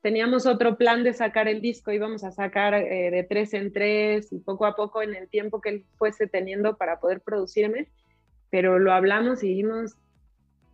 teníamos 0.04 0.46
otro 0.46 0.78
plan 0.78 1.04
de 1.04 1.14
sacar 1.14 1.48
el 1.48 1.62
disco, 1.62 1.92
íbamos 1.92 2.24
a 2.24 2.32
sacar 2.32 2.76
eh, 2.76 3.10
de 3.10 3.24
tres 3.24 3.56
en 3.56 3.74
tres 3.74 4.32
y 4.32 4.38
poco 4.38 4.68
a 4.68 4.76
poco 4.76 5.02
en 5.02 5.16
el 5.16 5.30
tiempo 5.30 5.62
que 5.62 5.70
él 5.70 5.86
fuese 5.98 6.28
teniendo 6.28 6.78
para 6.78 7.00
poder 7.00 7.22
producirme, 7.22 7.88
pero 8.52 8.78
lo 8.78 8.94
hablamos 8.94 9.44
y 9.44 9.48
dijimos, 9.48 9.96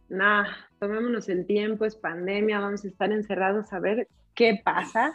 nada, 0.09 0.67
tomémonos 0.79 1.29
el 1.29 1.45
tiempo, 1.45 1.85
es 1.85 1.95
pandemia, 1.95 2.59
vamos 2.59 2.83
a 2.83 2.89
estar 2.89 3.09
encerrados 3.13 3.71
a 3.71 3.79
ver 3.79 4.09
qué 4.39 4.59
pasa. 4.63 5.13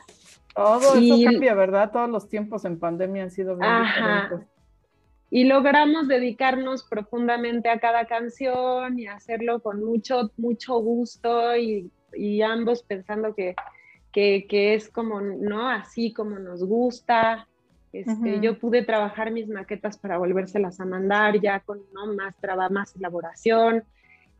Todo 0.55 0.95
eso 0.95 1.25
cambia, 1.25 1.55
¿verdad? 1.55 1.91
Todos 1.91 2.09
los 2.09 2.29
tiempos 2.29 2.65
en 2.65 2.79
pandemia 2.79 3.25
han 3.25 3.31
sido 3.31 3.57
bien 3.57 3.73
diferentes. 3.83 4.49
Y 5.31 5.45
logramos 5.45 6.07
dedicarnos 6.07 6.85
profundamente 6.85 7.69
a 7.69 7.81
cada 7.81 8.05
canción 8.05 8.99
y 8.99 9.09
hacerlo 9.09 9.61
con 9.61 9.83
mucho, 9.83 10.31
mucho 10.37 10.79
gusto 10.79 11.57
y, 11.57 11.91
y 12.13 12.43
ambos 12.43 12.85
pensando 12.85 13.35
que 13.35 13.57
que, 14.15 14.75
es 14.75 14.89
como, 14.89 15.21
¿no? 15.21 15.69
Así 15.69 16.13
como 16.13 16.39
nos 16.39 16.65
gusta. 16.65 17.49
Este, 17.93 18.41
Yo 18.41 18.59
pude 18.59 18.85
trabajar 18.85 19.31
mis 19.33 19.49
maquetas 19.49 19.99
para 19.99 20.19
volvérselas 20.19 20.81
a 20.81 20.85
mandar 20.85 21.41
ya 21.41 21.61
con 21.61 21.81
¿no? 21.93 22.13
más 22.15 22.37
trabajo, 22.37 22.73
más 22.73 22.95
elaboración. 22.97 23.85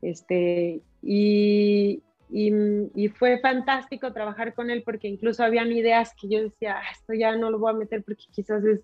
Este, 0.01 0.81
y, 1.03 2.03
y, 2.31 3.09
fue 3.09 3.39
fantástico 3.39 4.13
trabajar 4.13 4.55
con 4.55 4.71
él 4.71 4.83
porque 4.85 5.09
incluso 5.09 5.45
habían 5.45 5.71
ideas 5.73 6.13
que 6.21 6.29
yo 6.29 6.43
decía, 6.43 6.79
ah, 6.79 6.91
esto 6.93 7.15
ya 7.15 7.37
no 7.37 7.51
lo 7.51 7.59
voy 7.59 7.73
a 7.73 7.77
meter 7.77 8.03
porque 8.03 8.25
quizás 8.33 8.65
es, 8.65 8.81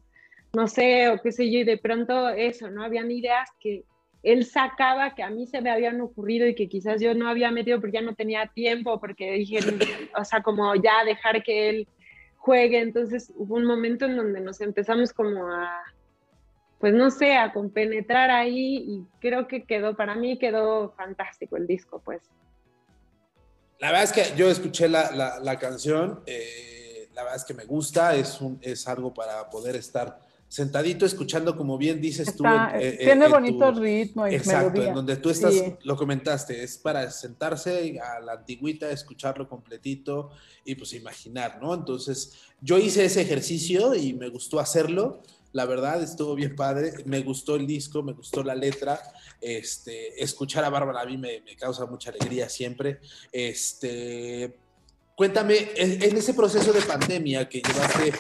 no 0.53 0.69
sé, 0.69 1.09
o 1.09 1.21
qué 1.21 1.33
sé 1.33 1.51
yo, 1.51 1.61
y 1.61 1.65
de 1.65 1.79
pronto 1.79 2.29
eso, 2.29 2.71
¿no? 2.71 2.85
Habían 2.85 3.11
ideas 3.11 3.49
que, 3.61 3.85
él 4.23 4.45
sacaba 4.45 5.15
que 5.15 5.23
a 5.23 5.31
mí 5.31 5.47
se 5.47 5.61
me 5.61 5.71
habían 5.71 6.01
ocurrido 6.01 6.47
y 6.47 6.55
que 6.55 6.69
quizás 6.69 7.01
yo 7.01 7.15
no 7.15 7.29
había 7.29 7.51
metido 7.51 7.81
porque 7.81 7.99
ya 7.99 8.03
no 8.03 8.15
tenía 8.15 8.47
tiempo, 8.55 9.01
porque 9.01 9.33
dije, 9.33 9.61
o 10.17 10.25
sea, 10.25 10.43
como 10.43 10.75
ya 10.75 11.05
dejar 11.05 11.43
que 11.43 11.71
él 11.71 11.89
juegue. 12.37 12.81
Entonces 12.81 13.33
hubo 13.37 13.57
un 13.57 13.65
momento 13.65 14.05
en 14.05 14.17
donde 14.17 14.41
nos 14.41 14.61
empezamos 14.61 15.13
como 15.13 15.47
a, 15.47 15.83
pues 16.79 16.93
no 16.93 17.11
sé, 17.11 17.37
a 17.37 17.53
compenetrar 17.53 18.31
ahí 18.31 18.77
y 18.77 19.05
creo 19.21 19.49
que 19.49 19.65
quedó, 19.65 19.97
para 19.97 20.15
mí 20.15 20.39
quedó 20.39 20.91
fantástico 20.93 21.57
el 21.57 21.67
disco, 21.67 22.03
pues. 22.05 22.23
La 23.81 23.91
verdad 23.91 24.05
es 24.05 24.13
que 24.13 24.37
yo 24.37 24.51
escuché 24.51 24.89
la, 24.89 25.41
la, 25.43 25.59
canción, 25.59 26.21
eh, 26.27 27.09
la 27.15 27.23
verdad 27.23 27.39
es 27.39 27.45
que 27.45 27.55
me 27.55 27.65
gusta, 27.65 28.15
es, 28.15 28.41
un, 28.41 28.59
es 28.61 28.87
algo 28.87 29.15
para 29.15 29.49
poder 29.49 29.75
estar 29.75 30.21
sentadito 30.49 31.07
escuchando, 31.07 31.57
como 31.57 31.79
bien 31.79 31.99
dices 32.01 32.37
tú. 32.37 32.45
Eh, 32.75 32.99
tiene 33.05 33.29
bonito 33.29 33.71
ritmo 33.71 34.29
y 34.29 34.35
Exacto, 34.35 34.83
en 34.83 34.93
donde 34.93 35.17
tú 35.17 35.31
estás, 35.31 35.55
lo 35.83 35.97
comentaste, 35.97 36.63
es 36.63 36.77
para 36.77 37.11
sentarse 37.11 37.99
a 38.01 38.21
la 38.21 38.33
antigüita, 38.33 38.91
escucharlo 38.91 39.49
completito 39.49 40.31
y 40.65 40.75
pues 40.75 40.93
imaginar, 40.93 41.59
¿no? 41.63 41.73
Entonces, 41.73 42.35
yo 42.61 42.77
hice 42.77 43.07
ese 43.07 43.23
ejercicio 43.23 43.95
y 43.95 44.13
me 44.13 44.29
gustó 44.29 44.61
hacerlo. 44.61 45.23
La 45.53 45.67
verdad, 45.67 46.03
estuvo 46.03 46.35
bien 46.35 46.55
padre. 46.55 46.93
Me 47.05 47.21
gustó 47.21 47.57
el 47.57 47.67
disco, 47.67 48.03
me 48.03 48.13
gustó 48.13 48.43
la 48.43 48.55
letra. 48.55 49.01
Este, 49.41 50.23
escuchar 50.23 50.65
a 50.65 50.71
Bárbara 50.71 51.03
a 51.03 51.07
mí 51.07 51.17
me, 51.17 51.43
causa 51.57 51.87
mucha 51.87 52.11
alegría 52.11 52.49
siempre. 52.49 53.01
Este, 53.33 54.57
cuéntame, 55.17 55.71
en 55.75 56.17
ese 56.17 56.35
proceso 56.35 56.73
de 56.73 56.83
pandemia 56.83 57.49
que 57.49 57.61
llevaste 57.61 58.13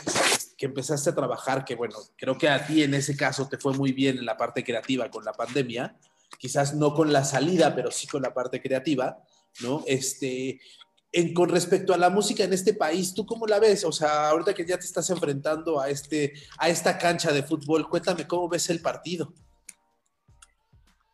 que 0.61 0.67
empezaste 0.67 1.09
a 1.09 1.15
trabajar, 1.15 1.65
que 1.65 1.75
bueno, 1.75 1.97
creo 2.19 2.37
que 2.37 2.47
a 2.47 2.67
ti 2.67 2.83
en 2.83 2.93
ese 2.93 3.17
caso 3.17 3.49
te 3.49 3.57
fue 3.57 3.73
muy 3.73 3.93
bien 3.93 4.19
en 4.19 4.27
la 4.27 4.37
parte 4.37 4.63
creativa 4.63 5.11
con 5.11 5.25
la 5.25 5.33
pandemia, 5.33 5.97
quizás 6.39 6.75
no 6.75 6.93
con 6.93 7.15
la 7.15 7.25
salida, 7.25 7.75
pero 7.75 7.91
sí 7.91 8.07
con 8.07 8.21
la 8.21 8.35
parte 8.35 8.61
creativa, 8.61 9.25
¿no? 9.63 9.83
Este, 9.87 10.61
en, 11.13 11.35
con 11.35 11.49
respecto 11.49 11.93
a 11.93 11.99
la 11.99 12.11
música 12.11 12.45
en 12.45 12.53
este 12.53 12.75
país, 12.75 13.15
¿tú 13.15 13.27
cómo 13.27 13.47
la 13.47 13.59
ves? 13.59 13.85
O 13.85 13.93
sea, 13.93 14.29
ahorita 14.29 14.55
que 14.55 14.65
ya 14.65 14.79
te 14.79 14.85
estás 14.85 15.11
enfrentando 15.11 15.81
a, 15.81 15.89
este, 15.89 16.33
a 16.59 16.69
esta 16.69 16.99
cancha 16.99 17.33
de 17.33 17.43
fútbol, 17.43 17.89
cuéntame 17.89 18.27
cómo 18.27 18.49
ves 18.49 18.71
el 18.71 18.81
partido. 18.81 19.33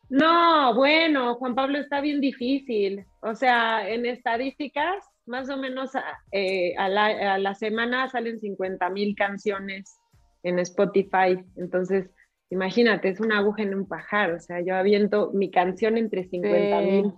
No, 0.08 0.74
bueno, 0.74 1.34
Juan 1.36 1.54
Pablo 1.54 1.78
está 1.78 2.00
bien 2.00 2.20
difícil. 2.20 3.04
O 3.22 3.34
sea, 3.34 3.88
en 3.88 4.06
estadísticas, 4.06 5.04
más 5.24 5.48
o 5.50 5.56
menos 5.56 5.90
eh, 6.30 6.74
a, 6.78 6.88
la, 6.88 7.54
semana 7.54 8.08
salen 8.08 8.38
50 8.38 8.88
mil 8.90 9.16
canciones 9.16 9.98
en 10.44 10.60
Spotify. 10.60 11.42
Entonces, 11.56 12.08
imagínate, 12.50 13.08
es 13.08 13.18
una 13.18 13.38
aguja 13.38 13.62
en 13.62 13.74
un 13.74 13.88
pajar. 13.88 14.32
O 14.32 14.38
sea, 14.38 14.60
yo 14.60 14.76
aviento 14.76 15.32
mi 15.32 15.50
canción 15.50 15.96
entre 15.96 16.28
50 16.28 16.80
mil. 16.82 17.12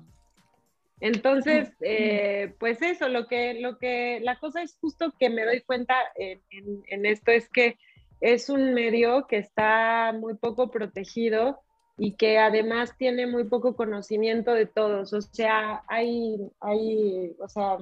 Entonces, 1.00 1.72
eh, 1.80 2.54
pues 2.58 2.82
eso, 2.82 3.08
lo 3.08 3.26
que, 3.26 3.54
lo 3.54 3.78
que, 3.78 4.20
la 4.22 4.38
cosa 4.38 4.62
es 4.62 4.76
justo 4.80 5.14
que 5.18 5.30
me 5.30 5.44
doy 5.44 5.62
cuenta 5.62 5.94
en, 6.16 6.40
en, 6.86 7.06
esto 7.06 7.30
es 7.30 7.48
que 7.48 7.78
es 8.20 8.48
un 8.48 8.74
medio 8.74 9.26
que 9.26 9.38
está 9.38 10.12
muy 10.12 10.34
poco 10.34 10.70
protegido 10.70 11.60
y 11.96 12.12
que 12.12 12.38
además 12.38 12.96
tiene 12.96 13.26
muy 13.26 13.44
poco 13.44 13.76
conocimiento 13.76 14.54
de 14.54 14.66
todos. 14.66 15.12
O 15.12 15.20
sea, 15.20 15.82
hay, 15.88 16.38
hay, 16.60 17.34
o 17.38 17.48
sea, 17.48 17.78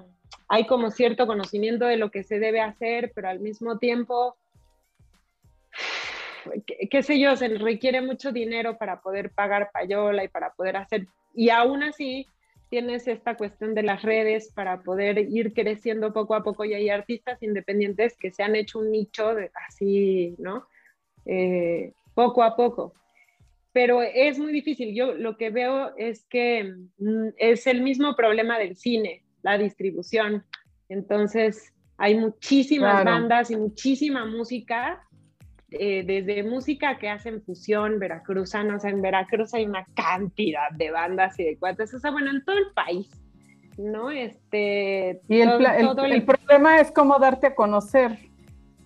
hay 0.48 0.66
como 0.66 0.90
cierto 0.90 1.26
conocimiento 1.26 1.87
de 1.87 1.96
lo 1.96 2.11
que 2.11 2.22
se 2.22 2.38
debe 2.38 2.61
hacer, 2.61 3.12
pero 3.14 3.29
al 3.29 3.40
mismo 3.40 3.79
tiempo, 3.79 4.37
qué, 6.90 7.02
sé 7.02 7.18
yo, 7.18 7.37
se 7.37 7.48
requiere 7.48 8.00
mucho 8.00 8.33
dinero 8.33 8.79
para 8.79 9.00
poder 9.00 9.31
pagar 9.31 9.70
payola 9.72 10.24
y 10.24 10.29
para 10.29 10.52
poder 10.52 10.76
hacer, 10.76 11.07
y 11.35 11.50
aún 11.50 11.83
así 11.83 12.26
tienes 12.68 13.07
esta 13.09 13.37
cuestión 13.37 13.74
de 13.74 13.83
las 13.83 14.02
redes 14.02 14.52
para 14.52 14.83
poder 14.83 15.18
ir 15.18 15.52
creciendo 15.52 16.12
poco 16.12 16.35
a 16.35 16.42
poco 16.42 16.64
y 16.64 16.74
hay 16.74 16.88
artistas 16.88 17.42
independientes 17.42 18.16
que 18.16 18.33
se 18.33 18.42
han 18.42 18.57
hecho 18.57 18.79
un 18.81 18.90
nicho 18.90 19.35
de, 19.35 19.50
así, 19.68 20.35
¿no? 20.38 20.66
Eh, 21.24 21.92
poco 22.14 22.42
a 22.42 22.57
poco. 22.57 22.94
Pero 23.72 24.02
es 24.02 24.38
muy 24.38 24.52
difícil. 24.52 24.94
Yo 24.94 25.14
lo 25.14 25.37
que 25.37 25.50
veo 25.50 25.94
es 25.96 26.24
que 26.24 26.74
mm, 26.98 27.29
es 27.37 27.66
el 27.66 27.83
mismo 27.83 28.16
problema 28.16 28.59
del 28.59 28.76
cine 28.76 29.22
la 29.42 29.59
distribución. 29.59 30.44
Entonces, 30.88 31.72
hay 31.98 32.16
muchísimas 32.16 33.05
bandas 33.05 33.50
y 33.50 33.57
muchísima 33.57 34.24
música, 34.24 35.06
eh, 35.81 36.03
desde 36.05 36.43
música 36.43 36.99
que 36.99 37.09
hacen 37.09 37.43
fusión 37.43 37.99
veracruzana, 37.99 38.77
o 38.77 38.81
sea, 38.81 38.91
en 38.91 39.03
Veracruz 39.03 39.55
hay 39.55 39.65
una 39.65 39.87
cantidad 39.95 40.71
de 40.73 40.91
bandas 40.91 41.39
y 41.39 41.45
de 41.45 41.57
cuates, 41.57 41.93
o 41.95 41.99
sea, 41.99 42.11
bueno, 42.11 42.31
en 42.31 42.45
todo 42.45 42.57
el 42.59 42.73
país, 42.75 43.11
¿no? 43.79 44.11
Este, 44.11 45.21
y 45.29 45.41
el, 45.41 45.65
el, 45.65 46.25
problema 46.25 46.81
es 46.81 46.91
cómo 46.91 47.19
darte 47.19 47.49
a 47.49 47.55
conocer. 47.55 48.19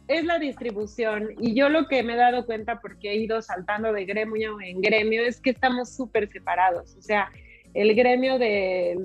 es 0.08 0.24
la 0.24 0.38
distribución. 0.38 1.30
Y 1.38 1.54
yo 1.54 1.68
lo 1.68 1.88
que 1.88 2.02
me 2.02 2.14
he 2.14 2.16
dado 2.16 2.46
cuenta, 2.46 2.80
porque 2.80 3.10
he 3.10 3.16
ido 3.16 3.40
saltando 3.42 3.92
de 3.92 4.04
gremio 4.04 4.60
en 4.60 4.80
gremio, 4.80 5.22
es 5.22 5.40
que 5.40 5.50
estamos 5.50 5.94
súper 5.94 6.28
separados. 6.30 6.96
O 6.96 7.02
sea, 7.02 7.30
el 7.74 7.94
gremio 7.94 8.38
de, 8.38 8.96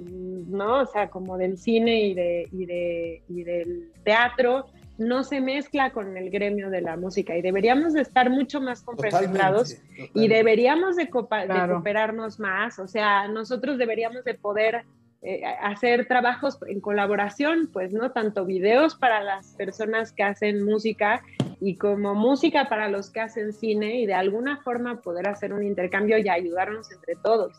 ¿no? 0.47 0.81
O 0.81 0.85
sea, 0.85 1.09
como 1.09 1.37
del 1.37 1.57
cine 1.57 2.01
y, 2.01 2.13
de, 2.13 2.47
y, 2.51 2.65
de, 2.65 3.21
y 3.29 3.43
del 3.43 3.91
teatro 4.03 4.67
no 4.97 5.23
se 5.23 5.41
mezcla 5.41 5.91
con 5.91 6.15
el 6.17 6.29
gremio 6.29 6.69
de 6.69 6.81
la 6.81 6.95
música 6.97 7.35
y 7.35 7.41
deberíamos 7.41 7.93
de 7.93 8.01
estar 8.01 8.29
mucho 8.29 8.61
más 8.61 8.81
concentrados 8.81 9.77
y 10.13 10.27
deberíamos 10.27 10.95
de, 10.95 11.09
cooperarnos 11.09 12.39
más, 12.39 12.79
o 12.79 12.87
sea, 12.87 13.27
nosotros 13.27 13.77
deberíamos 13.77 14.23
de 14.23 14.35
poder 14.35 14.85
eh, 15.21 15.43
hacer 15.43 16.07
trabajos 16.07 16.59
en 16.67 16.79
colaboración, 16.79 17.67
pues, 17.73 17.91
¿no? 17.91 18.11
Tanto 18.11 18.45
videos 18.45 18.95
para 18.95 19.21
las 19.21 19.53
personas 19.53 20.11
que 20.11 20.21
hacen 20.21 20.63
música 20.63 21.23
y 21.59 21.77
como 21.77 22.13
música 22.13 22.69
para 22.69 22.89
los 22.89 23.09
que 23.09 23.21
hacen 23.21 23.51
cine 23.51 24.01
y 24.01 24.05
de 24.05 24.13
alguna 24.13 24.57
forma 24.61 25.01
poder 25.01 25.27
hacer 25.27 25.51
un 25.51 25.63
intercambio 25.63 26.19
y 26.19 26.29
ayudarnos 26.29 26.91
entre 26.91 27.15
todos. 27.15 27.53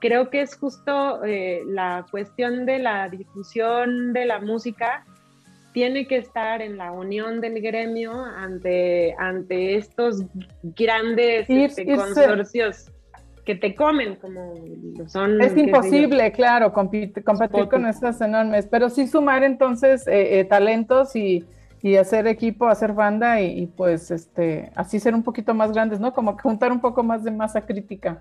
Creo 0.00 0.30
que 0.30 0.40
es 0.40 0.56
justo 0.56 1.24
eh, 1.24 1.62
la 1.66 2.06
cuestión 2.10 2.66
de 2.66 2.80
la 2.80 3.08
difusión 3.08 4.12
de 4.12 4.26
la 4.26 4.40
música 4.40 5.06
tiene 5.76 6.06
que 6.06 6.16
estar 6.16 6.62
en 6.62 6.78
la 6.78 6.90
unión 6.90 7.42
del 7.42 7.60
gremio 7.60 8.14
ante, 8.14 9.14
ante 9.18 9.76
estos 9.76 10.24
grandes 10.62 11.44
este, 11.50 11.84
consorcios 11.94 12.90
que 13.44 13.56
te 13.56 13.74
comen, 13.74 14.16
como 14.16 14.54
son. 15.06 15.38
Es 15.38 15.54
imposible, 15.54 16.32
claro, 16.32 16.72
competir, 16.72 17.22
con 17.22 17.84
estas 17.84 18.22
enormes, 18.22 18.66
pero 18.70 18.88
sí 18.88 19.06
sumar 19.06 19.44
entonces 19.44 20.06
eh, 20.06 20.40
eh, 20.40 20.44
talentos 20.46 21.14
y, 21.14 21.44
y, 21.82 21.96
hacer 21.96 22.26
equipo, 22.26 22.68
hacer 22.68 22.94
banda 22.94 23.42
y, 23.42 23.64
y, 23.64 23.66
pues 23.66 24.10
este, 24.10 24.72
así 24.76 24.98
ser 24.98 25.14
un 25.14 25.22
poquito 25.22 25.52
más 25.52 25.72
grandes, 25.72 26.00
¿no? 26.00 26.14
Como 26.14 26.38
que 26.38 26.42
juntar 26.42 26.72
un 26.72 26.80
poco 26.80 27.02
más 27.02 27.22
de 27.22 27.32
masa 27.32 27.60
crítica. 27.60 28.18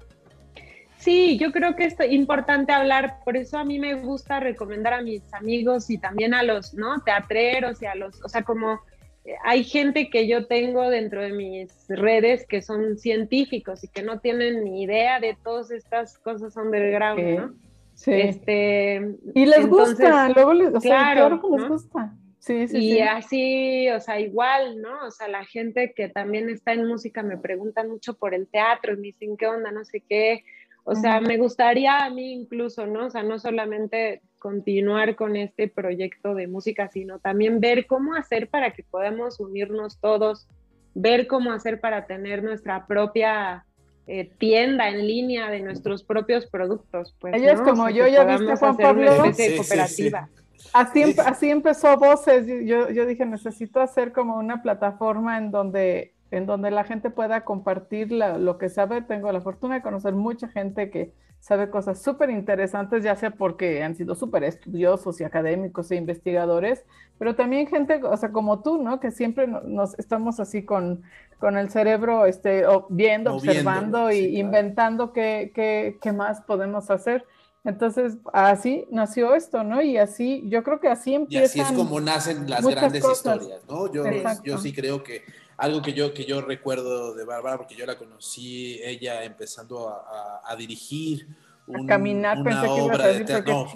Sí, 1.05 1.37
yo 1.37 1.51
creo 1.51 1.75
que 1.75 1.85
es 1.85 1.95
importante 2.09 2.73
hablar, 2.73 3.19
por 3.23 3.37
eso 3.37 3.59
a 3.59 3.63
mí 3.63 3.77
me 3.77 3.93
gusta 3.93 4.39
recomendar 4.39 4.95
a 4.95 5.03
mis 5.03 5.21
amigos 5.35 5.91
y 5.91 5.99
también 5.99 6.33
a 6.33 6.41
los, 6.41 6.73
¿no? 6.73 6.99
Teatreros 7.01 7.79
y 7.83 7.85
a 7.85 7.93
los, 7.93 8.19
o 8.23 8.27
sea, 8.27 8.41
como 8.41 8.81
eh, 9.23 9.35
hay 9.43 9.63
gente 9.63 10.09
que 10.09 10.27
yo 10.27 10.47
tengo 10.47 10.89
dentro 10.89 11.21
de 11.21 11.31
mis 11.31 11.71
redes 11.89 12.47
que 12.47 12.63
son 12.63 12.97
científicos 12.97 13.83
y 13.83 13.87
que 13.87 14.01
no 14.01 14.19
tienen 14.19 14.63
ni 14.63 14.81
idea 14.81 15.19
de 15.19 15.37
todas 15.43 15.69
estas 15.69 16.17
cosas 16.17 16.57
underground, 16.57 17.39
¿no? 17.39 17.53
Sí. 17.93 18.11
Este, 18.11 19.15
y 19.35 19.45
les 19.45 19.67
gusta, 19.67 20.29
luego 20.29 20.55
les, 20.55 20.73
o 20.73 20.79
claro, 20.79 21.39
que 21.39 21.47
les 21.55 21.69
gusta. 21.69 22.15
Sí, 22.39 22.67
sí, 22.67 22.77
y 22.77 22.99
así, 23.01 23.89
o 23.91 23.99
sea, 23.99 24.19
igual, 24.19 24.81
¿no? 24.81 25.05
O 25.05 25.11
sea, 25.11 25.27
la 25.27 25.45
gente 25.45 25.93
que 25.95 26.09
también 26.09 26.49
está 26.49 26.73
en 26.73 26.87
música 26.87 27.21
me 27.21 27.37
preguntan 27.37 27.89
mucho 27.89 28.15
por 28.15 28.33
el 28.33 28.47
teatro 28.47 28.93
y 28.93 28.97
me 28.97 29.01
dicen, 29.03 29.37
¿qué 29.37 29.45
onda? 29.45 29.71
No 29.71 29.85
sé 29.85 30.01
qué. 30.01 30.43
O 30.87 30.93
sea, 30.93 31.19
me 31.19 31.37
gustaría 31.37 32.05
a 32.05 32.11
mí 32.11 32.31
incluso, 32.31 32.85
¿no? 32.85 33.07
O 33.07 33.09
sea, 33.09 33.23
no 33.23 33.39
solamente 33.39 34.21
continuar 34.37 35.15
con 35.15 35.35
este 35.35 35.67
proyecto 35.67 36.35
de 36.35 36.47
música, 36.47 36.89
sino 36.89 37.17
también 37.17 37.59
ver 37.59 37.87
cómo 37.87 38.13
hacer 38.13 38.49
para 38.49 38.71
que 38.71 38.83
podamos 38.83 39.39
unirnos 39.39 39.99
todos, 39.99 40.47
ver 40.93 41.25
cómo 41.25 41.51
hacer 41.51 41.81
para 41.81 42.05
tener 42.05 42.43
nuestra 42.43 42.85
propia 42.85 43.65
eh, 44.05 44.29
tienda 44.37 44.89
en 44.89 45.07
línea 45.07 45.49
de 45.49 45.61
nuestros 45.61 46.03
propios 46.03 46.45
productos. 46.45 47.15
Pues, 47.19 47.33
Ella 47.33 47.53
es 47.53 47.61
como 47.61 47.89
yo, 47.89 48.05
ya 48.07 48.23
viste 48.23 48.55
Juan 48.55 48.77
Pablo. 48.77 49.11
cooperativa. 49.57 50.29
Así, 50.71 51.15
así 51.25 51.49
empezó 51.49 51.97
Voces. 51.97 52.45
Yo, 52.45 52.91
yo 52.91 53.07
dije, 53.07 53.25
necesito 53.25 53.81
hacer 53.81 54.11
como 54.11 54.37
una 54.37 54.61
plataforma 54.61 55.39
en 55.39 55.49
donde 55.49 56.14
en 56.31 56.45
donde 56.45 56.71
la 56.71 56.83
gente 56.83 57.09
pueda 57.09 57.41
compartir 57.41 58.11
lo 58.11 58.57
que 58.57 58.69
sabe. 58.69 59.01
Tengo 59.01 59.31
la 59.31 59.41
fortuna 59.41 59.75
de 59.75 59.81
conocer 59.81 60.13
mucha 60.13 60.47
gente 60.47 60.89
que 60.89 61.13
sabe 61.39 61.69
cosas 61.69 62.01
súper 62.01 62.31
interesantes, 62.31 63.03
ya 63.03 63.15
sea 63.15 63.29
porque 63.29 63.83
han 63.83 63.95
sido 63.95 64.15
súper 64.15 64.43
estudiosos 64.43 65.21
y 65.21 65.23
académicos 65.23 65.91
e 65.91 65.95
investigadores, 65.95 66.83
pero 67.19 67.35
también 67.35 67.67
gente, 67.67 68.01
o 68.03 68.17
sea, 68.17 68.31
como 68.31 68.63
tú, 68.63 68.81
¿no? 68.81 68.99
Que 68.99 69.11
siempre 69.11 69.45
nos 69.45 69.97
estamos 69.99 70.39
así 70.39 70.65
con, 70.65 71.03
con 71.39 71.55
el 71.55 71.69
cerebro 71.69 72.25
este, 72.25 72.63
viendo, 72.89 73.35
observando 73.35 74.11
y 74.11 74.39
inventando 74.39 75.13
qué, 75.13 75.51
qué, 75.53 75.99
qué 76.01 76.11
más 76.11 76.41
podemos 76.41 76.89
hacer. 76.89 77.23
Entonces, 77.63 78.17
así 78.33 78.87
nació 78.91 79.35
esto, 79.35 79.63
¿no? 79.63 79.83
Y 79.83 79.97
así, 79.97 80.43
yo 80.47 80.63
creo 80.63 80.79
que 80.79 80.87
así 80.87 81.13
empiezan. 81.13 81.57
Y 81.57 81.61
así 81.61 81.73
es 81.73 81.77
como 81.77 81.99
nacen 81.99 82.49
las 82.49 82.65
grandes 82.65 83.03
historias, 83.07 83.61
¿no? 83.67 83.91
Yo, 83.91 84.03
yo 84.43 84.57
sí 84.57 84.73
creo 84.73 85.03
que 85.03 85.21
algo 85.57 85.81
que 85.81 85.93
yo, 85.93 86.13
que 86.13 86.25
yo 86.25 86.41
recuerdo 86.41 87.13
de 87.13 87.23
Bárbara, 87.23 87.57
porque 87.57 87.75
yo 87.75 87.85
la 87.85 87.97
conocí, 87.97 88.79
ella 88.83 89.23
empezando 89.23 89.89
a, 89.89 90.55
dirigir. 90.57 91.27
a 91.73 91.85
caminar, 91.87 92.39
una 92.39 92.61
pensé 92.61 92.67
obra 92.67 93.03
que 93.03 93.13
de 93.13 93.25
teatro, 93.25 93.67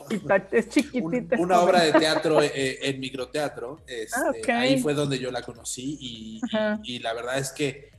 es 0.52 0.70
chiquitita. 0.70 1.38
una 1.38 1.62
obra 1.62 1.82
de 1.84 1.94
teatro 1.94 2.42
eh, 2.42 2.80
en 2.82 3.00
microteatro. 3.00 3.82
Este, 3.88 4.52
ah, 4.52 4.60
ahí 4.60 4.82
fue 4.82 4.94
donde 4.94 5.20
yo 5.20 5.32
la 5.32 5.42
conocí 5.42 5.98
y, 6.00 6.42
y, 6.84 7.00
la 7.00 7.14
verdad 7.14 7.38
es 7.38 7.52
que 7.52 7.92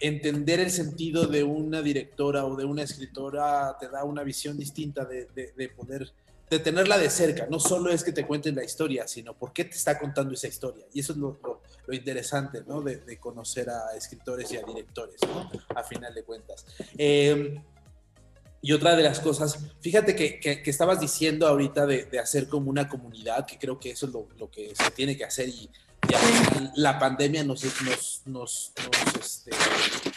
entender 0.00 0.60
el 0.60 0.70
sentido 0.70 1.26
de 1.26 1.42
una 1.42 1.80
directora 1.80 2.44
o 2.44 2.56
de 2.56 2.64
una 2.64 2.82
escritora 2.82 3.76
te 3.78 3.88
da 3.88 4.04
una 4.04 4.22
visión 4.22 4.58
distinta 4.58 5.04
de, 5.04 5.26
de, 5.34 5.52
de 5.56 5.68
poder 5.70 6.12
de 6.50 6.58
tenerla 6.58 6.98
de 6.98 7.08
cerca. 7.08 7.46
No 7.46 7.60
solo 7.60 7.90
es 7.90 8.02
que 8.02 8.12
te 8.12 8.26
cuenten 8.26 8.56
la 8.56 8.64
historia, 8.64 9.06
sino 9.06 9.34
por 9.34 9.52
qué 9.52 9.64
te 9.64 9.76
está 9.76 9.98
contando 9.98 10.34
esa 10.34 10.48
historia. 10.48 10.84
Y 10.92 11.00
eso 11.00 11.12
es 11.12 11.18
lo, 11.18 11.40
lo, 11.86 11.94
interesante, 11.94 12.62
¿no? 12.66 12.82
De, 12.82 12.96
de, 12.96 13.18
conocer 13.18 13.70
a 13.70 13.96
escritores 13.96 14.50
y 14.52 14.56
a 14.56 14.62
directores, 14.62 15.20
¿no? 15.22 15.50
A 15.74 15.84
final 15.84 16.12
de 16.12 16.24
cuentas. 16.24 16.66
Eh, 16.98 17.62
y 18.62 18.72
otra 18.72 18.94
de 18.94 19.02
las 19.02 19.20
cosas, 19.20 19.58
fíjate 19.80 20.14
que, 20.14 20.38
que, 20.38 20.62
estabas 20.66 21.00
diciendo 21.00 21.46
ahorita 21.46 21.86
de, 21.86 22.04
de, 22.04 22.18
hacer 22.18 22.48
como 22.48 22.68
una 22.68 22.88
comunidad, 22.88 23.46
que 23.46 23.58
creo 23.58 23.78
que 23.78 23.90
eso 23.90 24.06
es 24.06 24.12
lo, 24.12 24.28
lo 24.38 24.50
que 24.50 24.74
se 24.74 24.90
tiene 24.90 25.16
que 25.16 25.24
hacer 25.24 25.48
y, 25.48 25.70
la 26.76 26.98
pandemia 26.98 27.44
nos, 27.44 27.62
nos, 27.82 28.22
nos, 28.26 28.72
este, 29.20 29.50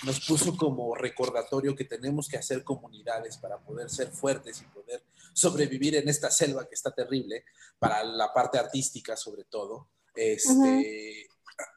nos, 0.04 0.26
puso 0.26 0.56
como 0.58 0.96
recordatorio 0.96 1.76
que 1.76 1.84
tenemos 1.84 2.28
que 2.28 2.38
hacer 2.38 2.64
comunidades 2.64 3.38
para 3.38 3.60
poder 3.60 3.90
ser 3.90 4.08
fuertes 4.08 4.62
y 4.62 4.66
poder 4.74 5.04
sobrevivir 5.34 5.96
en 5.96 6.10
esta 6.10 6.32
selva 6.32 6.68
que 6.68 6.76
está 6.76 6.92
terrible, 6.92 7.46
para 7.80 8.04
la 8.04 8.34
parte 8.34 8.58
artística 8.58 9.18
sobre 9.18 9.46
todo. 9.46 9.90
Este, 10.16 11.28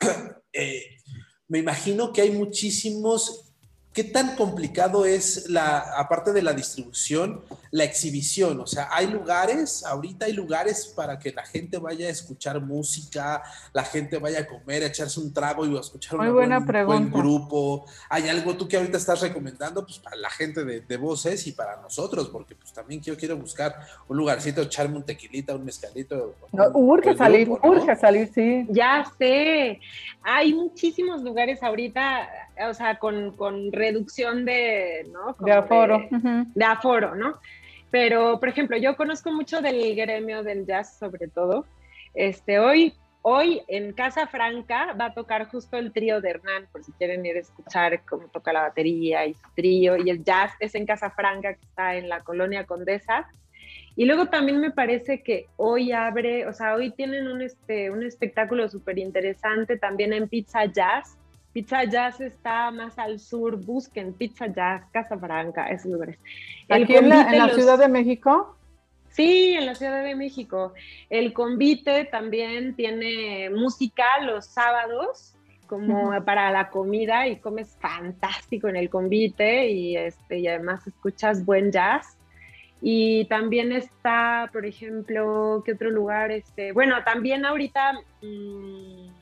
eh, 0.52 0.82
me 1.48 1.58
imagino 1.58 2.12
que 2.12 2.22
hay 2.22 2.30
muchísimos 2.30 3.45
¿Qué 3.96 4.04
tan 4.04 4.36
complicado 4.36 5.06
es 5.06 5.48
la, 5.48 5.78
aparte 5.96 6.34
de 6.34 6.42
la 6.42 6.52
distribución, 6.52 7.40
la 7.70 7.84
exhibición? 7.84 8.60
O 8.60 8.66
sea, 8.66 8.90
hay 8.92 9.06
lugares, 9.06 9.86
ahorita 9.86 10.26
hay 10.26 10.34
lugares 10.34 10.92
para 10.94 11.18
que 11.18 11.32
la 11.32 11.46
gente 11.46 11.78
vaya 11.78 12.06
a 12.06 12.10
escuchar 12.10 12.60
música, 12.60 13.42
la 13.72 13.84
gente 13.84 14.18
vaya 14.18 14.40
a 14.40 14.46
comer, 14.46 14.82
a 14.82 14.88
echarse 14.88 15.18
un 15.18 15.32
trago 15.32 15.64
y 15.64 15.74
a 15.74 15.80
escuchar 15.80 16.20
un 16.20 16.30
buen, 16.30 17.10
grupo. 17.10 17.86
¿Hay 18.10 18.28
algo 18.28 18.54
tú 18.54 18.68
que 18.68 18.76
ahorita 18.76 18.98
estás 18.98 19.22
recomendando 19.22 19.82
pues, 19.86 19.98
para 19.98 20.16
la 20.16 20.28
gente 20.28 20.62
de, 20.62 20.96
voces 20.98 21.46
y 21.46 21.52
para 21.52 21.80
nosotros? 21.80 22.28
Porque 22.28 22.54
pues 22.54 22.74
también 22.74 23.00
yo 23.00 23.16
quiero 23.16 23.38
buscar 23.38 23.76
un 24.08 24.18
lugarcito, 24.18 24.60
echarme 24.60 24.98
un 24.98 25.04
tequilita, 25.04 25.54
un 25.54 25.64
mezcalito. 25.64 26.34
urge 26.52 27.16
salir, 27.16 27.48
urge 27.48 27.96
salir, 27.96 28.30
sí. 28.34 28.66
Ya 28.68 29.10
sé. 29.16 29.80
Hay 30.22 30.52
muchísimos 30.52 31.22
lugares 31.22 31.62
ahorita, 31.62 32.28
o 32.68 32.74
sea, 32.74 32.98
con, 32.98 33.36
con 33.36 33.72
reducción 33.72 34.44
de, 34.44 35.06
¿no? 35.12 35.36
de 35.44 35.52
aforo. 35.52 36.02
De, 36.10 36.64
aforo, 36.64 37.14
¿no? 37.14 37.38
Pero, 37.90 38.40
por 38.40 38.48
ejemplo, 38.48 38.76
yo 38.76 38.96
conozco 38.96 39.32
mucho 39.32 39.60
del 39.60 39.94
gremio 39.94 40.42
del 40.42 40.66
jazz, 40.66 40.98
sobre 40.98 41.28
todo. 41.28 41.66
Este, 42.14 42.58
hoy, 42.58 42.94
hoy 43.22 43.62
en 43.68 43.92
Casa 43.92 44.26
Franca 44.26 44.94
va 44.98 45.06
a 45.06 45.14
tocar 45.14 45.48
justo 45.48 45.76
el 45.76 45.92
trío 45.92 46.20
de 46.20 46.30
Hernán, 46.30 46.66
por 46.72 46.82
si 46.82 46.92
quieren 46.92 47.24
ir 47.24 47.36
a 47.36 47.40
escuchar 47.40 48.02
cómo 48.04 48.28
toca 48.28 48.52
la 48.52 48.62
batería 48.62 49.26
y 49.26 49.34
su 49.34 49.48
trío. 49.54 49.96
Y 49.96 50.10
el 50.10 50.24
jazz 50.24 50.52
es 50.60 50.74
en 50.74 50.86
Casa 50.86 51.10
Franca, 51.10 51.54
que 51.54 51.64
está 51.64 51.96
en 51.96 52.08
la 52.08 52.20
colonia 52.20 52.64
Condesa. 52.64 53.28
Y 53.94 54.04
luego 54.04 54.26
también 54.26 54.60
me 54.60 54.70
parece 54.70 55.22
que 55.22 55.46
hoy 55.56 55.92
abre, 55.92 56.46
o 56.46 56.52
sea, 56.52 56.74
hoy 56.74 56.90
tienen 56.90 57.28
un, 57.28 57.40
este, 57.40 57.90
un 57.90 58.02
espectáculo 58.02 58.68
súper 58.68 58.98
interesante 58.98 59.78
también 59.78 60.12
en 60.12 60.28
Pizza 60.28 60.66
Jazz, 60.66 61.16
Pizza 61.56 61.84
Jazz 61.84 62.20
está 62.20 62.70
más 62.70 62.98
al 62.98 63.18
sur, 63.18 63.56
busquen 63.56 64.12
Pizza 64.12 64.46
Jazz, 64.46 64.84
Casa 64.92 65.16
Franca, 65.16 65.70
esos 65.70 65.90
lugares. 65.90 66.18
¿Aquí 66.68 66.94
en 66.94 67.08
la, 67.08 67.48
Ciudad 67.48 67.78
de 67.78 67.88
México? 67.88 68.58
Sí, 69.08 69.54
en 69.54 69.64
la 69.64 69.74
Ciudad 69.74 70.04
de 70.04 70.14
México. 70.14 70.74
El 71.08 71.32
convite 71.32 72.04
también 72.04 72.76
tiene 72.76 73.48
música 73.48 74.04
los 74.20 74.44
sábados, 74.44 75.34
como 75.66 76.22
para 76.26 76.50
la 76.50 76.68
comida, 76.68 77.26
y 77.26 77.36
comes 77.36 77.74
fantástico 77.80 78.68
en 78.68 78.76
el 78.76 78.90
convite, 78.90 79.70
y, 79.70 79.96
este, 79.96 80.40
y 80.40 80.48
además 80.48 80.86
escuchas 80.86 81.42
buen 81.42 81.72
jazz. 81.72 82.18
Y 82.82 83.24
también 83.28 83.72
está, 83.72 84.50
por 84.52 84.66
ejemplo, 84.66 85.62
¿qué 85.64 85.72
otro 85.72 85.88
lugar? 85.88 86.30
Este, 86.32 86.72
bueno, 86.72 87.02
también 87.02 87.46
ahorita... 87.46 87.94
Mm, 88.20 89.15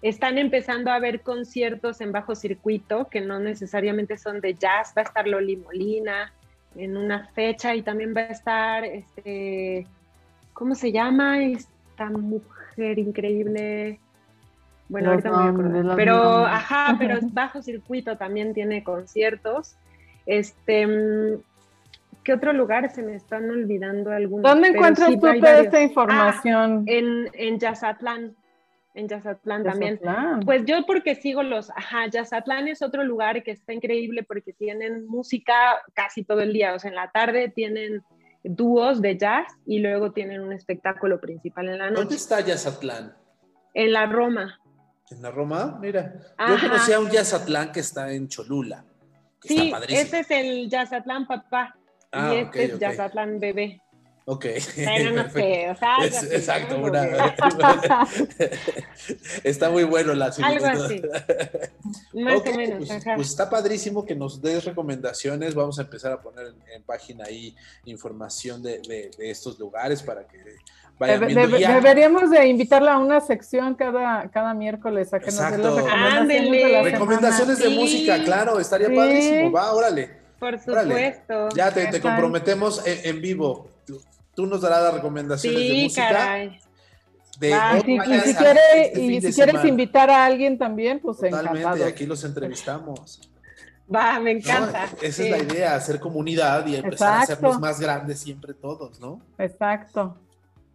Están 0.00 0.38
empezando 0.38 0.90
a 0.90 0.94
haber 0.94 1.22
conciertos 1.22 2.00
en 2.00 2.12
bajo 2.12 2.34
circuito 2.34 3.08
que 3.08 3.20
no 3.20 3.40
necesariamente 3.40 4.16
son 4.16 4.40
de 4.40 4.54
jazz. 4.54 4.92
Va 4.96 5.02
a 5.02 5.04
estar 5.04 5.26
Loli 5.26 5.56
Molina 5.56 6.32
en 6.76 6.96
una 6.96 7.26
fecha 7.28 7.74
y 7.74 7.82
también 7.82 8.14
va 8.16 8.20
a 8.20 8.28
estar, 8.28 8.84
este, 8.84 9.86
¿cómo 10.52 10.74
se 10.74 10.92
llama 10.92 11.42
esta 11.42 12.10
mujer 12.10 12.98
increíble? 12.98 13.98
Bueno, 14.88 15.10
ahorita 15.10 15.30
me 15.30 15.36
voy 15.36 15.46
a 15.46 15.50
acordar. 15.50 15.96
Pero, 15.96 16.46
ajá, 16.46 16.96
pero 16.98 17.18
bajo 17.32 17.60
circuito 17.60 18.16
también 18.16 18.54
tiene 18.54 18.84
conciertos. 18.84 19.74
Este, 20.24 20.86
¿qué 22.22 22.32
otro 22.32 22.52
lugar 22.52 22.90
se 22.90 23.02
me 23.02 23.16
están 23.16 23.50
olvidando 23.50 24.12
algunos? 24.12 24.48
¿Dónde 24.48 24.68
encuentras 24.68 25.10
tú 25.10 25.18
toda 25.18 25.60
esta 25.60 25.82
información? 25.82 26.84
Ah, 26.86 26.90
en, 26.92 27.28
en 27.34 27.58
Yazatlán 27.58 28.36
en 28.98 29.08
Yazatlán 29.08 29.62
también. 29.62 30.00
Pues 30.44 30.64
yo 30.64 30.84
porque 30.84 31.14
sigo 31.14 31.42
los, 31.42 31.70
ajá, 31.70 32.08
Yazatlán 32.08 32.66
es 32.66 32.82
otro 32.82 33.04
lugar 33.04 33.42
que 33.44 33.52
está 33.52 33.72
increíble 33.72 34.24
porque 34.24 34.52
tienen 34.52 35.06
música 35.06 35.54
casi 35.94 36.24
todo 36.24 36.40
el 36.40 36.52
día, 36.52 36.74
o 36.74 36.78
sea, 36.78 36.90
en 36.90 36.96
la 36.96 37.10
tarde 37.10 37.48
tienen 37.48 38.02
dúos 38.42 39.00
de 39.00 39.16
jazz 39.16 39.46
y 39.66 39.78
luego 39.78 40.12
tienen 40.12 40.40
un 40.40 40.52
espectáculo 40.52 41.20
principal 41.20 41.68
en 41.68 41.78
la 41.78 41.90
noche. 41.90 42.02
¿Dónde 42.02 42.16
está 42.16 42.40
Yazatlán? 42.40 43.14
En 43.72 43.92
la 43.92 44.06
Roma. 44.06 44.58
¿En 45.10 45.22
la 45.22 45.30
Roma? 45.30 45.78
Mira, 45.80 46.14
yo 46.36 46.60
conocía 46.60 46.98
un 46.98 47.08
Yazatlán 47.08 47.70
que 47.70 47.80
está 47.80 48.12
en 48.12 48.26
Cholula. 48.28 48.84
sí, 49.40 49.72
ese 49.88 50.20
es 50.20 50.30
el 50.32 50.68
Yazatlán 50.68 51.26
papá 51.28 51.76
ah, 52.10 52.34
y 52.34 52.38
este 52.38 52.64
es 52.64 52.78
Yazatlán 52.80 53.38
bebé. 53.38 53.80
Ok. 54.30 54.44
Pero 54.76 55.12
no 55.12 55.30
sé, 55.30 55.70
o 55.70 55.74
sea, 55.74 56.04
exacto, 56.04 56.76
una, 56.76 57.02
está 59.42 59.70
muy 59.70 59.84
bueno 59.84 60.12
la 60.12 60.26
Algo 60.42 60.66
así. 60.66 61.00
Más 62.12 62.42
o 62.46 62.54
menos. 62.54 62.88
Pues, 62.88 63.04
pues, 63.16 63.28
está 63.28 63.48
padrísimo 63.48 64.04
que 64.04 64.14
nos 64.14 64.42
des 64.42 64.66
recomendaciones. 64.66 65.54
Vamos 65.54 65.78
a 65.78 65.82
empezar 65.82 66.12
a 66.12 66.20
poner 66.20 66.52
en, 66.74 66.82
página 66.82 67.24
ahí 67.24 67.56
información 67.86 68.62
de, 68.62 68.82
de, 68.86 69.30
estos 69.30 69.58
lugares 69.58 70.02
para 70.02 70.28
que 70.28 70.36
vayan 70.98 71.26
viendo 71.26 71.46
Deberíamos 71.56 72.30
de 72.30 72.48
invitarla 72.48 72.94
a 72.94 72.98
una 72.98 73.22
sección 73.22 73.76
cada, 73.76 74.28
cada 74.28 74.52
miércoles 74.52 75.14
a 75.14 75.20
que 75.20 75.30
nos 75.30 75.38
dé 75.38 75.56
las 75.56 75.64
recomendaciones 75.64 76.50
de 76.50 76.70
la 76.70 76.82
Recomendaciones 76.82 77.58
de 77.60 77.68
música, 77.70 78.22
claro, 78.24 78.60
estaría 78.60 78.94
padrísimo. 78.94 79.50
Va, 79.52 79.72
órale. 79.72 80.18
Por 80.38 80.58
supuesto. 80.58 81.48
Ya 81.56 81.72
te, 81.72 81.86
te 81.86 82.00
comprometemos 82.02 82.86
en, 82.86 83.16
en 83.16 83.22
vivo 83.22 83.77
tú 84.38 84.46
nos 84.46 84.60
darás 84.60 84.84
las 84.84 84.94
recomendaciones 84.94 85.58
de 85.58 85.82
música. 85.82 86.08
Caray. 86.10 86.60
De 87.40 87.48
y, 87.50 87.80
si, 87.80 88.34
quiere, 88.36 88.60
este 88.84 89.00
y 89.00 89.20
si 89.20 89.32
quieres 89.32 89.64
invitar 89.64 90.08
a 90.10 90.24
alguien 90.24 90.56
también, 90.56 91.00
pues 91.00 91.18
Totalmente, 91.18 91.82
aquí 91.82 92.06
los 92.06 92.22
entrevistamos. 92.22 93.20
Va, 93.92 94.20
me 94.20 94.30
encanta. 94.30 94.90
esa 95.02 95.24
es 95.24 95.30
la 95.30 95.38
idea, 95.38 95.74
hacer 95.74 95.98
comunidad 95.98 96.64
y 96.68 96.76
empezar 96.76 97.14
a 97.14 97.20
hacernos 97.22 97.58
más 97.58 97.80
grandes 97.80 98.20
siempre 98.20 98.54
todos, 98.54 99.00
¿no? 99.00 99.20
Exacto. 99.38 100.16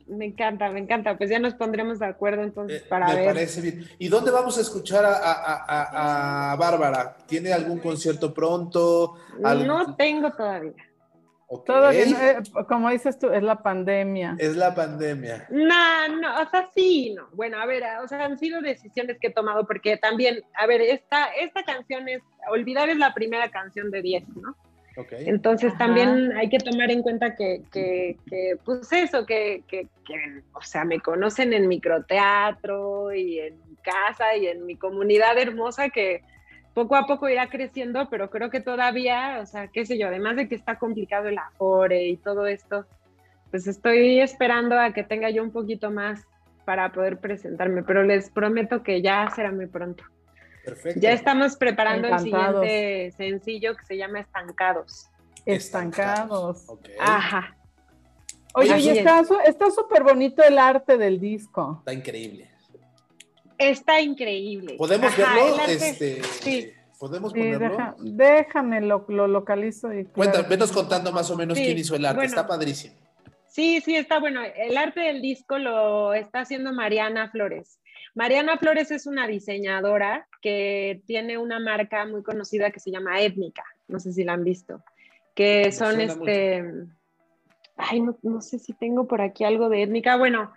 Me 0.07 0.25
encanta, 0.25 0.69
me 0.69 0.81
encanta. 0.81 1.17
Pues 1.17 1.29
ya 1.29 1.39
nos 1.39 1.53
pondremos 1.53 1.99
de 1.99 2.07
acuerdo 2.07 2.43
entonces 2.43 2.81
eh, 2.81 2.85
para 2.89 3.07
ver. 3.15 3.19
Me 3.19 3.25
parece 3.27 3.61
bien. 3.61 3.87
¿Y 3.97 4.09
dónde 4.09 4.31
vamos 4.31 4.57
a 4.57 4.61
escuchar 4.61 5.05
a, 5.05 6.53
Bárbara? 6.59 7.15
¿Tiene 7.25 7.53
algún 7.53 7.79
concierto 7.79 8.33
pronto? 8.33 9.15
No 9.39 9.95
tengo 9.95 10.29
todavía. 10.33 10.73
Todo 11.61 11.91
eh, 11.91 12.37
como 12.67 12.89
dices 12.89 13.19
tú, 13.19 13.29
es 13.29 13.43
la 13.43 13.61
pandemia. 13.61 14.35
Es 14.39 14.55
la 14.55 14.73
pandemia. 14.73 15.47
No, 15.49 16.07
no, 16.19 16.41
o 16.41 16.49
sea, 16.49 16.69
sí, 16.73 17.13
no. 17.15 17.27
Bueno, 17.33 17.59
a 17.59 17.65
ver, 17.65 17.83
o 18.03 18.07
sea, 18.07 18.25
han 18.25 18.37
sido 18.39 18.61
decisiones 18.61 19.17
que 19.19 19.27
he 19.27 19.33
tomado 19.33 19.65
porque 19.67 19.97
también, 19.97 20.43
a 20.55 20.65
ver, 20.65 20.81
esta, 20.81 21.25
esta 21.39 21.63
canción 21.63 22.07
es, 22.07 22.21
Olvidar 22.49 22.89
es 22.89 22.97
la 22.97 23.13
primera 23.13 23.49
canción 23.51 23.91
de 23.91 24.01
10, 24.01 24.27
¿no? 24.35 24.55
Okay. 24.95 25.27
Entonces 25.27 25.75
también 25.77 26.33
hay 26.37 26.49
que 26.49 26.59
tomar 26.59 26.91
en 26.91 27.01
cuenta 27.01 27.35
que, 27.35 27.63
que, 27.71 28.17
que 28.29 28.57
pues 28.63 28.91
eso, 28.91 29.25
que, 29.25 29.63
que, 29.67 29.87
o 30.53 30.61
sea, 30.61 30.85
me 30.85 30.99
conocen 30.99 31.51
en 31.53 31.67
microteatro 31.67 33.11
y 33.11 33.39
en 33.39 33.55
casa 33.81 34.35
y 34.35 34.47
en 34.47 34.65
mi 34.65 34.75
comunidad 34.75 35.37
hermosa 35.37 35.89
que 35.89 36.21
poco 36.73 36.95
a 36.95 37.05
poco 37.05 37.29
irá 37.29 37.49
creciendo, 37.49 38.09
pero 38.09 38.29
creo 38.29 38.49
que 38.49 38.59
todavía, 38.59 39.39
o 39.41 39.45
sea, 39.45 39.67
qué 39.67 39.85
sé 39.85 39.97
yo, 39.97 40.07
además 40.07 40.35
de 40.35 40.47
que 40.47 40.55
está 40.55 40.79
complicado 40.79 41.27
el 41.27 41.37
afore 41.37 42.07
y 42.07 42.17
todo 42.17 42.47
esto, 42.47 42.85
pues 43.51 43.67
estoy 43.67 44.19
esperando 44.19 44.79
a 44.79 44.93
que 44.93 45.03
tenga 45.03 45.29
yo 45.29 45.43
un 45.43 45.51
poquito 45.51 45.91
más 45.91 46.25
para 46.65 46.91
poder 46.91 47.19
presentarme, 47.19 47.83
pero 47.83 48.03
les 48.03 48.29
prometo 48.29 48.81
que 48.83 49.01
ya 49.01 49.29
será 49.35 49.51
muy 49.51 49.67
pronto. 49.67 50.03
Perfecto. 50.63 50.99
Ya 50.99 51.11
estamos 51.11 51.57
preparando 51.57 52.07
el 52.07 52.19
siguiente 52.19 53.11
sencillo 53.17 53.75
que 53.75 53.85
se 53.85 53.97
llama 53.97 54.21
Estancados. 54.21 55.09
Estancados. 55.45 56.65
Ajá. 56.99 57.57
Oye, 58.55 58.79
y 58.79 58.89
está 58.89 59.23
súper 59.75 60.03
bonito 60.03 60.41
el 60.41 60.57
arte 60.57 60.97
del 60.97 61.19
disco. 61.19 61.77
Está 61.79 61.93
increíble. 61.93 62.49
Está 63.57 64.01
increíble. 64.01 64.75
¿Podemos 64.77 65.15
verlo? 65.15 65.57
Este, 65.67 66.23
sí. 66.23 66.71
¿Podemos 66.99 67.33
ponerlo? 67.33 67.95
déjame, 67.99 68.81
lo, 68.81 69.05
localizo. 69.27 69.93
Y 69.93 70.05
Cuéntame, 70.05 70.47
venos 70.47 70.71
contando 70.71 71.11
más 71.11 71.29
o 71.31 71.35
menos 71.35 71.57
quién 71.57 71.77
hizo 71.77 71.95
el 71.95 72.05
arte. 72.05 72.25
está 72.25 72.47
padrísimo. 72.47 72.95
Sí, 73.47 73.81
sí, 73.81 73.95
está 73.95 74.19
bueno. 74.19 74.41
El 74.55 74.77
arte 74.77 75.01
del 75.01 75.21
disco 75.21 75.59
lo 75.59 76.13
está 76.13 76.39
haciendo 76.39 76.73
Mariana 76.73 77.29
Flores. 77.29 77.77
Mariana 78.15 78.57
Flores 78.57 78.89
es 78.89 79.05
una 79.05 79.27
diseñadora 79.27 80.27
que 80.41 81.01
tiene 81.05 81.37
una 81.37 81.59
marca 81.59 82.05
muy 82.05 82.23
conocida 82.23 82.71
que 82.71 82.79
se 82.79 82.89
llama 82.89 83.21
Étnica. 83.21 83.63
No 83.87 83.99
sé 83.99 84.13
si 84.13 84.23
la 84.23 84.33
han 84.33 84.43
visto. 84.43 84.81
Que 85.35 85.71
son 85.71 85.99
este. 85.99 86.63
Ay, 87.75 88.01
no, 88.01 88.17
no 88.21 88.41
sé 88.41 88.59
si 88.59 88.73
tengo 88.73 89.07
por 89.07 89.21
aquí 89.21 89.43
algo 89.43 89.69
de 89.69 89.83
étnica. 89.83 90.15
Bueno, 90.15 90.51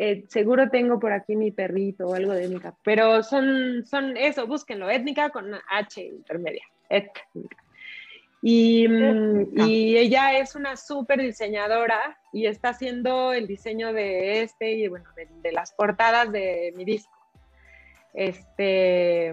eh, 0.00 0.24
seguro 0.28 0.70
tengo 0.70 1.00
por 1.00 1.10
aquí 1.10 1.34
mi 1.34 1.50
perrito 1.50 2.06
o 2.06 2.14
algo 2.14 2.32
de 2.32 2.44
étnica, 2.44 2.72
pero 2.84 3.24
son, 3.24 3.84
son 3.84 4.16
eso, 4.16 4.46
búsquenlo, 4.46 4.88
étnica 4.88 5.30
con 5.30 5.52
H 5.68 6.00
intermedia, 6.00 6.62
étnica. 6.88 7.56
Y, 8.40 8.86
y, 9.56 9.96
ella 9.96 10.38
es 10.38 10.54
una 10.54 10.76
súper 10.76 11.20
diseñadora 11.20 12.16
y 12.32 12.46
está 12.46 12.68
haciendo 12.68 13.32
el 13.32 13.48
diseño 13.48 13.92
de 13.92 14.42
este 14.42 14.70
y 14.70 14.86
bueno, 14.86 15.06
de, 15.42 15.50
las 15.50 15.72
portadas 15.72 16.30
de 16.30 16.72
mi 16.76 16.84
disco. 16.84 17.12
Este, 18.14 19.30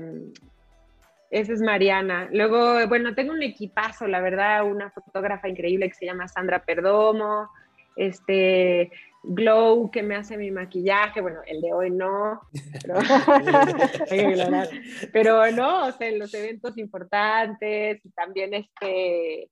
esa 1.29 1.53
es 1.53 1.61
Mariana. 1.61 2.27
Luego, 2.31 2.87
bueno, 2.87 3.13
tengo 3.13 3.33
un 3.33 3.43
equipazo, 3.43 4.07
la 4.07 4.19
verdad, 4.19 4.65
una 4.65 4.89
fotógrafa 4.89 5.47
increíble 5.47 5.89
que 5.89 5.93
se 5.93 6.07
llama 6.07 6.27
Sandra 6.27 6.65
Perdomo. 6.65 7.51
Este, 7.95 8.91
Glow 9.27 9.89
que 9.91 10.03
me 10.03 10.15
hace 10.15 10.37
mi 10.37 10.51
maquillaje, 10.51 11.21
bueno, 11.21 11.41
el 11.45 11.61
de 11.61 11.73
hoy 11.73 11.91
no, 11.91 12.41
pero, 12.81 12.95
pero 15.13 15.51
no, 15.51 15.87
o 15.87 15.91
sea, 15.91 16.07
en 16.07 16.19
los 16.19 16.33
eventos 16.33 16.77
importantes, 16.77 18.03
y 18.03 18.09
también 18.11 18.53
este, 18.53 19.49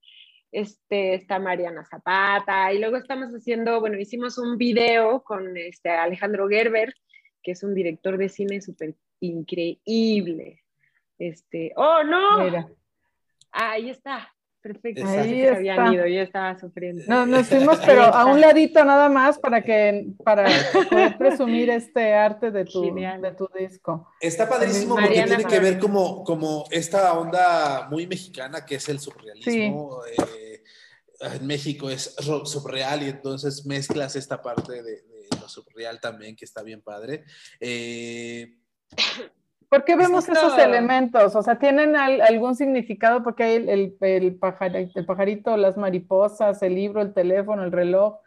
este, 0.51 1.15
está 1.15 1.39
Mariana 1.39 1.85
Zapata, 1.85 2.71
y 2.71 2.79
luego 2.79 2.97
estamos 2.97 3.33
haciendo, 3.33 3.79
bueno, 3.79 3.97
hicimos 3.97 4.37
un 4.37 4.57
video 4.57 5.23
con 5.23 5.57
este 5.57 5.89
Alejandro 5.89 6.47
Gerber, 6.47 6.93
que 7.41 7.51
es 7.51 7.63
un 7.63 7.73
director 7.73 8.17
de 8.17 8.29
cine 8.29 8.61
súper 8.61 8.95
increíble. 9.19 10.61
Este, 11.17 11.73
oh, 11.75 12.03
no. 12.03 12.69
Ahí 13.51 13.89
está. 13.89 14.32
Perfecto. 14.63 15.05
Ahí 15.05 15.45
habían 15.45 15.93
ido, 15.93 16.07
yo 16.07 16.21
estaba 16.21 16.57
sufriendo. 16.57 17.03
No, 17.05 17.25
nos 17.25 17.47
fuimos, 17.49 17.79
pero 17.85 18.03
a 18.03 18.25
un 18.25 18.39
ladito 18.39 18.83
nada 18.85 19.09
más 19.09 19.37
para 19.37 19.61
que 19.61 20.07
para 20.23 20.45
poder 20.89 21.17
presumir 21.17 21.69
este 21.69 22.13
arte 22.13 22.49
de 22.49 22.63
tu, 22.63 22.81
de 22.95 23.31
tu 23.37 23.49
disco. 23.59 24.07
Está 24.21 24.47
padrísimo 24.47 24.95
porque 24.95 25.21
tiene 25.21 25.43
que 25.43 25.59
ver 25.59 25.77
como, 25.79 26.23
como 26.23 26.63
esta 26.71 27.11
onda 27.19 27.89
muy 27.89 28.07
mexicana 28.07 28.65
que 28.65 28.75
es 28.75 28.87
el 28.87 28.99
surrealismo. 28.99 29.99
Eh, 30.17 30.63
en 31.19 31.45
México 31.45 31.89
es 31.89 32.15
surreal 32.45 33.03
y 33.03 33.09
entonces 33.09 33.65
mezclas 33.65 34.15
esta 34.15 34.41
parte 34.41 34.81
de, 34.81 35.03
lo 35.41 35.49
surreal 35.49 35.99
también 35.99 36.37
que 36.37 36.45
está 36.45 36.63
bien 36.63 36.81
padre. 36.81 37.25
Eh, 37.59 38.59
¿Por 39.73 39.85
qué 39.85 39.95
vemos 39.95 40.29
esos 40.29 40.55
elementos? 40.59 41.35
O 41.35 41.41
sea, 41.41 41.57
¿tienen 41.57 41.95
algún 41.95 42.53
significado? 42.53 43.23
Porque 43.23 43.43
hay 43.43 43.55
el, 43.55 43.97
el, 44.01 44.35
pajarito, 44.37 45.57
las 45.57 45.77
mariposas, 45.77 46.61
el 46.61 46.75
libro, 46.75 47.01
el 47.01 47.11
teléfono, 47.11 47.63
el 47.63 47.71
reloj, 47.71 48.19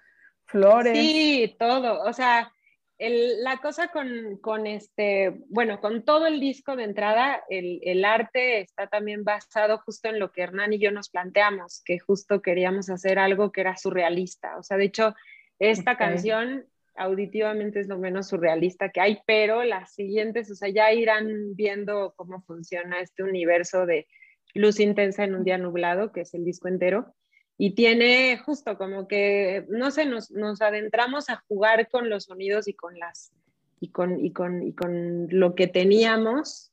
flores. 0.44 0.98
Sí, 0.98 1.54
todo. 1.56 2.02
O 2.02 2.12
sea, 2.12 2.52
la 2.98 3.58
cosa 3.58 3.92
con, 3.92 4.66
este, 4.66 5.36
bueno, 5.48 5.80
con 5.80 6.04
todo 6.04 6.26
el 6.26 6.40
disco 6.40 6.74
de 6.74 6.82
entrada, 6.82 7.44
el, 7.48 8.04
arte 8.04 8.58
está 8.58 8.88
también 8.88 9.22
basado 9.22 9.78
justo 9.78 10.08
en 10.08 10.18
lo 10.18 10.32
que 10.32 10.42
Hernán 10.42 10.72
y 10.72 10.80
yo 10.80 10.90
nos 10.90 11.10
planteamos, 11.10 11.80
que 11.84 12.00
justo 12.00 12.42
queríamos 12.42 12.90
hacer 12.90 13.20
algo 13.20 13.52
que 13.52 13.60
era 13.60 13.76
surrealista. 13.76 14.58
O 14.58 14.64
sea, 14.64 14.78
de 14.78 14.86
hecho, 14.86 15.14
esta 15.60 15.96
canción 15.96 16.66
auditivamente 16.96 17.80
es 17.80 17.88
lo 17.88 17.98
menos 17.98 18.28
surrealista 18.28 18.90
que 18.90 19.00
hay, 19.00 19.18
pero 19.26 19.64
las 19.64 19.94
siguientes, 19.94 20.50
o 20.50 20.54
sea, 20.54 20.68
ya 20.68 20.92
irán 20.92 21.54
viendo 21.54 22.14
cómo 22.16 22.42
funciona 22.42 23.00
este 23.00 23.22
universo 23.22 23.86
de 23.86 24.06
luz 24.54 24.80
intensa 24.80 25.24
en 25.24 25.34
un 25.34 25.44
día 25.44 25.58
nublado, 25.58 26.12
que 26.12 26.22
es 26.22 26.34
el 26.34 26.44
disco 26.44 26.68
entero. 26.68 27.14
Y 27.58 27.74
tiene 27.74 28.36
justo 28.38 28.76
como 28.76 29.08
que, 29.08 29.64
no 29.68 29.90
sé, 29.90 30.04
nos, 30.04 30.30
nos 30.30 30.60
adentramos 30.60 31.30
a 31.30 31.42
jugar 31.48 31.88
con 31.88 32.10
los 32.10 32.24
sonidos 32.24 32.68
y 32.68 32.74
con 32.74 32.98
las 32.98 33.32
y 33.80 33.90
con, 33.90 34.24
y 34.24 34.32
con, 34.32 34.62
y 34.62 34.72
con 34.72 35.28
lo 35.30 35.54
que 35.54 35.66
teníamos 35.66 36.72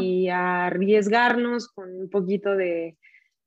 y 0.00 0.28
a 0.28 0.66
arriesgarnos 0.66 1.68
con 1.68 1.94
un 1.94 2.08
poquito 2.08 2.56
de, 2.56 2.96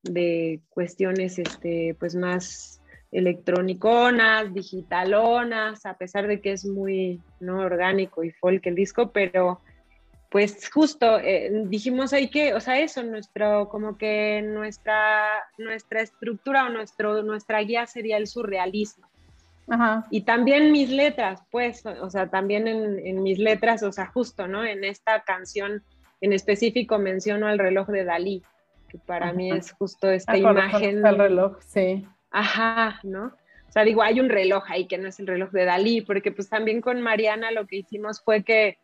de 0.04 0.62
cuestiones 0.70 1.40
este, 1.40 1.96
pues 2.00 2.14
más 2.14 2.83
electroniconas, 3.14 4.54
digitalonas, 4.54 5.86
a 5.86 5.98
pesar 5.98 6.28
de 6.28 6.42
que 6.42 6.52
es 6.52 6.66
muy 6.66 7.22
no 7.40 7.60
orgánico 7.60 8.24
y 8.24 8.32
folk 8.32 8.66
el 8.66 8.76
disco, 8.76 9.12
pero 9.12 9.62
pues 10.30 10.68
justo 10.72 11.20
eh, 11.20 11.52
dijimos 11.66 12.12
hay 12.12 12.28
que, 12.28 12.56
o 12.56 12.60
sea, 12.60 12.80
eso, 12.80 13.04
nuestro, 13.04 13.70
como 13.70 14.00
que 14.00 14.42
nuestra, 14.42 15.28
nuestra 15.60 16.02
estructura 16.02 16.66
o 16.66 16.70
nuestro, 16.70 17.22
nuestra 17.22 17.60
guía 17.60 17.86
sería 17.86 18.18
el 18.18 18.26
surrealismo. 18.26 19.08
Y 20.10 20.22
también 20.22 20.72
mis 20.72 20.90
letras, 20.90 21.42
pues, 21.50 21.86
o 21.86 22.10
sea, 22.10 22.30
también 22.30 22.68
en, 22.68 23.24
mis 23.24 23.40
letras, 23.40 23.82
o 23.84 23.92
sea, 23.92 24.08
justo, 24.08 24.48
¿no? 24.48 24.66
En 24.66 24.84
esta 24.84 25.24
canción 25.24 25.84
en 26.20 26.34
específico 26.34 27.00
menciono 27.00 27.48
al 27.48 27.60
reloj 27.60 27.88
de 27.88 28.04
Dalí, 28.04 28.44
que 28.90 28.98
para 28.98 29.34
mí 29.34 29.52
es 29.52 29.72
justo 29.72 30.10
esta 30.10 30.34
ah, 30.34 30.38
imagen. 30.38 31.06
El 31.06 31.18
reloj, 31.18 31.60
sí. 31.62 32.06
Ajá, 32.34 33.00
¿no? 33.04 33.28
O 33.28 33.72
sea, 33.72 33.84
digo, 33.84 34.02
hay 34.02 34.20
un 34.20 34.30
reloj 34.30 34.66
ahí 34.68 34.88
que 34.88 34.98
no 34.98 35.08
es 35.08 35.20
el 35.20 35.28
reloj 35.28 35.52
de 35.52 35.66
Dalí, 35.66 36.02
porque 36.02 36.32
pues 36.32 36.50
también 36.50 36.82
con 36.82 37.02
Mariana 37.02 37.52
lo 37.52 37.66
que 37.68 37.78
hicimos 37.78 38.22
fue 38.22 38.44
que, 38.44 38.80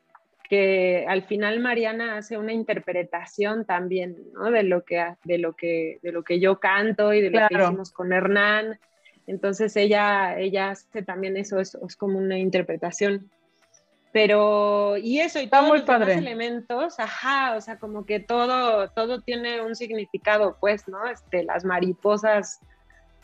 que 0.47 1.05
al 1.07 1.23
final 1.23 1.59
Mariana 1.59 2.17
hace 2.17 2.37
una 2.37 2.53
interpretación 2.53 3.65
también, 3.65 4.17
¿no? 4.33 4.51
De 4.51 4.63
lo 4.63 4.83
que, 4.85 5.15
de 5.23 5.39
lo 5.39 5.53
que, 5.53 5.99
de 6.01 6.11
lo 6.11 6.23
que 6.23 6.39
yo 6.39 6.59
canto 6.59 7.11
y 7.13 7.21
de 7.21 7.31
lo 7.31 7.47
que 7.47 7.55
hicimos 7.55 7.91
con 7.91 8.13
Hernán. 8.13 8.79
Entonces 9.27 9.75
ella, 9.75 10.39
ella 10.39 10.71
hace 10.71 11.01
también 11.01 11.37
eso, 11.37 11.59
es, 11.59 11.75
es 11.75 11.95
como 11.95 12.19
una 12.19 12.37
interpretación. 12.37 13.29
Pero, 14.11 14.97
y 14.97 15.19
eso, 15.19 15.39
y 15.39 15.47
todos 15.47 15.69
los 15.69 15.85
demás 15.85 16.09
elementos, 16.09 16.99
ajá, 16.99 17.55
o 17.55 17.61
sea, 17.61 17.77
como 17.77 18.05
que 18.05 18.19
todo, 18.19 18.89
todo 18.89 19.21
tiene 19.21 19.61
un 19.61 19.75
significado, 19.75 20.57
pues, 20.59 20.87
¿no? 20.87 21.07
Este, 21.07 21.43
las 21.43 21.63
mariposas 21.63 22.59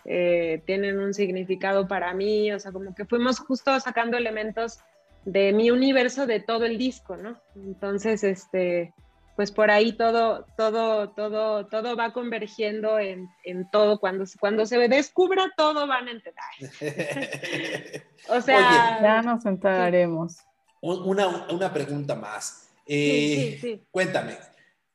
eh, 0.06 0.62
tienen 0.66 1.00
un 1.00 1.14
significado 1.14 1.88
para 1.88 2.14
mí, 2.14 2.52
o 2.52 2.60
sea, 2.60 2.72
como 2.72 2.94
que 2.94 3.06
fuimos 3.06 3.40
justo 3.40 3.80
sacando 3.80 4.18
elementos 4.18 4.80
de 5.26 5.52
mi 5.52 5.72
universo 5.72 6.28
de 6.28 6.40
todo 6.40 6.66
el 6.66 6.78
disco, 6.78 7.18
¿no? 7.18 7.42
Entonces, 7.56 8.24
este, 8.24 8.94
pues 9.36 9.52
por 9.52 9.70
ahí 9.72 9.94
todo, 9.94 10.46
todo, 10.56 11.10
todo, 11.10 11.66
todo 11.66 11.96
va 11.98 12.14
convergiendo 12.14 13.00
en, 13.00 13.28
todo. 13.72 14.00
Cuando, 14.00 14.26
cuando 14.40 14.66
se 14.66 14.78
descubra 14.88 15.52
todo 15.58 15.88
van 15.88 16.08
a 16.08 16.12
entender. 16.12 18.04
o 18.30 18.40
sea, 18.42 19.02
ya 19.02 19.22
nos 19.22 19.46
enteraremos. 19.46 20.38
Una, 20.82 21.74
pregunta 21.74 22.16
más. 22.16 22.70
Eh, 22.86 23.82
cuéntame, 23.90 24.38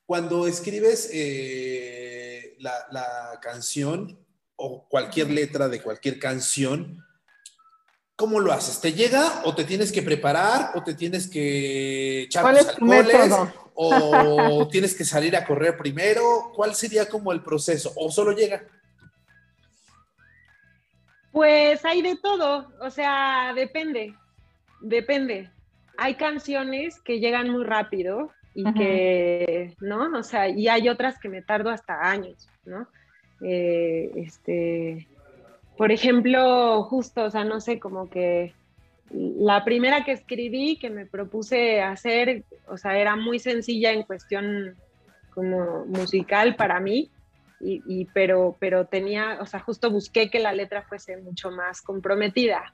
cuando 0.06 0.46
escribes 0.46 1.10
eh, 1.12 2.56
la, 2.60 3.38
canción 3.42 4.18
o 4.60 4.86
cualquier 4.88 5.30
letra 5.30 5.68
de 5.68 5.82
cualquier 5.82 6.18
canción, 6.18 7.02
¿cómo 8.14 8.40
lo 8.40 8.52
haces? 8.52 8.80
¿Te 8.80 8.92
llega 8.92 9.42
o 9.44 9.54
te 9.54 9.64
tienes 9.64 9.90
que 9.90 10.02
preparar 10.02 10.72
o 10.74 10.84
te 10.84 10.94
tienes 10.94 11.28
que 11.28 12.22
echar 12.22 12.54
tus 12.54 12.68
alcoholes 12.68 13.32
o 13.74 14.68
tienes 14.70 14.94
que 14.94 15.06
salir 15.06 15.34
a 15.34 15.46
correr 15.46 15.78
primero? 15.78 16.52
¿Cuál 16.54 16.74
sería 16.74 17.08
como 17.08 17.32
el 17.32 17.42
proceso? 17.42 17.92
¿O 17.96 18.10
solo 18.10 18.32
llega? 18.32 18.62
Pues 21.32 21.82
hay 21.84 22.02
de 22.02 22.16
todo, 22.16 22.70
o 22.80 22.90
sea, 22.90 23.52
depende, 23.54 24.14
depende. 24.80 25.50
Hay 25.96 26.16
canciones 26.16 27.00
que 27.00 27.18
llegan 27.18 27.48
muy 27.48 27.64
rápido 27.64 28.30
y 28.52 28.64
que, 28.74 29.74
¿no? 29.80 30.18
O 30.18 30.22
sea, 30.22 30.48
y 30.48 30.68
hay 30.68 30.88
otras 30.88 31.18
que 31.18 31.28
me 31.28 31.40
tardo 31.40 31.70
hasta 31.70 32.10
años, 32.10 32.48
¿no? 32.64 32.88
Eh, 33.42 34.10
este, 34.16 35.06
por 35.76 35.92
ejemplo, 35.92 36.82
justo, 36.84 37.24
o 37.24 37.30
sea, 37.30 37.44
no 37.44 37.60
sé, 37.60 37.78
como 37.78 38.10
que 38.10 38.52
la 39.12 39.64
primera 39.64 40.04
que 40.04 40.12
escribí, 40.12 40.76
que 40.76 40.90
me 40.90 41.06
propuse 41.06 41.80
hacer, 41.82 42.44
o 42.68 42.76
sea, 42.76 42.98
era 42.98 43.16
muy 43.16 43.38
sencilla 43.38 43.92
en 43.92 44.04
cuestión 44.04 44.76
como 45.34 45.86
musical 45.86 46.56
para 46.56 46.80
mí, 46.80 47.10
y, 47.62 48.06
pero, 48.14 48.56
pero 48.58 48.86
tenía, 48.86 49.36
o 49.40 49.44
sea, 49.44 49.60
justo 49.60 49.90
busqué 49.90 50.30
que 50.30 50.38
la 50.38 50.52
letra 50.52 50.82
fuese 50.82 51.18
mucho 51.18 51.50
más 51.50 51.82
comprometida. 51.82 52.72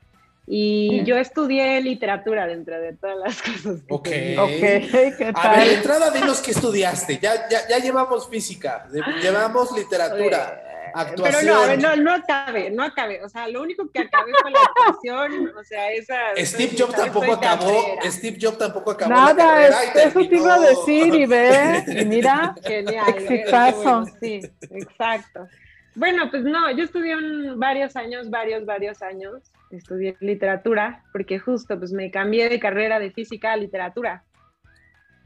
Y 0.49 1.03
yo 1.05 1.17
estudié 1.17 1.81
literatura 1.81 2.47
dentro 2.47 2.81
de 2.81 2.93
todas 2.93 3.17
las 3.19 3.43
cosas. 3.43 3.81
ok. 3.89 4.09
okay. 4.39 4.91
A 5.35 5.57
ver, 5.57 5.69
de 5.69 5.75
entrada 5.75 6.11
dinos 6.11 6.41
qué 6.41 6.53
estudiaste. 6.53 7.19
Ya, 7.19 7.49
ya, 7.49 7.67
ya 7.69 7.79
llevamos 7.79 8.29
física, 8.29 8.89
llevamos 9.21 9.77
literatura. 9.77 10.63
Actuación. 10.95 11.41
Pero 11.41 11.53
no, 11.53 11.63
a 11.63 11.67
ver, 11.67 11.79
no, 11.79 11.97
no 11.97 12.15
acabe, 12.15 12.71
no 12.71 12.83
acabe. 12.83 13.23
O 13.23 13.29
sea, 13.29 13.49
lo 13.49 13.61
único 13.61 13.91
que 13.91 14.01
acabé 14.01 14.33
fue 14.41 14.51
la 14.51 14.61
actuación. 14.61 15.53
O 15.55 15.63
sea, 15.63 15.93
esa. 15.93 16.17
Steve 16.39 16.75
Jobs 16.79 16.95
tampoco 16.95 17.35
acabó. 17.35 17.99
Steve 18.05 18.39
Jobs 18.41 18.57
tampoco 18.57 18.93
acabó. 18.93 19.11
Nada, 19.11 19.67
eso 19.95 20.21
te 20.27 20.37
iba 20.37 20.55
a 20.55 20.61
decir 20.61 21.15
y 21.15 21.27
ve. 21.27 21.85
Y 22.01 22.05
mira, 22.07 22.55
genial. 22.65 23.15
Exitazo. 23.19 24.07
sí, 24.21 24.41
exacto. 24.71 25.47
Bueno, 25.95 26.31
pues 26.31 26.45
no, 26.45 26.71
yo 26.71 26.85
estudié 26.85 27.17
varios 27.57 27.95
años, 27.97 28.31
varios, 28.31 28.65
varios 28.65 29.03
años. 29.03 29.43
Estudié 29.71 30.17
literatura 30.21 31.03
porque 31.13 31.39
justo 31.39 31.79
pues 31.79 31.93
me 31.93 32.11
cambié 32.11 32.49
de 32.49 32.61
carrera 32.61 32.99
de 32.99 33.11
física 33.11 33.53
a 33.53 33.57
literatura. 33.57 34.25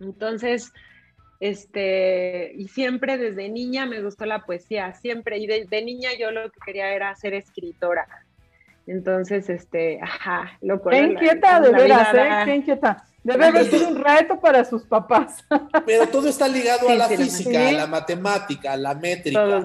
Entonces, 0.00 0.72
este, 1.40 2.52
y 2.54 2.68
siempre 2.68 3.16
desde 3.16 3.48
niña 3.48 3.86
me 3.86 4.02
gustó 4.02 4.26
la 4.26 4.44
poesía, 4.44 4.92
siempre, 4.92 5.38
y 5.38 5.46
de, 5.46 5.82
niña 5.82 6.10
yo 6.18 6.30
lo 6.30 6.50
que 6.50 6.60
quería 6.64 6.92
era 6.92 7.14
ser 7.16 7.34
escritora. 7.34 8.06
Entonces, 8.86 9.48
este, 9.48 10.00
ajá, 10.02 10.58
lo 10.60 10.82
Qué 10.82 11.02
inquieta, 11.02 11.60
de 11.60 11.70
veras, 11.70 12.14
¿eh? 12.14 12.42
Qué 12.44 12.54
inquieta. 12.56 13.04
Debe 13.22 13.46
haber 13.46 13.70
sido 13.70 13.88
un 13.88 14.02
reto 14.02 14.40
para 14.40 14.64
sus 14.64 14.84
papás. 14.84 15.44
Pero 15.86 16.08
todo 16.08 16.28
está 16.28 16.48
ligado 16.48 16.88
a 16.88 16.94
la 16.94 17.08
física, 17.08 17.68
a 17.68 17.72
la 17.72 17.86
matemática, 17.86 18.72
a 18.72 18.76
la 18.76 18.94
métrica. 18.94 19.58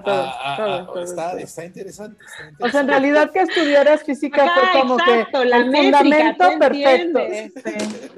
está, 1.02 1.66
interesante, 1.66 2.24
O 2.60 2.68
sea, 2.68 2.82
en 2.82 2.88
realidad 2.88 3.32
que 3.32 3.40
estudiaras 3.40 4.04
física 4.04 4.52
fue 4.54 4.82
como 4.82 4.98
que 4.98 5.46
la 5.46 5.58
el 5.58 5.72
fundamento 5.72 6.60
perfecto. 6.60 7.20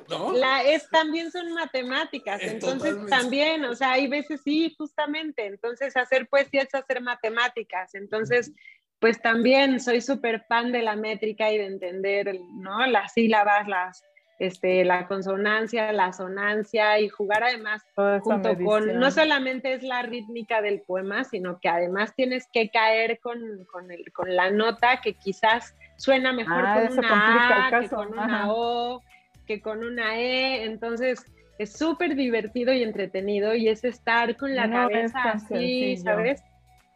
La, 0.33 0.63
es, 0.63 0.89
también 0.89 1.31
son 1.31 1.53
matemáticas, 1.53 2.41
entonces 2.41 2.95
también, 3.09 3.65
o 3.65 3.75
sea, 3.75 3.91
hay 3.91 4.07
veces 4.07 4.39
sí, 4.41 4.73
justamente. 4.77 5.45
Entonces, 5.45 5.97
hacer 5.97 6.27
poesía 6.27 6.61
es 6.61 6.73
hacer 6.73 7.01
matemáticas. 7.01 7.93
Entonces, 7.93 8.53
pues 8.99 9.21
también 9.21 9.79
soy 9.81 10.01
súper 10.01 10.45
fan 10.47 10.71
de 10.71 10.81
la 10.81 10.95
métrica 10.95 11.51
y 11.51 11.57
de 11.57 11.65
entender, 11.65 12.39
¿no? 12.53 12.85
Las 12.87 13.13
sílabas, 13.13 13.67
las 13.67 14.01
este, 14.39 14.85
la 14.85 15.07
consonancia, 15.07 15.91
la 15.91 16.13
sonancia 16.13 16.99
y 16.99 17.09
jugar 17.09 17.43
además 17.43 17.83
junto 18.21 18.55
con, 18.63 18.99
no 18.99 19.09
solamente 19.09 19.73
es 19.73 19.83
la 19.83 20.03
rítmica 20.03 20.61
del 20.61 20.81
poema, 20.81 21.23
sino 21.23 21.59
que 21.59 21.69
además 21.69 22.13
tienes 22.15 22.47
que 22.51 22.69
caer 22.69 23.19
con, 23.19 23.65
con, 23.71 23.91
el, 23.91 24.11
con 24.13 24.35
la 24.35 24.51
nota 24.51 25.01
que 25.01 25.13
quizás 25.13 25.75
suena 25.97 26.33
mejor 26.33 26.63
ah, 26.65 26.87
con 26.87 26.99
una 26.99 27.67
A, 27.67 27.81
que 27.81 27.89
con 27.89 28.13
una 28.13 28.53
O, 28.53 29.01
que 29.47 29.61
con 29.61 29.83
una 29.83 30.19
E, 30.19 30.65
entonces 30.65 31.25
es 31.57 31.73
súper 31.73 32.15
divertido 32.15 32.71
y 32.73 32.83
entretenido 32.83 33.55
y 33.55 33.69
es 33.69 33.83
estar 33.83 34.37
con 34.37 34.55
la 34.55 34.69
cabeza 34.69 35.31
así, 35.31 35.97
¿sabes? 35.97 36.43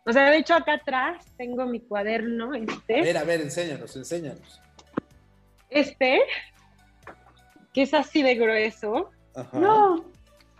O 0.06 0.14
sea, 0.14 0.30
de 0.30 0.38
hecho 0.38 0.54
acá 0.56 0.74
atrás 0.74 1.26
tengo 1.38 1.66
mi 1.66 1.80
cuaderno. 1.80 2.54
Este. 2.54 3.00
A 3.00 3.04
ver, 3.04 3.18
a 3.18 3.24
ver, 3.24 3.42
enséñanos, 3.42 3.96
enséñanos. 3.96 4.62
Este 5.70 6.20
que 7.74 7.84
es 7.84 7.94
así 7.94 8.22
de 8.22 8.36
grueso. 8.36 9.10
Ajá. 9.36 9.60
No. 9.60 10.12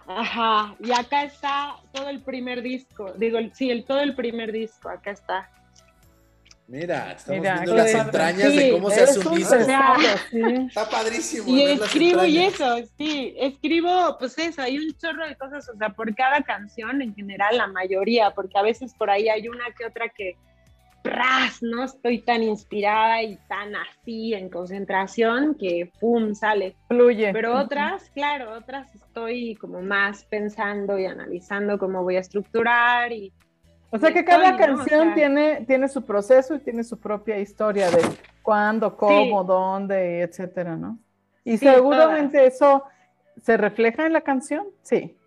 Ajá, 0.08 0.76
y 0.80 0.92
acá 0.92 1.24
está 1.24 1.76
todo 1.94 2.10
el 2.10 2.22
primer 2.22 2.62
disco, 2.62 3.14
digo, 3.14 3.40
sí, 3.54 3.70
el, 3.70 3.86
todo 3.86 4.02
el 4.02 4.16
primer 4.16 4.52
disco, 4.52 4.90
acá 4.90 5.12
está. 5.12 5.50
Mira, 6.68 7.12
estamos 7.12 7.42
viendo 7.42 7.76
las 7.76 7.94
entrañas 7.94 8.56
de 8.56 8.72
cómo 8.72 8.90
se 8.90 9.06
disco. 9.06 9.36
Está 9.36 10.90
padrísimo. 10.90 11.50
Y 11.50 11.64
escribo 11.64 12.24
y 12.24 12.38
eso, 12.38 12.78
sí, 12.98 13.36
escribo, 13.38 14.18
pues 14.18 14.38
eso, 14.38 14.62
hay 14.62 14.78
un 14.78 14.98
chorro 14.98 15.28
de 15.28 15.36
cosas, 15.36 15.68
o 15.68 15.78
sea, 15.78 15.90
por 15.90 16.16
cada 16.16 16.42
canción 16.44 17.02
en 17.02 17.14
general, 17.14 17.58
la 17.58 17.68
mayoría, 17.68 18.32
porque 18.32 18.58
a 18.58 18.62
veces 18.62 18.94
por 18.98 19.10
ahí 19.10 19.28
hay 19.28 19.50
una 19.50 19.66
que 19.78 19.86
otra 19.86 20.08
que, 20.10 20.38
¡pras! 21.02 21.62
no 21.62 21.84
estoy 21.84 22.20
tan 22.20 22.44
inspirada 22.44 23.22
y 23.22 23.38
tan 23.48 23.76
así 23.76 24.34
en 24.34 24.50
concentración 24.50 25.56
que 25.56 25.92
¡pum! 26.00 26.34
sale. 26.34 26.76
Fluye. 26.88 27.32
Pero 27.34 27.58
otras, 27.58 28.10
claro, 28.14 28.54
otras 28.54 28.94
estoy 28.96 29.56
como 29.56 29.82
más 29.82 30.24
pensando 30.26 30.98
y 30.98 31.06
analizando 31.06 31.78
cómo 31.78 32.04
voy 32.04 32.18
a 32.18 32.20
estructurar 32.20 33.12
y... 33.12 33.32
O 33.94 33.98
sea 33.98 34.14
que 34.14 34.24
cada 34.24 34.56
canción 34.56 35.14
tiene, 35.14 35.66
tiene 35.68 35.90
su 35.90 36.04
proceso 36.04 36.56
y 36.56 36.60
tiene 36.60 36.82
su 36.82 36.98
propia 36.98 37.38
historia 37.40 37.92
de 37.92 38.02
cuándo, 38.42 38.96
cómo, 38.96 39.44
dónde, 39.44 40.22
etcétera, 40.22 40.78
¿no? 40.78 40.98
Y 41.44 41.58
seguramente 41.58 42.46
eso 42.46 42.86
se 43.42 43.58
refleja 43.58 44.06
en 44.06 44.14
la 44.14 44.22
canción, 44.22 44.68
sí. 44.82 45.18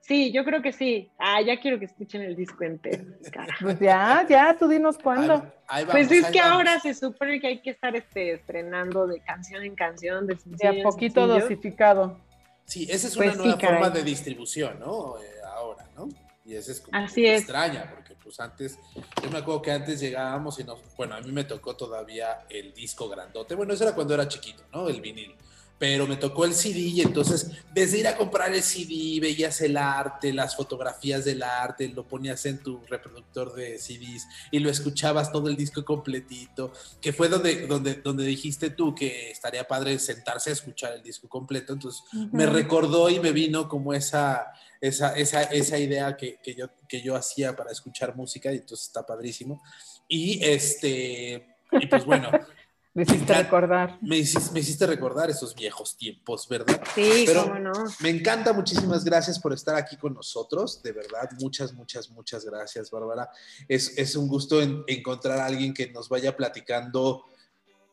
Sí, 0.00 0.32
yo 0.32 0.44
creo 0.44 0.62
que 0.62 0.72
sí. 0.72 1.10
Ah, 1.18 1.40
ya 1.40 1.60
quiero 1.60 1.78
que 1.78 1.84
escuchen 1.84 2.22
el 2.22 2.34
disco 2.34 2.64
entero. 2.64 3.04
Pues 3.60 3.78
ya, 3.78 4.26
ya, 4.28 4.56
tú 4.58 4.68
dinos 4.68 4.98
cuándo. 4.98 5.44
pues 5.90 6.10
es 6.10 6.26
que 6.26 6.40
ahora 6.40 6.80
se 6.80 6.94
supone 6.94 7.40
que 7.40 7.46
hay 7.46 7.60
que 7.60 7.70
estar 7.70 7.94
este, 7.94 8.32
estrenando 8.32 9.06
de 9.06 9.20
canción 9.20 9.62
en 9.62 9.74
canción, 9.74 10.26
de, 10.26 10.38
de 10.44 10.68
a 10.68 10.82
poquito 10.82 11.26
dosificado. 11.26 12.18
Sí, 12.64 12.86
esa 12.90 13.08
es 13.08 13.16
una 13.16 13.26
pues 13.26 13.36
nueva 13.36 13.58
forma 13.58 13.90
de 13.90 14.02
distribución, 14.02 14.78
¿no? 14.78 15.18
Eh, 15.18 15.26
ahora, 15.44 15.86
¿no? 15.96 16.08
Y 16.44 16.54
esa 16.54 16.72
es 16.72 16.80
como 16.80 16.96
Así 16.96 17.26
extraña, 17.26 17.90
porque 17.94 18.14
pues 18.14 18.40
antes, 18.40 18.78
yo 19.22 19.30
me 19.30 19.38
acuerdo 19.38 19.62
que 19.62 19.72
antes 19.72 20.00
llegábamos 20.00 20.58
y 20.58 20.64
nos, 20.64 20.80
bueno, 20.96 21.14
a 21.14 21.20
mí 21.20 21.30
me 21.32 21.44
tocó 21.44 21.76
todavía 21.76 22.46
el 22.48 22.72
disco 22.72 23.08
grandote, 23.08 23.54
bueno, 23.54 23.74
eso 23.74 23.84
era 23.84 23.94
cuando 23.94 24.14
era 24.14 24.26
chiquito, 24.26 24.62
¿no? 24.72 24.88
El 24.88 25.00
vinil 25.00 25.34
pero 25.80 26.06
me 26.06 26.16
tocó 26.16 26.44
el 26.44 26.52
CD 26.52 26.78
y 26.78 27.00
entonces 27.00 27.52
desde 27.72 28.00
ir 28.00 28.06
a 28.06 28.14
comprar 28.14 28.52
el 28.54 28.62
CD 28.62 29.18
veías 29.18 29.62
el 29.62 29.78
arte, 29.78 30.30
las 30.30 30.54
fotografías 30.54 31.24
del 31.24 31.42
arte, 31.42 31.88
lo 31.88 32.06
ponías 32.06 32.44
en 32.44 32.62
tu 32.62 32.82
reproductor 32.82 33.54
de 33.54 33.78
CDs 33.78 34.28
y 34.50 34.58
lo 34.58 34.68
escuchabas 34.68 35.32
todo 35.32 35.48
el 35.48 35.56
disco 35.56 35.82
completito, 35.82 36.70
que 37.00 37.14
fue 37.14 37.30
donde, 37.30 37.66
donde, 37.66 37.94
donde 37.94 38.26
dijiste 38.26 38.68
tú 38.68 38.94
que 38.94 39.30
estaría 39.30 39.66
padre 39.66 39.98
sentarse 39.98 40.50
a 40.50 40.52
escuchar 40.52 40.92
el 40.92 41.02
disco 41.02 41.30
completo, 41.30 41.72
entonces 41.72 42.02
me 42.30 42.44
recordó 42.44 43.08
y 43.08 43.18
me 43.18 43.32
vino 43.32 43.66
como 43.66 43.94
esa, 43.94 44.52
esa, 44.82 45.16
esa, 45.16 45.44
esa 45.44 45.78
idea 45.78 46.14
que, 46.14 46.40
que, 46.42 46.54
yo, 46.54 46.66
que 46.86 47.00
yo 47.00 47.16
hacía 47.16 47.56
para 47.56 47.72
escuchar 47.72 48.14
música 48.14 48.52
y 48.52 48.56
entonces 48.56 48.88
está 48.88 49.06
padrísimo. 49.06 49.62
Y 50.06 50.44
este, 50.44 51.56
y 51.72 51.86
pues 51.86 52.04
bueno. 52.04 52.30
Me 52.92 53.04
hiciste 53.04 53.32
recordar. 53.34 53.98
Me 54.02 54.18
hiciste, 54.18 54.84
recordar 54.84 55.30
esos 55.30 55.54
viejos 55.54 55.96
tiempos, 55.96 56.48
¿verdad? 56.48 56.82
Sí, 56.92 57.24
cómo 57.32 57.56
no. 57.56 57.72
Me 58.00 58.10
encanta, 58.10 58.52
muchísimas 58.52 59.04
gracias 59.04 59.38
por 59.38 59.52
estar 59.52 59.76
aquí 59.76 59.96
con 59.96 60.12
nosotros, 60.12 60.82
de 60.82 60.90
verdad, 60.90 61.30
muchas, 61.40 61.72
muchas, 61.72 62.10
muchas 62.10 62.44
gracias, 62.44 62.90
Bárbara. 62.90 63.30
Es, 63.68 64.16
un 64.16 64.26
gusto 64.26 64.60
encontrar 64.60 65.38
a 65.38 65.46
alguien 65.46 65.72
que 65.72 65.88
nos 65.90 66.08
vaya 66.08 66.36
platicando 66.36 67.24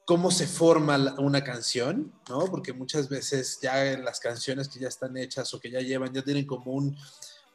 cómo 0.04 0.32
se 0.32 0.48
forma 0.48 1.16
una 1.20 1.44
canción, 1.44 2.12
¿no? 2.28 2.46
Porque 2.46 2.74
muchas 2.74 3.08
veces 3.08 3.60
ya 3.62 4.00
las 4.00 4.20
canciones 4.20 4.68
que 4.68 4.80
ya 4.80 4.88
están 4.88 5.16
hechas 5.16 5.54
o 5.54 5.60
que 5.60 5.70
ya 5.70 5.80
llevan, 5.82 6.12
ya 6.12 6.24
tienen 6.24 6.48
como 6.48 6.72
un 6.72 6.98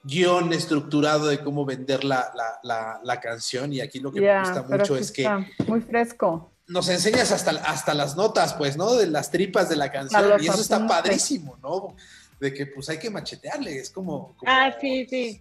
guion 0.04 0.52
estructurado 0.52 1.26
de 1.26 1.42
cómo 1.42 1.64
vender 1.64 2.04
la, 2.04 3.20
canción 3.20 3.72
y 3.72 3.80
aquí 3.80 3.98
lo 3.98 4.12
que 4.12 4.20
me 4.20 4.38
gusta 4.38 4.62
mucho 4.62 4.96
es 4.96 5.10
que... 5.10 5.28
Muy 5.66 5.80
fresco 5.80 6.51
nos 6.72 6.88
enseñas 6.88 7.30
hasta, 7.32 7.50
hasta 7.50 7.94
las 7.94 8.16
notas, 8.16 8.54
pues, 8.54 8.76
¿no? 8.76 8.94
De 8.94 9.06
las 9.06 9.30
tripas 9.30 9.68
de 9.68 9.76
la 9.76 9.92
canción. 9.92 10.42
Y 10.42 10.48
eso 10.48 10.60
está 10.60 10.86
padrísimo, 10.86 11.58
¿no? 11.62 11.94
De 12.40 12.52
que 12.52 12.66
pues 12.66 12.88
hay 12.88 12.98
que 12.98 13.10
machetearle, 13.10 13.78
es 13.78 13.90
como... 13.90 14.34
ah, 14.46 14.72
sí, 14.80 15.06
sí. 15.08 15.40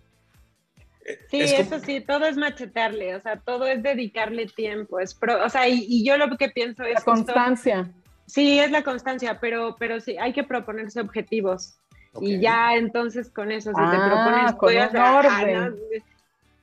Eh, 1.04 1.20
sí, 1.32 1.42
eso 1.42 1.80
sí, 1.80 2.02
todo 2.02 2.26
es 2.26 2.38
machetearle, 2.38 3.16
o 3.16 3.22
sea, 3.22 3.38
todo 3.38 3.66
es 3.66 3.82
dedicarle 3.82 4.46
tiempo, 4.46 5.00
es 5.00 5.18
o 5.44 5.50
sea, 5.50 5.68
y, 5.68 6.06
yo 6.06 6.18
lo 6.18 6.38
que 6.38 6.50
pienso 6.50 6.84
es... 6.84 6.94
La 6.94 7.02
constancia. 7.02 7.92
sí, 8.28 8.60
es 8.60 8.70
la 8.70 8.84
constancia, 8.84 9.40
pero, 9.40 9.78
pero 9.80 10.00
sí, 10.00 10.18
hay 10.18 10.34
que 10.34 10.44
proponerse 10.44 11.02
objetivos. 11.02 11.78
Y 12.20 12.40
ya 12.40 12.76
entonces 12.76 13.30
con 13.30 13.52
eso, 13.52 13.70
si 13.70 13.76
te 13.76 13.82
ah, 13.82 14.54
propones, 14.54 14.54
con 14.56 14.78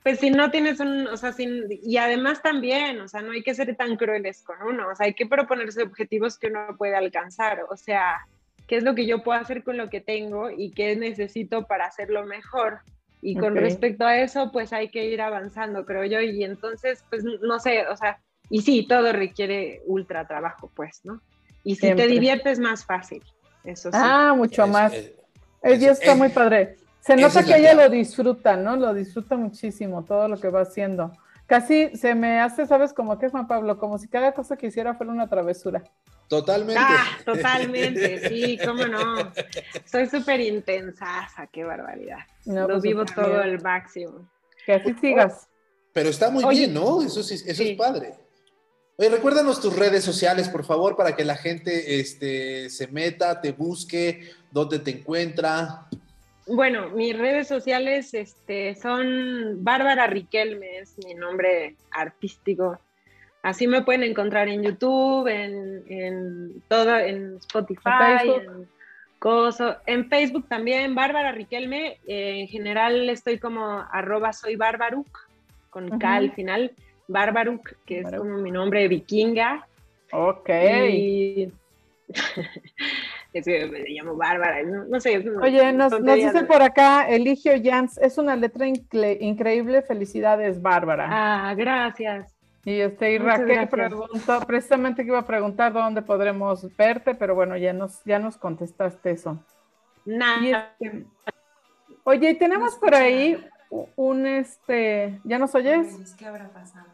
pues 0.03 0.19
si 0.19 0.29
no 0.29 0.49
tienes 0.49 0.79
un, 0.79 1.07
o 1.07 1.17
sea, 1.17 1.33
sin, 1.33 1.65
y 1.69 1.97
además 1.97 2.41
también, 2.41 2.99
o 3.01 3.07
sea, 3.07 3.21
no 3.21 3.31
hay 3.31 3.43
que 3.43 3.53
ser 3.53 3.75
tan 3.75 3.97
crueles 3.97 4.43
con 4.43 4.55
uno, 4.61 4.87
o 4.89 4.95
sea, 4.95 5.07
hay 5.07 5.13
que 5.13 5.25
proponerse 5.25 5.83
objetivos 5.83 6.37
que 6.37 6.47
uno 6.47 6.75
puede 6.77 6.95
alcanzar, 6.95 7.65
o 7.69 7.75
sea, 7.75 8.25
qué 8.67 8.77
es 8.77 8.83
lo 8.83 8.95
que 8.95 9.05
yo 9.05 9.23
puedo 9.23 9.39
hacer 9.39 9.63
con 9.63 9.77
lo 9.77 9.89
que 9.89 9.99
tengo 9.99 10.49
y 10.49 10.71
qué 10.71 10.95
necesito 10.95 11.65
para 11.65 11.85
hacerlo 11.85 12.25
mejor. 12.25 12.79
Y 13.21 13.35
con 13.35 13.55
respecto 13.55 14.05
a 14.05 14.17
eso, 14.17 14.49
pues 14.53 14.71
hay 14.71 14.89
que 14.89 15.05
ir 15.05 15.21
avanzando, 15.21 15.85
creo 15.85 16.05
yo, 16.05 16.21
y 16.21 16.41
entonces, 16.45 17.03
pues 17.09 17.23
no 17.23 17.59
sé, 17.59 17.85
o 17.87 17.97
sea, 17.97 18.21
y 18.49 18.61
sí, 18.61 18.85
todo 18.87 19.11
requiere 19.11 19.81
ultra 19.85 20.25
trabajo, 20.25 20.71
pues, 20.73 21.01
¿no? 21.03 21.21
Y 21.63 21.75
si 21.75 21.93
te 21.93 22.07
diviertes 22.07 22.59
más 22.59 22.85
fácil, 22.85 23.21
eso 23.65 23.91
sí. 23.91 23.97
Ah, 23.99 24.33
mucho 24.37 24.65
más. 24.67 24.93
Es, 25.61 25.83
está 25.83 26.15
muy 26.15 26.29
padre. 26.29 26.77
Se 26.99 27.15
nota 27.15 27.43
que 27.43 27.55
ella 27.55 27.73
lo 27.73 27.89
disfruta, 27.89 28.55
¿no? 28.55 28.75
Lo 28.75 28.93
disfruta 28.93 29.35
muchísimo, 29.37 30.03
todo 30.03 30.27
lo 30.27 30.39
que 30.39 30.49
va 30.49 30.61
haciendo. 30.61 31.11
Casi 31.47 31.95
se 31.97 32.13
me 32.13 32.39
hace, 32.39 32.67
¿sabes? 32.67 32.93
Como 32.93 33.17
que 33.17 33.29
Juan 33.29 33.47
Pablo, 33.47 33.79
como 33.79 33.97
si 33.97 34.07
cada 34.07 34.33
cosa 34.33 34.55
que 34.55 34.67
hiciera 34.67 34.93
fuera 34.93 35.11
una 35.11 35.27
travesura. 35.27 35.83
Totalmente. 36.27 36.79
Ah, 36.79 37.07
totalmente, 37.25 38.29
sí, 38.29 38.59
cómo 38.63 38.85
no. 38.85 39.31
Soy 39.85 40.07
súper 40.07 40.41
intensa, 40.41 41.27
qué 41.51 41.63
barbaridad. 41.63 42.19
lo 42.45 42.67
pues 42.67 42.83
vivo 42.83 43.03
todo 43.03 43.41
el 43.41 43.59
máximo. 43.61 44.29
Que 44.65 44.73
así 44.73 44.93
sigas. 45.01 45.47
Pero 45.91 46.09
está 46.09 46.29
muy 46.29 46.45
bien, 46.55 46.73
¿no? 46.73 47.01
Eso, 47.01 47.23
sí, 47.23 47.33
eso 47.45 47.63
es 47.63 47.75
padre. 47.75 48.13
Oye, 48.97 49.09
recuérdanos 49.09 49.59
tus 49.59 49.75
redes 49.75 50.03
sociales, 50.03 50.49
por 50.49 50.65
favor, 50.65 50.95
para 50.95 51.15
que 51.15 51.25
la 51.25 51.35
gente 51.35 51.99
este, 51.99 52.69
se 52.69 52.87
meta, 52.87 53.41
te 53.41 53.53
busque, 53.53 54.29
dónde 54.51 54.77
te 54.77 54.91
encuentra. 54.91 55.87
Bueno, 56.51 56.89
mis 56.89 57.17
redes 57.17 57.47
sociales 57.47 58.13
este, 58.13 58.75
son 58.75 59.63
Bárbara 59.63 60.07
Riquelme, 60.07 60.79
es 60.79 60.97
mi 61.05 61.13
nombre 61.13 61.75
artístico. 61.91 62.79
Así 63.43 63.67
me 63.67 63.83
pueden 63.83 64.03
encontrar 64.03 64.47
en 64.49 64.63
YouTube, 64.63 65.27
en, 65.27 65.83
en 65.87 66.61
todo, 66.67 66.97
en 66.97 67.37
Spotify, 67.37 68.25
en 68.25 68.67
Coso, 69.19 69.77
en 69.85 70.09
Facebook 70.09 70.47
también, 70.47 70.95
Bárbara 70.95 71.31
Riquelme. 71.31 71.99
Eh, 72.07 72.41
en 72.41 72.47
general 72.47 73.09
estoy 73.09 73.37
como 73.37 73.85
arroba 73.91 74.33
soy 74.33 74.57
con 75.69 75.99
K 75.99 76.15
al 76.15 76.31
final. 76.31 76.71
Barbaruk, 77.07 77.73
que 77.85 77.99
es 77.99 78.11
como 78.11 78.37
mi 78.37 78.51
nombre 78.51 78.87
vikinga. 78.87 79.67
Ok. 80.11 80.49
es 83.33 83.45
que 83.45 83.65
me 83.67 83.79
llamo 83.87 84.15
Bárbara, 84.15 84.63
no, 84.63 84.99
sé. 84.99 85.23
Oye, 85.41 85.71
nos, 85.71 86.03
dice 86.03 86.43
por 86.45 86.61
acá 86.61 87.07
Eligio 87.07 87.53
Jans, 87.63 87.97
es 87.99 88.17
una 88.17 88.35
letra 88.35 88.65
increíble, 88.67 89.81
felicidades 89.83 90.61
Bárbara. 90.61 91.07
Ah, 91.09 91.53
gracias. 91.53 92.35
Y 92.65 92.81
este, 92.81 93.13
y 93.13 93.17
Raquel 93.17 93.67
preguntó, 93.69 94.41
precisamente 94.45 95.03
que 95.03 95.09
iba 95.09 95.19
a 95.19 95.25
preguntar 95.25 95.71
dónde 95.71 96.01
podremos 96.01 96.67
verte, 96.75 97.15
pero 97.15 97.35
bueno, 97.35 97.55
ya 97.55 97.71
nos, 97.71 98.03
ya 98.03 98.19
nos 98.19 98.35
contestaste 98.35 99.11
eso. 99.11 99.39
Nada. 100.05 100.73
Este, 100.79 101.05
oye, 102.03 102.31
y 102.31 102.37
tenemos 102.37 102.75
por 102.75 102.95
ahí 102.95 103.43
un, 103.95 104.25
este, 104.25 105.19
¿ya 105.23 105.37
nos 105.37 105.53
oyes? 105.55 106.15
¿Qué 106.17 106.25
habrá 106.25 106.49
pasado? 106.49 106.87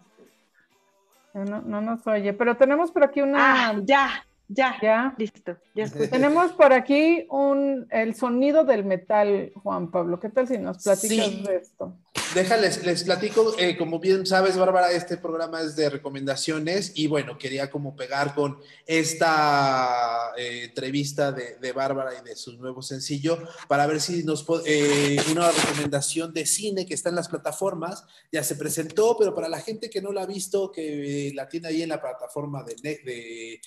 No, 1.33 1.61
no 1.61 1.81
nos 1.81 2.05
oye, 2.07 2.33
pero 2.33 2.55
tenemos 2.55 2.91
por 2.91 3.03
aquí 3.03 3.21
una... 3.21 3.69
Ah, 3.69 3.75
ya, 3.83 4.24
ya, 4.47 4.75
ya, 4.81 5.15
listo. 5.17 5.57
Ya 5.73 5.89
Tenemos 6.09 6.51
por 6.53 6.73
aquí 6.73 7.25
un, 7.29 7.87
el 7.89 8.15
sonido 8.15 8.63
del 8.63 8.85
metal, 8.85 9.51
Juan 9.55 9.91
Pablo. 9.91 10.19
¿Qué 10.19 10.29
tal 10.29 10.47
si 10.47 10.57
nos 10.57 10.83
platicas 10.83 11.43
de 11.43 11.55
esto? 11.57 11.97
Déjales, 12.36 12.83
les 12.83 13.05
platico, 13.05 13.55
eh, 13.57 13.77
como 13.77 13.97
bien 13.97 14.25
sabes, 14.25 14.57
Bárbara, 14.57 14.91
este 14.91 15.15
programa 15.15 15.61
es 15.61 15.77
de 15.77 15.89
recomendaciones 15.89 16.91
y 16.93 17.07
bueno, 17.07 17.38
quería 17.38 17.71
como 17.71 17.95
pegar 17.95 18.36
con 18.36 18.59
esta 18.86 20.33
eh, 20.38 20.65
entrevista 20.65 21.31
de, 21.31 21.71
Bárbara 21.71 22.11
y 22.13 22.25
de 22.27 22.36
su 22.36 22.57
nuevo 22.57 22.81
sencillo 22.81 23.38
para 23.69 23.88
ver 23.88 24.01
si 24.01 24.25
nos 24.25 24.45
eh, 24.65 25.15
una 25.31 25.49
recomendación 25.49 26.33
de 26.33 26.45
cine 26.45 26.86
que 26.86 26.93
está 26.93 27.07
en 27.07 27.15
las 27.15 27.29
plataformas, 27.29 28.03
ya 28.33 28.43
se 28.43 28.57
presentó, 28.57 29.15
pero 29.17 29.33
para 29.33 29.47
la 29.47 29.61
gente 29.61 29.89
que 29.89 30.01
no 30.01 30.11
la 30.11 30.23
ha 30.23 30.25
visto, 30.25 30.73
que 30.73 31.31
la 31.33 31.47
tiene 31.47 31.69
ahí 31.69 31.83
en 31.83 31.89
la 31.89 32.01
plataforma 32.01 32.63
de, 32.63 32.75
de, 32.83 33.61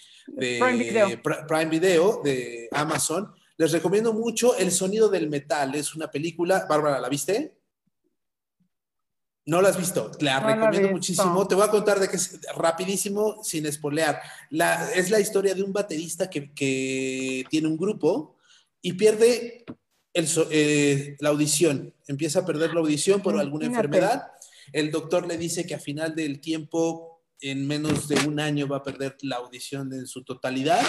Prime 1.48 1.70
Video 1.70 2.20
de 2.22 2.68
Amazon, 2.72 3.32
les 3.56 3.72
recomiendo 3.72 4.12
mucho 4.12 4.54
El 4.58 4.70
sonido 4.70 5.08
del 5.08 5.30
metal, 5.30 5.74
es 5.74 5.94
una 5.94 6.10
película, 6.10 6.66
Bárbara, 6.68 7.00
¿la 7.00 7.08
viste? 7.08 7.57
No 9.48 9.62
la 9.62 9.70
has 9.70 9.78
visto, 9.78 10.10
la 10.20 10.40
recomiendo 10.40 10.90
muchísimo. 10.90 11.46
Te 11.48 11.54
voy 11.54 11.64
a 11.64 11.70
contar 11.70 11.98
de 11.98 12.08
que 12.08 12.16
es 12.16 12.38
rapidísimo, 12.54 13.42
sin 13.42 13.66
espolear. 13.66 14.20
La, 14.50 14.90
es 14.92 15.10
la 15.10 15.20
historia 15.20 15.54
de 15.54 15.62
un 15.62 15.72
baterista 15.72 16.28
que, 16.28 17.44
tiene 17.50 17.68
un 17.68 17.76
grupo 17.76 18.36
y 18.82 18.92
pierde 18.92 19.64
el, 20.12 20.28
eh, 20.50 21.16
la 21.20 21.30
audición. 21.30 21.94
Empieza 22.06 22.40
a 22.40 22.46
perder 22.46 22.74
la 22.74 22.80
audición 22.80 23.22
por 23.22 23.38
alguna 23.38 23.66
enfermedad 23.66 24.28
el 24.72 24.90
doctor 24.90 25.26
le 25.26 25.36
dice 25.36 25.66
que 25.66 25.74
a 25.74 25.78
final 25.78 26.14
del 26.14 26.40
tiempo, 26.40 27.22
en 27.40 27.66
menos 27.66 28.08
de 28.08 28.16
un 28.26 28.40
año, 28.40 28.68
va 28.68 28.78
a 28.78 28.82
perder 28.82 29.16
la 29.22 29.36
audición 29.36 29.92
en 29.92 30.06
su 30.06 30.24
totalidad. 30.24 30.80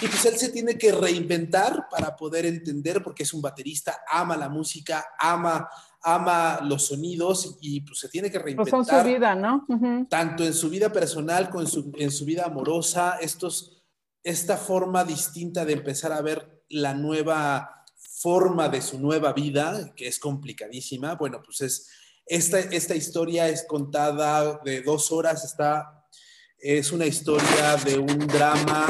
Y 0.00 0.06
pues 0.06 0.24
él 0.24 0.38
se 0.38 0.50
tiene 0.50 0.78
que 0.78 0.92
reinventar 0.92 1.86
para 1.90 2.16
poder 2.16 2.46
entender, 2.46 3.02
porque 3.02 3.24
es 3.24 3.34
un 3.34 3.42
baterista, 3.42 4.00
ama 4.10 4.36
la 4.36 4.48
música, 4.48 5.06
ama, 5.18 5.68
ama 6.02 6.60
los 6.62 6.86
sonidos 6.86 7.58
y 7.60 7.82
pues 7.82 7.98
se 7.98 8.08
tiene 8.08 8.30
que 8.30 8.38
reinventar. 8.38 8.70
Pues 8.70 8.86
son 8.86 9.00
su 9.00 9.06
vida, 9.06 9.34
¿no? 9.34 9.66
Tanto 10.08 10.44
en 10.44 10.54
su 10.54 10.70
vida 10.70 10.92
personal 10.92 11.50
como 11.50 11.62
en 11.62 11.66
su, 11.66 11.92
en 11.98 12.10
su 12.10 12.24
vida 12.24 12.44
amorosa, 12.46 13.18
estos, 13.20 13.82
esta 14.22 14.56
forma 14.56 15.04
distinta 15.04 15.64
de 15.64 15.74
empezar 15.74 16.12
a 16.12 16.22
ver 16.22 16.64
la 16.68 16.94
nueva 16.94 17.84
forma 18.20 18.68
de 18.68 18.82
su 18.82 18.98
nueva 18.98 19.32
vida, 19.32 19.92
que 19.94 20.06
es 20.06 20.18
complicadísima. 20.18 21.14
Bueno, 21.16 21.42
pues 21.44 21.60
es, 21.62 21.88
esta, 22.26 22.58
esta 22.58 22.94
historia 22.94 23.48
es 23.48 23.64
contada 23.66 24.60
de 24.64 24.82
dos 24.82 25.10
horas, 25.10 25.44
está, 25.44 26.06
es 26.58 26.92
una 26.92 27.06
historia 27.06 27.76
de 27.84 27.98
un 27.98 28.26
drama 28.26 28.86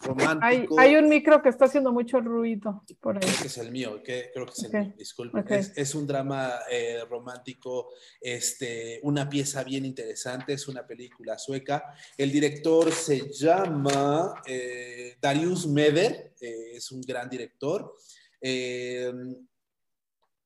romántico. 0.00 0.78
Hay, 0.78 0.96
un 0.96 1.08
micro 1.08 1.42
que 1.42 1.48
está 1.48 1.66
haciendo 1.66 1.92
mucho 1.92 2.20
ruido 2.20 2.84
por 3.00 3.16
ahí. 3.16 3.22
Creo 3.22 3.40
que 3.40 3.46
es 3.46 3.58
el 3.58 3.70
mío, 3.70 4.00
creo 4.04 4.46
que 4.46 4.52
es 4.52 4.64
el 4.64 4.80
mío, 4.80 4.94
disculpe. 4.96 5.44
Es, 5.76 5.94
un 5.94 6.06
drama 6.06 6.54
eh, 6.70 7.02
romántico, 7.08 7.90
este, 8.20 9.00
una 9.02 9.28
pieza 9.28 9.62
bien 9.64 9.84
interesante, 9.84 10.52
es 10.52 10.68
una 10.68 10.86
película 10.86 11.38
sueca. 11.38 11.94
El 12.16 12.32
director 12.32 12.90
se 12.92 13.30
llama 13.30 14.42
eh, 14.46 15.16
Darius 15.20 15.66
Meder, 15.66 16.34
eh, 16.40 16.72
es 16.74 16.90
un 16.90 17.00
gran 17.02 17.28
director. 17.28 17.94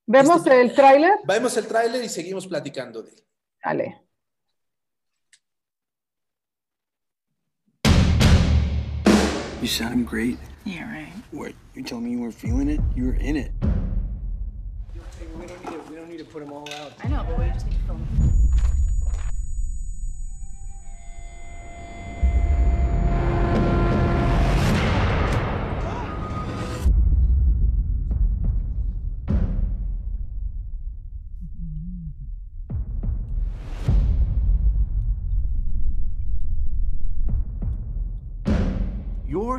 ¿Vemos 0.06 0.36
este, 0.38 0.60
el 0.60 0.74
tráiler? 0.74 1.12
Vemos 1.24 1.56
el 1.56 1.66
tráiler 1.66 2.02
y 2.04 2.08
seguimos 2.08 2.46
platicando 2.46 3.02
de 3.02 3.10
él. 3.10 3.24
Dale. 3.64 4.01
You 9.62 9.68
sound 9.68 10.08
great. 10.08 10.38
Yeah, 10.64 10.92
right. 10.92 11.12
What? 11.30 11.52
You 11.76 11.84
telling 11.84 12.02
me 12.02 12.10
you 12.10 12.18
weren't 12.18 12.34
feeling 12.34 12.68
it? 12.68 12.80
You 12.96 13.06
were 13.06 13.14
in 13.14 13.36
it. 13.36 13.52
We 15.38 15.46
don't 15.46 15.64
need 15.64 15.70
to, 15.70 15.78
we 15.88 15.94
don't 15.94 16.08
need 16.08 16.18
to 16.18 16.24
put 16.24 16.44
them 16.44 16.52
all 16.52 16.68
out. 16.80 16.94
I 17.04 17.06
know, 17.06 17.24
but 17.28 17.38
we 17.38 17.46
just 17.46 17.66
need 17.66 17.78
to 17.78 17.86
film 17.86 18.31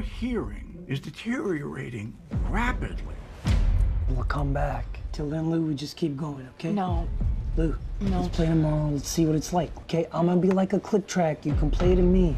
hearing 0.04 0.86
is 0.88 1.00
deteriorating 1.00 2.16
rapidly. 2.50 3.16
We'll 4.10 4.26
come 4.26 4.54
back. 4.54 5.00
Till 5.12 5.30
then, 5.30 5.50
Lou, 5.50 5.62
we 5.62 5.76
just 5.76 5.96
keep 5.98 6.18
going, 6.18 6.48
okay? 6.56 6.72
No. 6.72 7.08
Lou, 7.56 7.76
no. 8.02 8.22
let's 8.22 8.36
play 8.36 8.48
tomorrow. 8.48 8.90
Let's 8.90 9.08
see 9.08 9.26
what 9.26 9.36
it's 9.36 9.54
like, 9.54 9.76
okay? 9.82 10.08
I'm 10.12 10.26
gonna 10.26 10.42
be 10.42 10.50
like 10.50 10.74
a 10.74 10.80
click 10.80 11.08
track. 11.08 11.46
You 11.46 11.54
can 11.56 11.70
play 11.72 11.96
to 11.96 12.02
me. 12.02 12.36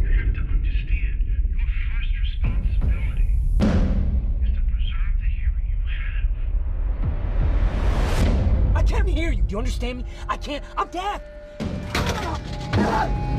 You 0.00 0.06
have 0.06 0.34
to 0.34 0.40
understand, 0.40 1.26
your 1.48 1.68
first 1.92 2.10
responsibility 2.22 3.36
is 4.42 4.52
to 4.54 4.60
preserve 4.60 5.14
the 5.20 5.28
hearing 5.28 5.66
you 5.68 5.76
have. 8.66 8.76
I 8.76 8.82
can't 8.82 9.08
hear 9.08 9.30
you. 9.30 9.42
Do 9.42 9.52
you 9.52 9.58
understand 9.58 9.98
me? 9.98 10.04
I 10.28 10.36
can't. 10.38 10.64
I'm 10.76 10.88
deaf. 10.88 11.22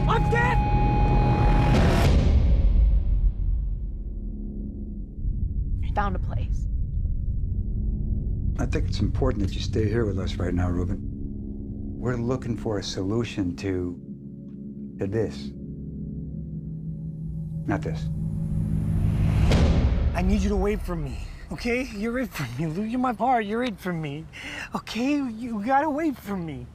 I'm 0.07 0.29
deaf. 0.29 0.92
Found 5.93 6.15
a 6.15 6.19
place. 6.19 6.67
I 8.59 8.65
think 8.65 8.87
it's 8.87 8.99
important 8.99 9.45
that 9.45 9.53
you 9.53 9.61
stay 9.61 9.87
here 9.87 10.05
with 10.05 10.19
us 10.19 10.35
right 10.35 10.53
now, 10.53 10.69
Ruben. 10.69 10.99
We're 11.97 12.17
looking 12.17 12.57
for 12.57 12.79
a 12.79 12.83
solution 12.83 13.55
to, 13.57 13.99
to 14.99 15.07
this. 15.07 15.51
Not 17.65 17.81
this. 17.81 18.05
I 20.15 20.21
need 20.21 20.41
you 20.41 20.49
to 20.49 20.55
wait 20.55 20.81
for 20.81 20.95
me, 20.95 21.17
okay? 21.51 21.89
You're 21.95 22.19
it 22.19 22.29
for 22.29 22.45
me, 22.61 22.67
Lou. 22.67 22.83
You're 22.83 22.99
my 22.99 23.13
heart. 23.13 23.45
You're 23.45 23.63
it 23.63 23.79
for 23.79 23.93
me, 23.93 24.25
okay? 24.75 25.15
You 25.15 25.63
gotta 25.65 25.89
wait 25.89 26.15
for 26.17 26.37
me. 26.37 26.67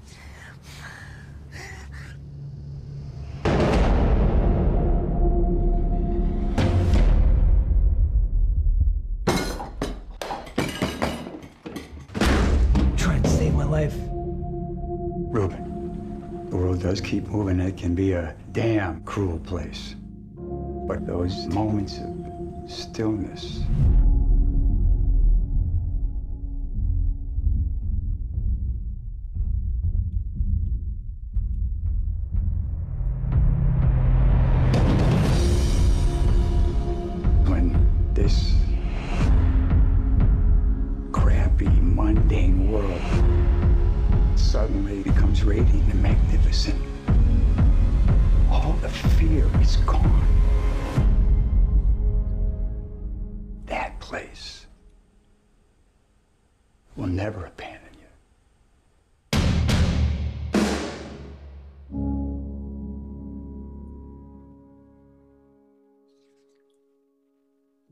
Does 16.89 17.03
keep 17.03 17.29
moving, 17.29 17.61
it 17.61 17.77
can 17.77 17.95
be 17.95 18.13
a 18.13 18.35
damn 18.53 19.03
cruel 19.03 19.39
place. 19.41 19.95
But 20.35 21.07
those 21.07 21.47
moments 21.49 21.99
of 21.99 22.71
stillness, 22.71 23.61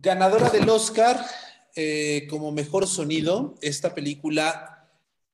Ganadora 0.07 0.51
del 0.51 0.69
Oscar 0.69 1.21
eh, 1.75 2.29
como 2.31 2.53
mejor 2.53 2.87
sonido, 2.87 3.57
esta 3.61 3.93
película 3.93 4.77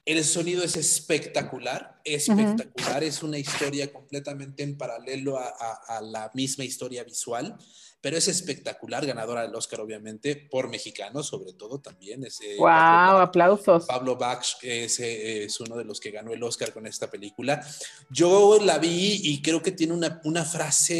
el 0.04 0.24
sonido 0.24 0.64
es 0.64 0.76
espectacular, 0.76 2.00
espectacular, 2.04 3.04
es 3.04 3.22
una 3.22 3.38
historia 3.38 3.92
completamente 3.92 4.64
en 4.64 4.76
paralelo 4.76 5.38
a, 5.38 6.00
la 6.00 6.30
misma 6.34 6.64
historia 6.64 7.04
visual, 7.04 7.56
pero 8.00 8.16
es 8.16 8.26
espectacular, 8.26 9.06
ganadora 9.06 9.42
del 9.42 9.54
Oscar 9.54 9.80
obviamente, 9.80 10.34
por 10.34 10.68
mexicano 10.68 11.22
sobre 11.22 11.52
todo 11.52 11.78
también. 11.78 12.26
¡Wow! 12.58 12.68
aplausos. 12.68 13.84
Pablo 13.84 14.16
Bach 14.16 14.56
es, 14.62 14.98
es, 14.98 15.60
uno 15.60 15.76
de 15.76 15.84
los 15.84 16.00
que 16.00 16.10
ganó 16.10 16.32
el 16.32 16.42
Oscar 16.42 16.72
con 16.72 16.86
esta 16.86 17.08
película. 17.08 17.64
Yo 18.10 18.58
la 18.60 18.78
vi 18.78 19.20
y 19.22 19.40
creo 19.40 19.62
que 19.62 19.70
tiene 19.70 19.92
una, 19.92 20.20
una 20.24 20.44
frase, 20.44 20.96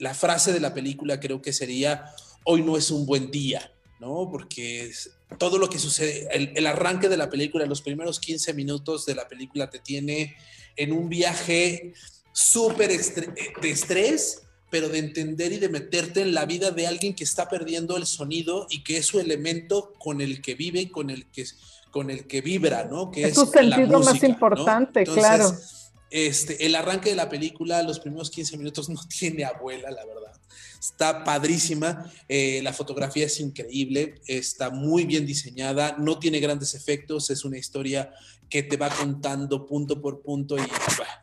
la 0.00 0.14
frase 0.14 0.52
de 0.52 0.58
la 0.58 0.74
película 0.74 1.20
creo 1.20 1.40
que 1.40 1.52
sería, 1.52 2.12
hoy 2.44 2.62
no 2.62 2.76
es 2.76 2.90
un 2.90 3.06
buen 3.06 3.30
día, 3.30 3.72
¿no? 4.00 4.28
Porque... 4.28 4.86
Es, 4.86 5.12
todo 5.38 5.58
lo 5.58 5.68
que 5.68 5.78
sucede, 5.78 6.28
el, 6.32 6.66
arranque 6.66 7.08
de 7.08 7.16
la 7.16 7.30
película, 7.30 7.66
los 7.66 7.82
primeros 7.82 8.20
15 8.20 8.54
minutos 8.54 9.06
de 9.06 9.14
la 9.14 9.28
película 9.28 9.70
te 9.70 9.78
tiene 9.78 10.36
en 10.76 10.92
un 10.92 11.08
viaje 11.08 11.92
súper 12.32 12.88
de 12.90 13.70
estrés, 13.70 14.42
pero 14.70 14.88
de 14.88 14.98
entender 14.98 15.52
y 15.52 15.58
de 15.58 15.68
meterte 15.68 16.22
en 16.22 16.34
la 16.34 16.46
vida 16.46 16.70
de 16.70 16.86
alguien 16.86 17.14
que 17.14 17.24
está 17.24 17.48
perdiendo 17.48 17.96
el 17.96 18.06
sonido 18.06 18.66
y 18.70 18.82
que 18.82 18.98
es 18.98 19.06
su 19.06 19.18
elemento 19.20 19.92
con 19.98 20.20
el 20.20 20.40
que 20.40 20.54
vive, 20.54 20.90
con 20.90 21.10
el 21.10 21.26
que, 21.26 21.44
con 21.90 22.10
el 22.10 22.26
que 22.26 22.40
vibra, 22.40 22.84
¿no? 22.84 23.10
Que 23.10 23.24
es, 23.24 23.34
su 23.34 23.46
sentido 23.46 24.00
más 24.00 24.22
importante, 24.22 25.04
claro. 25.04 25.52
Este, 26.10 26.66
el 26.66 26.74
arranque 26.74 27.10
de 27.10 27.16
la 27.16 27.28
película, 27.28 27.82
los 27.82 28.00
primeros 28.00 28.30
15 28.30 28.56
minutos 28.58 28.88
no 28.90 29.00
tiene 29.06 29.44
abuela, 29.44 29.90
la 29.90 30.04
verdad. 30.04 30.32
Está 30.78 31.24
padrísima, 31.24 32.10
eh, 32.28 32.60
la 32.62 32.72
fotografía 32.72 33.26
es 33.26 33.38
increíble, 33.38 34.14
está 34.26 34.70
muy 34.70 35.04
bien 35.04 35.26
diseñada, 35.26 35.96
no 35.98 36.18
tiene 36.18 36.40
grandes 36.40 36.74
efectos, 36.74 37.30
es 37.30 37.44
una 37.44 37.58
historia 37.58 38.12
que 38.48 38.62
te 38.64 38.76
va 38.76 38.88
contando 38.88 39.66
punto 39.66 40.00
por 40.00 40.22
punto 40.22 40.58
y 40.58 40.62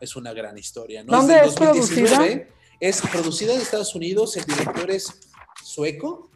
es 0.00 0.16
una 0.16 0.32
gran 0.32 0.56
historia. 0.56 1.04
¿no? 1.04 1.12
¿Dónde 1.12 1.40
es, 1.44 1.54
producida? 1.54 2.48
Es 2.80 3.00
producida 3.02 3.54
en 3.54 3.60
Estados 3.60 3.94
Unidos, 3.94 4.36
el 4.36 4.44
director 4.44 4.90
es 4.90 5.12
sueco. 5.62 6.30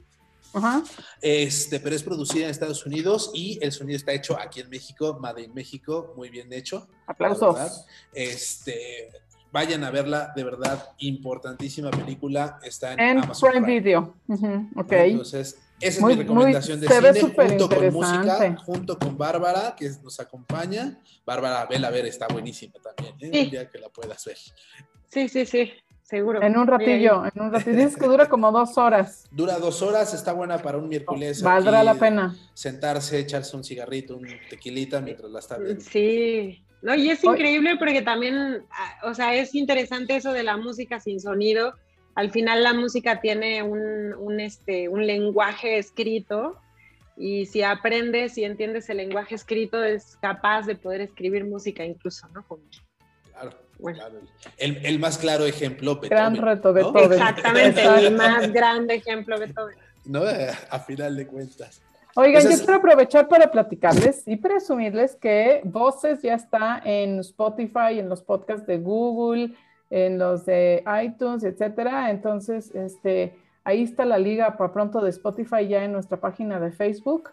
Ajá. 0.55 0.83
Este, 1.21 1.81
pero 1.81 1.95
es 1.97 2.03
producida 2.03 2.45
en 2.45 2.51
Estados 2.51 2.85
Unidos 2.87 3.31
y 3.35 3.59
el 3.63 3.73
sonido 3.73 3.97
está 3.97 4.13
hecho 4.13 4.39
aquí 4.39 4.61
en 4.61 4.69
México, 4.69 5.19
Made 5.21 5.43
in 5.43 5.55
México, 5.55 6.13
muy 6.17 6.29
bien 6.31 6.53
hecho. 6.53 6.89
la 7.07 7.13
Aplausos. 7.15 7.87
Este, 8.13 9.11
vayan 9.51 9.85
a 9.85 9.91
verla, 9.91 10.33
de 10.35 10.45
verdad, 10.45 10.91
importantísima 10.99 11.91
película. 11.91 12.59
Está 12.63 12.93
en, 12.95 13.01
En 13.01 13.19
Amazon 13.19 13.51
Prime 13.51 13.65
Prime. 13.67 13.81
Video. 13.81 14.15
Ujú, 14.29 14.69
Ok. 14.77 14.93
Entonces, 14.93 15.59
esa 15.81 15.97
es 15.97 16.01
Muy- 16.01 16.15
mi 16.17 16.23
recomendación 16.23 16.79
muy- 16.79 16.87
de 16.89 16.95
cine, 16.95 17.21
junto 17.21 17.69
con 17.69 17.93
música, 17.93 18.57
junto 18.65 18.99
con 18.99 19.19
Bárbara, 19.19 19.75
que 19.77 19.91
nos 20.03 20.21
acompaña. 20.21 20.99
Bárbara, 21.27 21.67
vela 21.67 21.89
a 21.89 21.91
ver, 21.91 22.07
está 22.07 22.27
buenísima 22.29 22.75
también, 22.83 23.15
¿eh? 23.21 23.31
Sí. 23.33 23.45
un 23.47 23.51
día 23.51 23.69
que 23.71 23.79
la 23.79 23.89
puedas 23.89 24.25
ver. 24.25 24.39
Sí, 25.09 25.29
sí, 25.29 25.45
sí, 25.45 25.71
seguro. 26.13 26.43
En 26.43 26.59
un 26.59 26.67
ratillo, 26.67 27.25
en 27.25 27.43
un 27.43 27.51
ratillo. 27.53 27.77
Dices 27.77 27.97
que 27.97 28.07
dura 28.07 28.29
como 28.29 28.53
dos 28.53 28.77
horas. 28.77 29.27
Dura 29.33 29.59
dos 29.59 29.81
horas, 29.81 30.13
está 30.13 30.35
buena 30.35 30.59
para 30.59 30.77
un 30.77 30.87
miércoles. 30.89 31.43
Valdrá 31.43 31.79
aquí, 31.79 31.87
la 31.87 31.95
pena. 31.95 32.37
Sentarse, 32.53 33.19
echarse 33.19 33.57
un 33.57 33.65
cigarrito, 33.65 34.17
un 34.17 34.27
tequilita 34.51 35.01
mientras 35.01 35.31
la 35.31 35.39
está 35.39 35.57
viendo. 35.57 35.81
Sí, 35.83 36.63
no, 36.83 36.95
y 36.95 37.09
es 37.11 37.25
increíble 37.25 37.77
porque 37.79 38.03
también, 38.03 38.63
ah, 38.71 39.09
o 39.09 39.15
sea, 39.15 39.35
es 39.35 39.55
interesante 39.55 40.15
eso 40.17 40.33
de 40.35 40.43
la 40.43 40.59
música 40.59 41.01
sin 41.01 41.19
sonido. 41.19 41.75
Al 42.15 42.31
final 42.31 42.63
la 42.63 42.75
música 42.75 43.23
tiene 43.23 43.63
un, 43.63 44.13
un, 44.13 44.39
este, 44.41 44.91
un 44.91 45.07
lenguaje 45.07 45.79
escrito 45.79 46.59
y 47.17 47.47
si 47.47 47.63
aprendes 47.63 48.37
y 48.37 48.45
entiendes 48.45 48.91
el 48.91 48.99
lenguaje 48.99 49.35
escrito 49.35 49.83
es 49.83 50.19
capaz 50.21 50.67
de 50.67 50.75
poder 50.75 51.01
escribir 51.01 51.47
música 51.47 51.87
incluso, 51.87 52.29
¿no? 52.35 52.47
Como- 52.47 52.65
Bueno. 53.83 53.99
claro. 53.99 54.21
El, 54.59 54.87
el 54.87 54.99
más 54.99 55.19
claro 55.19 55.45
ejemplo, 55.45 56.01
Gran 56.01 56.33
Beethoven, 56.35 56.57
reto, 56.57 56.69
¿no? 56.69 56.75
Beethoven. 56.93 57.13
Exactamente, 57.13 57.83
el 58.07 58.15
más 58.17 58.53
grande 58.53 58.95
ejemplo 58.95 59.39
de 59.39 59.49
todo. 59.49 59.69
¿No? 60.05 60.23
A 60.71 60.79
final 60.81 61.17
de 61.17 61.27
cuentas. 61.27 61.83
Oigan, 62.15 62.37
Entonces- 62.43 62.61
yo 62.61 62.67
quiero 62.67 62.79
aprovechar 62.79 63.29
para 63.29 63.51
platicarles 63.51 64.23
y 64.27 64.37
presumirles 64.37 65.17
que 65.17 65.61
Voces 65.65 66.23
ya 66.23 66.35
está 66.35 66.81
en 66.85 67.21
Spotify, 67.21 67.99
en 67.99 68.09
los 68.09 68.23
podcasts 68.23 68.67
de 68.67 68.79
Google, 68.79 69.55
en 69.91 70.19
los 70.19 70.45
de 70.47 70.85
iTunes, 71.03 71.43
etcétera. 71.45 72.11
Entonces, 72.11 72.75
este, 72.75 73.39
ahí 73.65 73.83
está 73.83 74.05
la 74.05 74.19
liga 74.19 74.57
para 74.57 74.73
pronto 74.73 75.01
de 75.01 75.11
Spotify 75.11 75.67
ya 75.69 75.85
en 75.85 75.93
nuestra 75.93 76.19
página 76.19 76.61
de 76.61 76.71
Facebook 76.73 77.31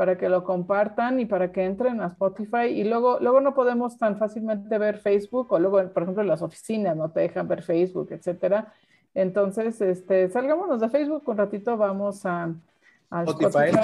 para 0.00 0.16
que 0.16 0.30
lo 0.30 0.44
compartan 0.44 1.20
y 1.20 1.26
para 1.26 1.52
que 1.52 1.62
entren 1.62 2.00
a 2.00 2.06
Spotify. 2.06 2.68
Y 2.68 2.84
luego, 2.84 3.18
luego 3.20 3.42
no 3.42 3.54
podemos 3.54 3.98
tan 3.98 4.16
fácilmente 4.16 4.78
ver 4.78 4.96
Facebook 4.96 5.52
o 5.52 5.58
luego, 5.58 5.76
por 5.92 6.04
ejemplo, 6.04 6.22
en 6.22 6.28
las 6.28 6.40
oficinas 6.40 6.96
no 6.96 7.10
te 7.10 7.20
dejan 7.20 7.46
ver 7.46 7.62
Facebook, 7.62 8.08
etcétera. 8.10 8.72
Entonces, 9.14 9.78
este, 9.82 10.30
salgámonos 10.30 10.80
de 10.80 10.88
Facebook 10.88 11.22
un 11.26 11.36
ratito, 11.36 11.76
vamos 11.76 12.24
a, 12.24 12.48
a 13.10 13.24
Spotify. 13.24 13.76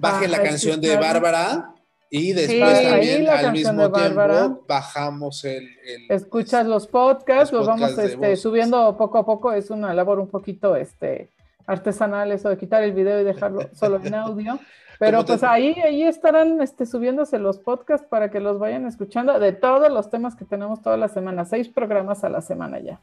Bajen 0.00 0.32
la 0.32 0.38
a 0.38 0.42
canción 0.42 0.80
de. 0.80 0.96
Bárbara 0.96 1.72
y 2.10 2.32
después 2.32 2.78
Sí. 2.78 2.84
También 2.88 3.28
al 3.28 3.52
mismo 3.52 3.92
tiempo 3.92 4.64
bajamos 4.66 5.44
el, 5.44 5.68
el- 5.86 6.06
Escuchas 6.10 6.66
los 6.66 6.88
podcasts, 6.88 7.52
Los 7.52 7.60
los 7.60 7.66
vamos 7.68 7.90
podcasts 7.90 8.10
este, 8.14 8.16
voces. 8.26 8.40
subiendo 8.42 8.96
poco 8.96 9.18
a 9.18 9.24
poco. 9.24 9.52
Es 9.52 9.70
una 9.70 9.94
labor 9.94 10.18
un 10.18 10.26
poquito 10.28 10.74
este, 10.74 11.30
artesanal 11.64 12.32
eso 12.32 12.48
de 12.48 12.58
quitar 12.58 12.82
el 12.82 12.90
video 12.92 13.20
y 13.20 13.24
dejarlo 13.24 13.68
solo 13.72 14.00
en 14.02 14.14
audio. 14.16 14.58
Pero 15.00 15.16
¿Cómo 15.18 15.24
te- 15.24 15.32
pues 15.32 15.42
ahí, 15.42 15.72
ahí 15.82 16.02
estarán 16.04 16.60
este, 16.62 16.86
subiéndose 16.86 17.38
los 17.40 17.58
podcasts 17.58 18.06
para 18.06 18.30
que 18.30 18.38
los 18.38 18.58
vayan 18.60 18.86
escuchando 18.86 19.40
de 19.40 19.52
todos 19.52 19.90
los 19.90 20.10
temas 20.10 20.36
que 20.36 20.44
tenemos 20.44 20.82
toda 20.82 20.96
la 20.96 21.08
semana. 21.08 21.44
Seis 21.46 21.68
programas 21.68 22.22
a 22.22 22.28
la 22.28 22.40
semana 22.42 22.78
ya. 22.78 23.00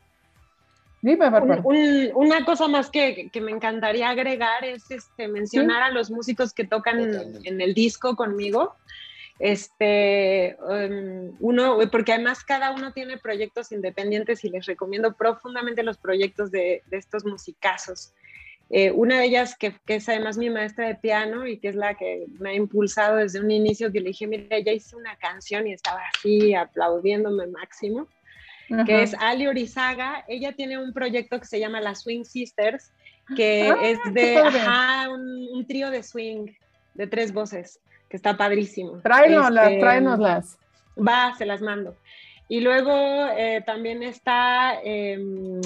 Dime, 1.01 1.29
Bárbara. 1.29 1.61
Un- 1.63 1.75
un- 1.75 2.11
una 2.13 2.45
cosa 2.45 2.67
más 2.67 2.89
que, 2.89 3.29
que 3.29 3.41
me 3.41 3.51
encantaría 3.51 4.09
agregar 4.09 4.63
es 4.63 4.89
este, 4.91 5.27
mencionar 5.27 5.81
a 5.83 5.91
los 5.91 6.09
músicos 6.11 6.53
que 6.53 6.63
tocan 6.65 6.99
en 7.43 7.61
el 7.61 7.73
disco 7.73 8.15
conmigo. 8.15 8.75
Este, 9.39 10.57
um, 10.61 11.35
uno, 11.39 11.77
porque 11.91 12.13
además 12.13 12.43
cada 12.43 12.71
uno 12.71 12.91
tiene 12.91 13.17
proyectos 13.17 13.71
independientes 13.71 14.43
y 14.43 14.49
les 14.49 14.65
recomiendo 14.65 15.13
profundamente 15.13 15.83
los 15.83 15.97
proyectos 15.97 16.51
de, 16.51 16.83
de 16.87 16.97
estos 16.97 17.23
musicazos. 17.25 18.13
Eh, 18.70 18.91
una 18.91 19.20
de 19.20 19.26
ellas, 19.26 19.55
que, 19.57 19.74
que 19.86 19.95
es 19.95 20.09
además 20.09 20.38
mi 20.38 20.49
maestra 20.49 20.88
de 20.88 20.95
piano 20.95 21.47
y 21.47 21.57
que 21.57 21.70
es 21.70 21.76
la 21.76 21.93
que 21.95 22.26
me 22.39 22.49
ha 22.49 22.53
impulsado 22.53 23.18
desde 23.18 23.39
un 23.39 23.49
inicio, 23.49 23.91
que 23.91 24.01
le 24.01 24.09
dije, 24.09 24.28
mira, 24.28 24.59
ya 24.59 24.74
hice 24.74 24.95
una 24.95 25.15
canción 25.18 25.68
y 25.68 25.74
estaba 25.74 26.01
así 26.13 26.53
aplaudiéndome 26.53 27.47
máximo 27.47 28.07
que 28.86 29.03
es 29.03 29.15
Ali 29.20 29.47
Orizaga. 29.47 30.26
Ella 30.28 30.53
tiene 30.53 30.78
un 30.78 30.93
proyecto 30.93 31.39
que 31.39 31.45
se 31.45 31.59
llama 31.59 31.80
las 31.82 32.01
Swing 32.01 32.24
Sisters, 32.24 32.91
que 33.36 33.70
Ah, 33.70 33.78
es 33.82 34.13
de 34.13 34.38
ajá, 34.38 35.09
un, 35.09 35.47
un 35.53 35.65
trío 35.65 35.89
de 35.89 36.03
swing 36.03 36.47
de 36.93 37.07
tres 37.07 37.34
voces, 37.34 37.80
que 38.09 38.18
está 38.18 38.36
padrísimo. 38.38 38.99
Tráenoslas, 39.01 39.68
Este, 39.68 39.80
tráenoslas. 39.80 40.57
Va, 40.97 41.34
se 41.38 41.45
las 41.45 41.61
mando. 41.61 41.95
Y 42.49 42.61
luego 42.61 42.91
eh, 43.38 43.61
también 43.65 44.03
está 44.03 44.80
em, 44.84 45.61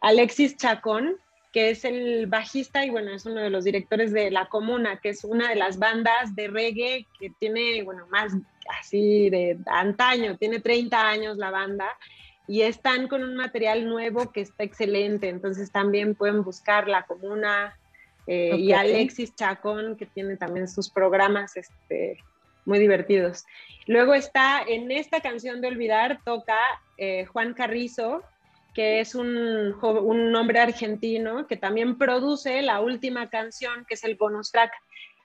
Alexis 0.00 0.56
Chacón, 0.56 1.16
que 1.52 1.70
es 1.70 1.84
el 1.84 2.26
bajista 2.26 2.84
y 2.84 2.90
bueno, 2.90 3.10
es 3.12 3.26
uno 3.26 3.40
de 3.40 3.50
los 3.50 3.64
directores 3.64 4.12
de 4.12 4.30
La 4.30 4.46
Comuna, 4.46 5.00
que 5.00 5.08
es 5.08 5.24
una 5.24 5.48
de 5.48 5.56
las 5.56 5.78
bandas 5.78 6.34
de 6.36 6.48
reggae 6.48 7.06
que 7.18 7.30
tiene, 7.38 7.82
bueno, 7.82 8.06
más 8.10 8.32
así 8.78 9.30
de 9.30 9.58
antaño, 9.66 10.36
tiene 10.36 10.60
30 10.60 11.08
años 11.08 11.38
la 11.38 11.50
banda 11.50 11.88
y 12.46 12.62
están 12.62 13.08
con 13.08 13.22
un 13.22 13.36
material 13.36 13.86
nuevo 13.86 14.32
que 14.32 14.40
está 14.40 14.64
excelente, 14.64 15.28
entonces 15.28 15.70
también 15.72 16.14
pueden 16.14 16.42
buscar 16.42 16.88
La 16.88 17.02
Comuna 17.02 17.76
eh, 18.26 18.56
y. 18.56 18.72
Alexis 18.72 19.34
Chacón, 19.34 19.96
que 19.96 20.06
tiene 20.06 20.36
también 20.36 20.68
sus 20.68 20.90
programas 20.90 21.56
este, 21.56 22.18
muy 22.64 22.78
divertidos. 22.78 23.44
Luego 23.86 24.14
está 24.14 24.62
en 24.62 24.90
esta 24.90 25.20
canción 25.20 25.60
de 25.60 25.68
Olvidar, 25.68 26.20
toca 26.24 26.58
eh, 26.96 27.24
Juan 27.26 27.54
Carrizo, 27.54 28.22
que 28.74 29.00
es 29.00 29.14
un, 29.14 29.74
un 29.82 30.36
hombre 30.36 30.60
argentino 30.60 31.46
que 31.46 31.56
también 31.56 31.98
produce 31.98 32.62
la 32.62 32.80
última 32.80 33.28
canción, 33.30 33.84
que 33.86 33.94
es 33.94 34.04
el 34.04 34.14
bonus 34.16 34.50
track. 34.52 34.72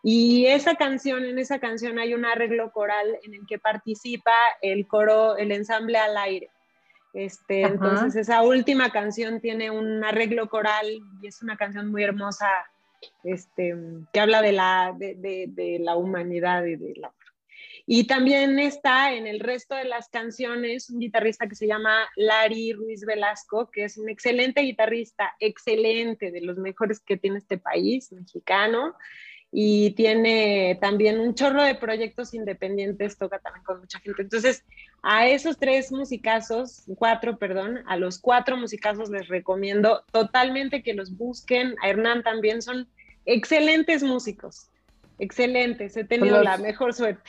Y 0.04 0.46
esa 0.48 0.76
canción, 0.76 1.26
en 1.26 1.40
esa 1.40 1.60
canción 1.60 1.98
hay 1.98 2.14
un 2.14 2.26
arreglo 2.26 2.72
coral 2.72 3.18
en 3.24 3.34
el 3.34 3.46
que 3.48 3.58
participa 3.58 4.36
el 4.62 4.88
coro, 4.88 5.36
el 5.38 5.52
ensamble 5.52 5.98
al 5.98 6.16
aire. 6.18 6.50
Este, 7.14 7.64
Ajá. 7.64 7.74
entonces 7.74 8.16
esa 8.16 8.42
última 8.44 8.92
canción 8.92 9.40
tiene 9.40 9.72
un 9.72 10.04
arreglo 10.04 10.50
coral 10.50 10.86
y 11.22 11.28
es 11.28 11.42
una 11.42 11.56
canción 11.56 11.90
muy 11.90 12.04
hermosa 12.04 12.48
este, 13.24 13.74
que 14.12 14.20
habla 14.20 14.42
de 14.42 14.52
la, 14.52 14.94
de, 14.98 15.16
de- 15.16 15.46
de 15.50 15.80
la 15.80 15.96
humanidad 15.96 16.66
y 16.66 16.76
del 16.76 17.04
amor. 17.04 17.16
Y 17.88 18.08
también 18.08 18.58
está 18.58 19.14
en 19.14 19.28
el 19.28 19.40
resto 19.40 19.76
de 19.76 19.86
las 19.86 20.10
canciones 20.10 20.90
un 20.90 21.00
guitarrista 21.00 21.48
que 21.48 21.54
se 21.56 21.68
llama 21.68 22.08
Larry 22.16 22.74
Ruiz 22.74 23.06
Velasco, 23.06 23.70
que 23.70 23.84
es 23.84 23.98
un 23.98 24.10
excelente 24.10 24.62
guitarrista, 24.62 25.36
excelente, 25.40 26.32
de 26.32 26.42
los 26.42 26.58
mejores 26.58 27.00
que 27.00 27.16
tiene 27.18 27.38
este 27.38 27.60
país, 27.60 28.12
mexicano, 28.12 28.96
y 29.52 29.92
tiene 29.92 30.78
también 30.82 31.20
un 31.20 31.36
chorro 31.36 31.62
de 31.62 31.76
proyectos 31.76 32.34
independientes, 32.34 33.18
toca 33.20 33.38
también 33.38 33.64
con 33.64 33.80
mucha 33.80 34.00
gente. 34.00 34.24
Entonces, 34.24 34.66
a 35.04 35.28
esos 35.28 35.58
tres 35.60 35.92
musicazos, 35.92 36.86
cuatro, 36.98 37.38
perdón, 37.38 37.82
a 37.86 37.98
los 37.98 38.18
cuatro 38.20 38.58
musicazos 38.58 39.12
les 39.12 39.28
recomiendo 39.28 40.04
totalmente 40.12 40.82
que 40.82 40.96
los 40.96 41.16
busquen. 41.16 41.76
A 41.84 41.90
Hernán 41.90 42.24
también 42.24 42.64
son 42.64 42.90
excelentes 43.26 44.02
músicos, 44.02 44.72
excelentes. 45.20 45.96
He 45.96 46.04
tenido 46.04 46.38
Los- 46.38 46.46
la 46.46 46.58
mejor 46.58 46.94
suerte. 46.96 47.22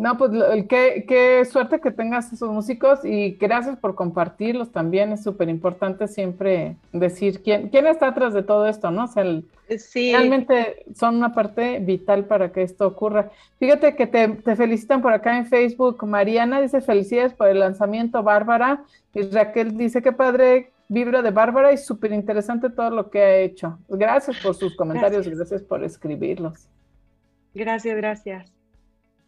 No, 0.00 0.16
pues 0.16 0.30
qué, 0.66 1.04
qué 1.06 1.44
suerte 1.44 1.78
que 1.78 1.90
tengas 1.90 2.32
esos 2.32 2.50
músicos 2.50 3.04
y 3.04 3.32
gracias 3.32 3.76
por 3.76 3.94
compartirlos 3.94 4.72
también. 4.72 5.12
Es 5.12 5.22
súper 5.22 5.50
importante 5.50 6.08
siempre 6.08 6.76
decir 6.90 7.42
quién, 7.42 7.68
quién 7.68 7.86
está 7.86 8.08
atrás 8.08 8.32
de 8.32 8.42
todo 8.42 8.66
esto, 8.66 8.90
¿no? 8.90 9.04
O 9.04 9.08
sea, 9.08 9.24
el- 9.24 9.44
Sí, 9.78 10.10
realmente 10.12 10.84
son 10.96 11.16
una 11.16 11.32
parte 11.34 11.78
vital 11.80 12.24
para 12.24 12.50
que 12.50 12.62
esto 12.62 12.86
ocurra. 12.88 13.30
Fíjate 13.58 13.94
que 13.94 14.06
te, 14.06 14.26
te 14.28 14.56
felicitan 14.56 15.02
por 15.02 15.12
acá 15.12 15.36
en 15.36 15.46
Facebook. 15.46 16.02
Mariana 16.06 16.60
dice 16.62 16.80
felicidades 16.80 17.34
por 17.34 17.48
el 17.48 17.60
lanzamiento, 17.60 18.22
Bárbara. 18.22 18.82
Y 19.14 19.22
Raquel 19.30 19.76
dice 19.76 20.00
qué 20.02 20.12
padre 20.12 20.72
vibra 20.88 21.20
de 21.22 21.30
Bárbara 21.30 21.72
y 21.72 21.76
súper 21.76 22.12
interesante 22.12 22.70
todo 22.70 22.90
lo 22.90 23.10
que 23.10 23.20
ha 23.22 23.36
hecho. 23.36 23.78
Gracias 23.88 24.38
por 24.42 24.54
sus 24.56 24.74
comentarios 24.74 25.26
y 25.26 25.30
gracias 25.30 25.62
por 25.62 25.84
escribirlos. 25.84 26.66
gracias, 27.54 27.96
gracias. 27.96 28.59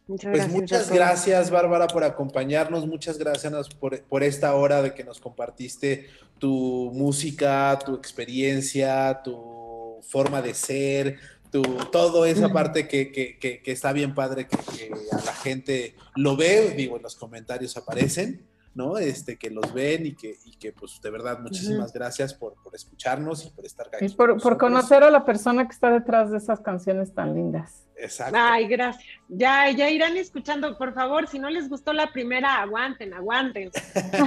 Muchas 0.07 0.31
Pues 0.31 0.41
gracias. 0.43 0.61
muchas 0.61 0.91
gracias, 0.91 1.49
Bárbara, 1.51 1.87
por 1.87 2.03
acompañarnos. 2.03 2.85
Muchas 2.85 3.17
gracias 3.17 3.69
por, 3.69 4.01
por 4.03 4.21
esta 4.23 4.53
hora 4.55 4.81
de 4.81 4.93
que 4.93 5.03
nos 5.03 5.19
compartiste 5.19 6.07
tu 6.39 6.91
música, 6.93 7.79
tu 7.85 7.95
experiencia, 7.95 9.21
tu 9.23 9.99
forma 10.01 10.41
de 10.41 10.53
ser, 10.53 11.17
tu, 11.51 11.61
todo 11.91 12.25
esa 12.25 12.51
parte 12.51 12.87
que, 12.87 13.11
que- 13.13 13.37
que- 13.39 13.61
que 13.61 13.71
está 13.71 13.93
bien 13.93 14.13
padre, 14.13 14.47
que, 14.47 14.57
que 14.57 14.91
a 15.11 15.23
la 15.23 15.33
gente 15.33 15.95
lo 16.15 16.35
ve, 16.35 16.73
digo, 16.75 16.97
en 16.97 17.03
los 17.03 17.15
comentarios 17.15 17.77
aparecen, 17.77 18.41
¿no? 18.75 18.97
Este, 18.97 19.37
que 19.37 19.49
los 19.49 19.73
ven 19.73 20.05
y 20.05 20.15
que, 20.15 20.37
y 20.45 20.55
que 20.57 20.71
pues 20.71 20.99
de 21.01 21.09
verdad, 21.09 21.39
muchísimas 21.39 21.93
gracias 21.93 22.33
por, 22.33 22.55
por 22.63 22.75
escucharnos 22.75 23.45
y 23.45 23.49
por 23.51 23.65
estar 23.65 23.87
aquí. 23.87 24.05
Y 24.05 24.09
por, 24.09 24.29
con 24.29 24.39
por 24.39 24.53
nosotros. 24.53 24.57
conocer 24.57 25.03
a 25.03 25.11
la 25.11 25.25
persona 25.25 25.65
que 25.65 25.73
está 25.73 25.91
detrás 25.91 26.31
de 26.31 26.37
esas 26.37 26.59
canciones 26.59 27.13
tan 27.13 27.35
lindas. 27.35 27.85
Exacto. 27.97 28.35
Ay, 28.37 28.67
gracias. 28.67 29.05
Ya, 29.29 29.69
ya 29.69 29.89
irán 29.89 30.17
escuchando, 30.17 30.77
por 30.77 30.93
favor, 30.93 31.27
si 31.27 31.39
no 31.39 31.49
les 31.49 31.69
gustó 31.69 31.93
la 31.93 32.11
primera, 32.11 32.61
aguanten, 32.61 33.13
aguanten. 33.13 33.71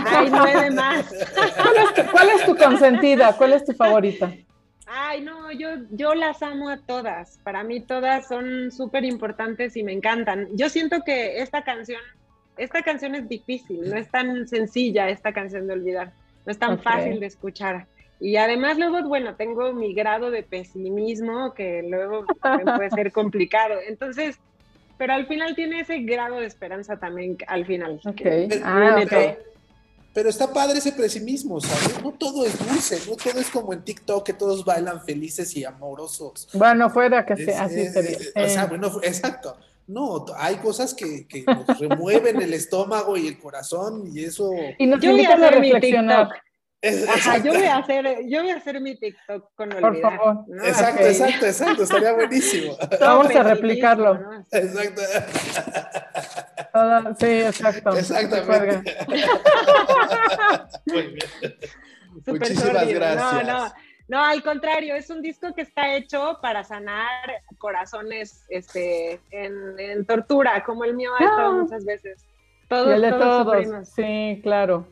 Hay 0.06 0.30
nueve 0.30 0.70
más. 0.70 1.06
¿Cuál 1.34 1.76
es, 1.76 1.94
tu, 1.94 2.12
cuál 2.12 2.28
es 2.30 2.46
tu 2.46 2.56
consentida? 2.56 3.36
¿Cuál 3.36 3.52
es 3.52 3.64
tu 3.64 3.72
favorita? 3.72 4.32
Ay, 4.86 5.20
no, 5.20 5.50
yo, 5.50 5.70
yo 5.90 6.14
las 6.14 6.42
amo 6.42 6.68
a 6.68 6.78
todas. 6.78 7.38
Para 7.42 7.64
mí 7.64 7.80
todas 7.80 8.28
son 8.28 8.70
súper 8.70 9.04
importantes 9.04 9.76
y 9.76 9.82
me 9.82 9.92
encantan. 9.92 10.48
Yo 10.52 10.68
siento 10.68 11.02
que 11.04 11.42
esta 11.42 11.64
canción, 11.64 12.00
esta 12.56 12.82
canción 12.82 13.14
es 13.14 13.28
difícil, 13.28 13.88
no 13.90 13.96
es 13.96 14.10
tan 14.10 14.46
sencilla 14.48 15.08
esta 15.08 15.32
canción 15.32 15.66
de 15.66 15.74
olvidar, 15.74 16.12
no 16.44 16.52
es 16.52 16.58
tan 16.58 16.78
fácil 16.80 17.20
de 17.20 17.26
escuchar. 17.26 17.86
Y 18.18 18.36
además 18.36 18.78
luego, 18.78 19.06
bueno, 19.08 19.34
tengo 19.36 19.72
mi 19.74 19.92
grado 19.92 20.30
de 20.30 20.42
pesimismo 20.42 21.52
que 21.54 21.82
luego 21.82 22.24
también 22.42 22.74
puede 22.76 22.90
ser 22.90 23.12
complicado. 23.12 23.74
Entonces, 23.86 24.36
pero 24.96 25.12
al 25.12 25.26
final 25.26 25.54
tiene 25.54 25.80
ese 25.80 25.98
grado 25.98 26.40
de 26.40 26.46
esperanza 26.46 26.98
también 26.98 27.36
al 27.46 27.66
final. 27.66 28.00
Ok. 28.06 28.16
que 28.16 28.60
Ah, 28.64 28.98
ok. 29.02 29.10
todo. 29.10 29.36
Pero 30.14 30.30
está 30.30 30.50
padre 30.50 30.78
ese 30.78 30.92
pesimismo, 30.92 31.60
¿sabes? 31.60 32.02
No 32.02 32.10
todo 32.12 32.46
es 32.46 32.58
dulce, 32.58 32.98
no 33.06 33.16
todo 33.16 33.38
es 33.38 33.50
como 33.50 33.74
en 33.74 33.82
TikTok 33.84 34.24
que 34.24 34.32
todos 34.32 34.64
bailan 34.64 35.04
felices 35.04 35.54
y 35.54 35.64
amorosos. 35.66 36.48
Bueno, 36.54 36.88
fuera 36.88 37.26
que 37.26 37.34
Es- 37.34 37.44
sea, 37.44 37.64
así 37.64 37.80
es- 37.80 37.92
sería. 37.92 38.16
es- 38.16 38.32
O 38.34 38.48
sea, 38.48 38.62
Eh, 38.64 38.66
bueno, 38.70 38.90
exacto. 39.02 39.58
No, 39.86 40.24
hay 40.36 40.56
cosas 40.56 40.94
que, 40.94 41.26
que 41.28 41.44
nos 41.46 41.66
remueven 41.80 42.42
el 42.42 42.52
estómago 42.54 43.16
y 43.16 43.28
el 43.28 43.38
corazón 43.38 44.04
y 44.12 44.24
eso... 44.24 44.50
y 44.78 44.86
nos 44.86 45.00
Yo 45.00 45.10
voy 45.12 45.20
a 45.20 45.22
invitan 45.22 45.42
a 45.42 45.46
hacer 45.48 45.60
mi 45.60 45.72
reflexionar. 45.72 46.28
TikTok. 46.28 46.42
es- 46.82 47.08
Ajá, 47.08 47.38
yo 47.38 47.52
voy 47.54 47.62
a 47.64 47.76
hacer, 47.78 48.18
yo 48.28 48.42
voy 48.42 48.50
a 48.50 48.56
hacer 48.56 48.80
mi 48.80 48.96
TikTok 48.98 49.50
con 49.54 49.68
Por 49.70 49.84
olvidar. 49.84 50.16
favor. 50.16 50.44
¿no? 50.48 50.64
Exacto, 50.64 51.02
Ok. 51.02 51.08
exacto, 51.08 51.46
exacto, 51.46 51.82
estaría 51.84 52.12
buenísimo. 52.14 52.76
Vamos 53.00 53.34
a 53.34 53.42
replicarlo. 53.42 54.14
¿no? 54.18 54.44
Exacto. 54.52 55.02
Toda- 56.72 57.14
sí, 57.18 57.26
exacto. 57.26 57.96
Exactamente. 57.96 58.96
Muy 60.86 61.02
bien. 61.02 61.56
Muchísimas 62.26 62.62
sórdido. 62.82 63.00
gracias. 63.00 63.46
No, 63.46 63.58
no, 63.66 63.72
no, 64.08 64.24
al 64.24 64.42
contrario, 64.42 64.94
es 64.94 65.10
un 65.10 65.20
disco 65.20 65.52
que 65.54 65.62
está 65.62 65.94
hecho 65.94 66.38
para 66.40 66.62
sanar 66.62 67.42
corazones 67.58 68.44
este, 68.48 69.20
en, 69.30 69.78
en 69.78 70.04
tortura, 70.06 70.62
como 70.64 70.84
el 70.84 70.94
mío 70.94 71.10
ha 71.18 71.24
estado 71.24 71.48
Ah. 71.50 71.62
muchas 71.62 71.84
veces. 71.84 72.24
Y 72.64 72.68
Todos, 72.68 72.88
el 72.94 73.02
de 73.02 73.10
todos 73.12 73.62
todos. 73.62 73.88
Sí, 73.88 74.40
claro. 74.42 74.86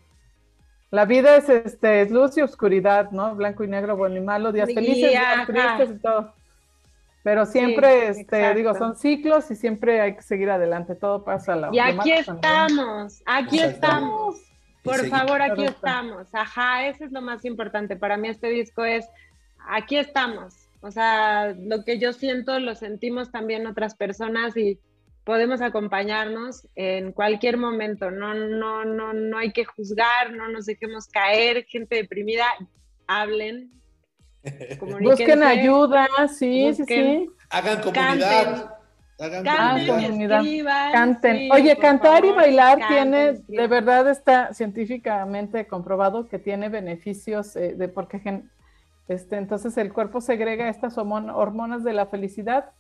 La 0.90 1.04
vida 1.06 1.36
es 1.36 1.48
este, 1.48 2.02
es 2.02 2.10
luz 2.10 2.36
y 2.38 2.42
oscuridad, 2.42 3.10
¿no? 3.10 3.34
Blanco 3.34 3.64
y 3.64 3.68
negro, 3.68 3.96
bueno 3.96 4.16
y 4.16 4.20
malo, 4.20 4.52
días 4.52 4.68
Y 4.70 4.74
felices, 4.74 5.10
días 5.10 5.46
tristes 5.46 5.90
y 5.90 5.98
todo. 6.00 6.32
Pero 7.24 7.46
siempre, 7.46 8.08
este, 8.08 8.38
exacto. 8.38 8.58
digo, 8.58 8.74
son 8.74 8.96
ciclos 8.96 9.50
y 9.50 9.56
siempre 9.56 10.00
hay 10.00 10.14
que 10.14 10.22
seguir 10.22 10.50
adelante. 10.50 10.94
Todo 10.94 11.24
pasa 11.24 11.54
a 11.54 11.56
la 11.56 11.68
Y 11.72 11.78
aquí 11.78 12.12
estamos, 12.12 13.22
aquí 13.26 13.60
estamos. 13.60 14.36
Por 14.85 14.97
seguimos. 14.97 15.18
favor, 15.18 15.43
aquí 15.43 15.64
estamos. 15.64 16.26
Ajá, 16.32 16.87
eso 16.87 17.05
es 17.05 17.11
lo 17.12 17.22
más 17.22 17.45
importante. 17.45 17.97
Para 17.97 18.16
mí 18.16 18.28
este 18.28 18.49
disco 18.49 18.85
es, 18.85 19.07
aquí 19.68 19.97
estamos. 19.97 20.55
O 20.82 20.91
sea, 20.91 21.55
lo 21.59 21.82
que 21.85 21.99
yo 21.99 22.12
siento 22.12 22.61
lo 22.61 22.74
sentimos 22.74 23.32
también 23.32 23.66
otras 23.66 23.95
personas 23.95 24.57
y 24.57 24.78
podemos 25.24 25.62
acompañarnos 25.62 26.68
en 26.74 27.12
cualquier 27.12 27.57
momento. 27.57 28.11
No, 28.11 28.35
no, 28.35 28.85
no, 28.85 29.14
no 29.14 29.39
hay 29.39 29.53
que 29.53 29.64
juzgar, 29.64 30.32
no 30.32 30.49
nos 30.49 30.66
dejemos 30.66 31.09
caer. 31.09 31.64
Gente 31.64 31.97
deprimida, 31.97 32.45
hablen. 33.07 33.70
Busquen 35.01 35.43
ayuda, 35.43 36.07
sí, 36.28 36.74
sí, 36.74 36.82
Busquen- 36.82 37.24
sí. 37.26 37.30
Hagan 37.49 37.80
comunidad. 37.80 38.74
Hagan 39.18 39.44
Canten, 39.44 40.20
escriban, 40.20 40.92
Canten. 40.92 41.36
sí, 41.38 41.48
Oye, 41.52 41.76
cantar 41.76 42.24
y 42.24 42.32
bailar 42.32 42.78
canten, 42.80 43.44
tiene, 43.46 43.62
de 43.62 43.68
verdad 43.68 44.08
está 44.10 44.52
científicamente 44.54 45.66
comprobado 45.66 46.28
que 46.28 46.38
tiene 46.38 46.68
beneficios 46.68 47.54
eh, 47.56 47.74
de 47.76 47.88
porque 47.88 48.18
gen- 48.18 48.50
este, 49.06 49.36
entonces 49.36 49.76
el 49.76 49.92
cuerpo 49.92 50.20
segrega 50.20 50.68
estas 50.68 50.96
hormon- 50.96 51.32
hormonas 51.32 51.84
de 51.84 51.92
la 51.92 52.06
felicidad. 52.06 52.70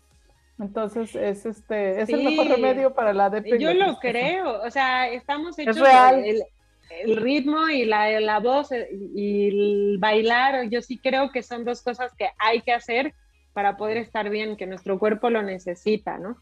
Entonces 0.58 1.14
es 1.16 1.46
este 1.46 2.00
es 2.00 2.08
el 2.08 2.22
mejor 2.24 2.48
remedio 2.48 2.94
para 2.94 3.12
la 3.12 3.28
depresión. 3.30 3.74
Yo 3.74 3.86
lo 3.86 3.98
creo, 3.98 4.62
o 4.62 4.70
sea, 4.70 5.08
estamos 5.08 5.58
hechos 5.58 5.78
real. 5.78 6.24
El, 6.24 6.42
el 6.90 7.16
ritmo 7.16 7.68
y 7.68 7.84
la, 7.84 8.20
la 8.20 8.38
voz 8.40 8.70
eh, 8.72 8.88
y 8.92 9.48
el 9.48 9.96
bailar, 9.98 10.68
yo 10.68 10.80
sí 10.82 10.98
creo 10.98 11.30
que 11.32 11.42
son 11.42 11.64
dos 11.64 11.82
cosas 11.82 12.12
que 12.16 12.28
hay 12.38 12.60
que 12.60 12.72
hacer 12.72 13.14
para 13.54 13.76
poder 13.78 13.96
estar 13.96 14.28
bien, 14.28 14.56
que 14.56 14.66
nuestro 14.66 14.98
cuerpo 14.98 15.30
lo 15.30 15.42
necesita, 15.42 16.18
¿no? 16.18 16.36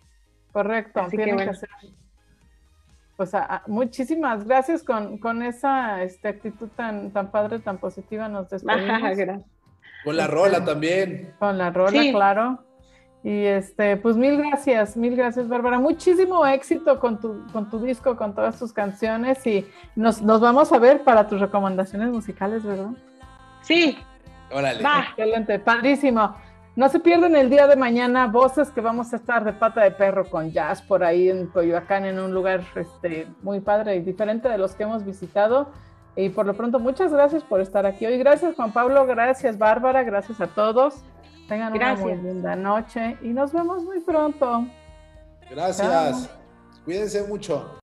Correcto, 0.53 1.01
Así 1.01 1.17
que 1.17 1.31
hacer. 1.33 1.69
Pues 3.17 3.35
a- 3.35 3.45
a- 3.45 3.63
muchísimas 3.67 4.45
gracias 4.47 4.83
con, 4.83 5.19
con 5.19 5.43
esa 5.43 6.03
este, 6.03 6.29
actitud 6.29 6.69
tan, 6.75 7.11
tan 7.13 7.31
padre, 7.31 7.59
tan 7.61 7.79
positiva. 7.79 8.29
Nos 8.29 8.51
despedimos. 8.51 9.01
Con 10.05 10.17
la 10.17 10.27
rola 10.27 10.65
también. 10.65 11.33
Con 11.39 11.59
la 11.59 11.71
rola, 11.71 11.91
Sí. 12.03 12.11
claro. 12.13 12.65
Y 13.25 13.45
este, 13.45 13.97
pues 13.99 14.17
mil 14.17 14.37
gracias, 14.39 14.97
mil 14.97 15.15
gracias, 15.15 15.47
Bárbara. 15.49 15.79
Muchísimo 15.79 16.45
éxito 16.45 16.99
con 16.99 17.21
tu, 17.21 17.47
con 17.53 17.71
tu 17.71 17.79
disco, 17.79 18.17
con 18.17 18.35
todas 18.35 18.59
tus 18.59 18.73
canciones. 18.73 19.47
Y 19.47 19.65
nos, 19.95 20.21
nos 20.23 20.41
vamos 20.41 20.73
a 20.73 20.79
ver 20.81 21.05
para 21.05 21.29
tus 21.29 21.41
recomendaciones 21.41 22.09
musicales, 22.09 22.65
¿verdad? 22.65 22.91
Sí, 23.61 23.97
Órale. 24.51 24.83
va. 24.83 25.05
Excelente, 25.11 25.59
padrísimo. 25.61 26.35
No 26.75 26.89
se 26.89 27.01
pierden 27.01 27.37
el 27.37 27.51
día 27.51 27.67
de 27.67 27.77
mañana 27.77 28.27
voces 28.29 28.71
que 28.71 28.81
vamos 28.81 29.13
a 29.13 29.17
estar 29.17 29.45
de 29.45 29.53
pata 29.53 29.83
de 29.83 29.91
perro 29.91 30.29
con 30.31 30.51
jazz 30.51 30.81
por 30.81 31.05
ahí 31.05 31.29
en 31.29 31.47
Coyoacán, 31.49 32.07
en 32.07 32.19
un 32.19 32.33
lugar 32.33 32.65
este, 32.75 33.27
muy 33.43 33.61
padre 33.61 33.97
y 33.97 34.01
diferente 34.01 34.49
de 34.49 34.57
los 34.57 34.75
que 34.75 34.85
hemos 34.85 35.05
visitado. 35.05 35.69
Y 36.17 36.31
por 36.31 36.47
lo 36.47 36.55
pronto, 36.55 36.79
muchas 36.79 37.13
gracias 37.13 37.43
por 37.43 37.61
estar 37.61 37.85
aquí 37.85 38.07
hoy. 38.07 38.17
Gracias, 38.17 38.55
Juan 38.55 38.73
Pablo. 38.73 39.07
Gracias, 39.07 39.59
Bárbara. 39.59 40.03
Gracias 40.03 40.41
a 40.41 40.47
todos. 40.47 41.03
Tengan 41.47 41.75
una 41.75 41.95
muy 41.95 42.13
Gracias. 42.13 42.23
linda 42.23 42.57
noche 42.57 43.19
y 43.21 43.29
nos 43.29 43.53
vemos 43.53 43.85
muy 43.85 44.01
pronto. 44.01 44.67
Gracias. 45.51 46.31
Cuídense 46.85 47.23
mucho. 47.25 47.79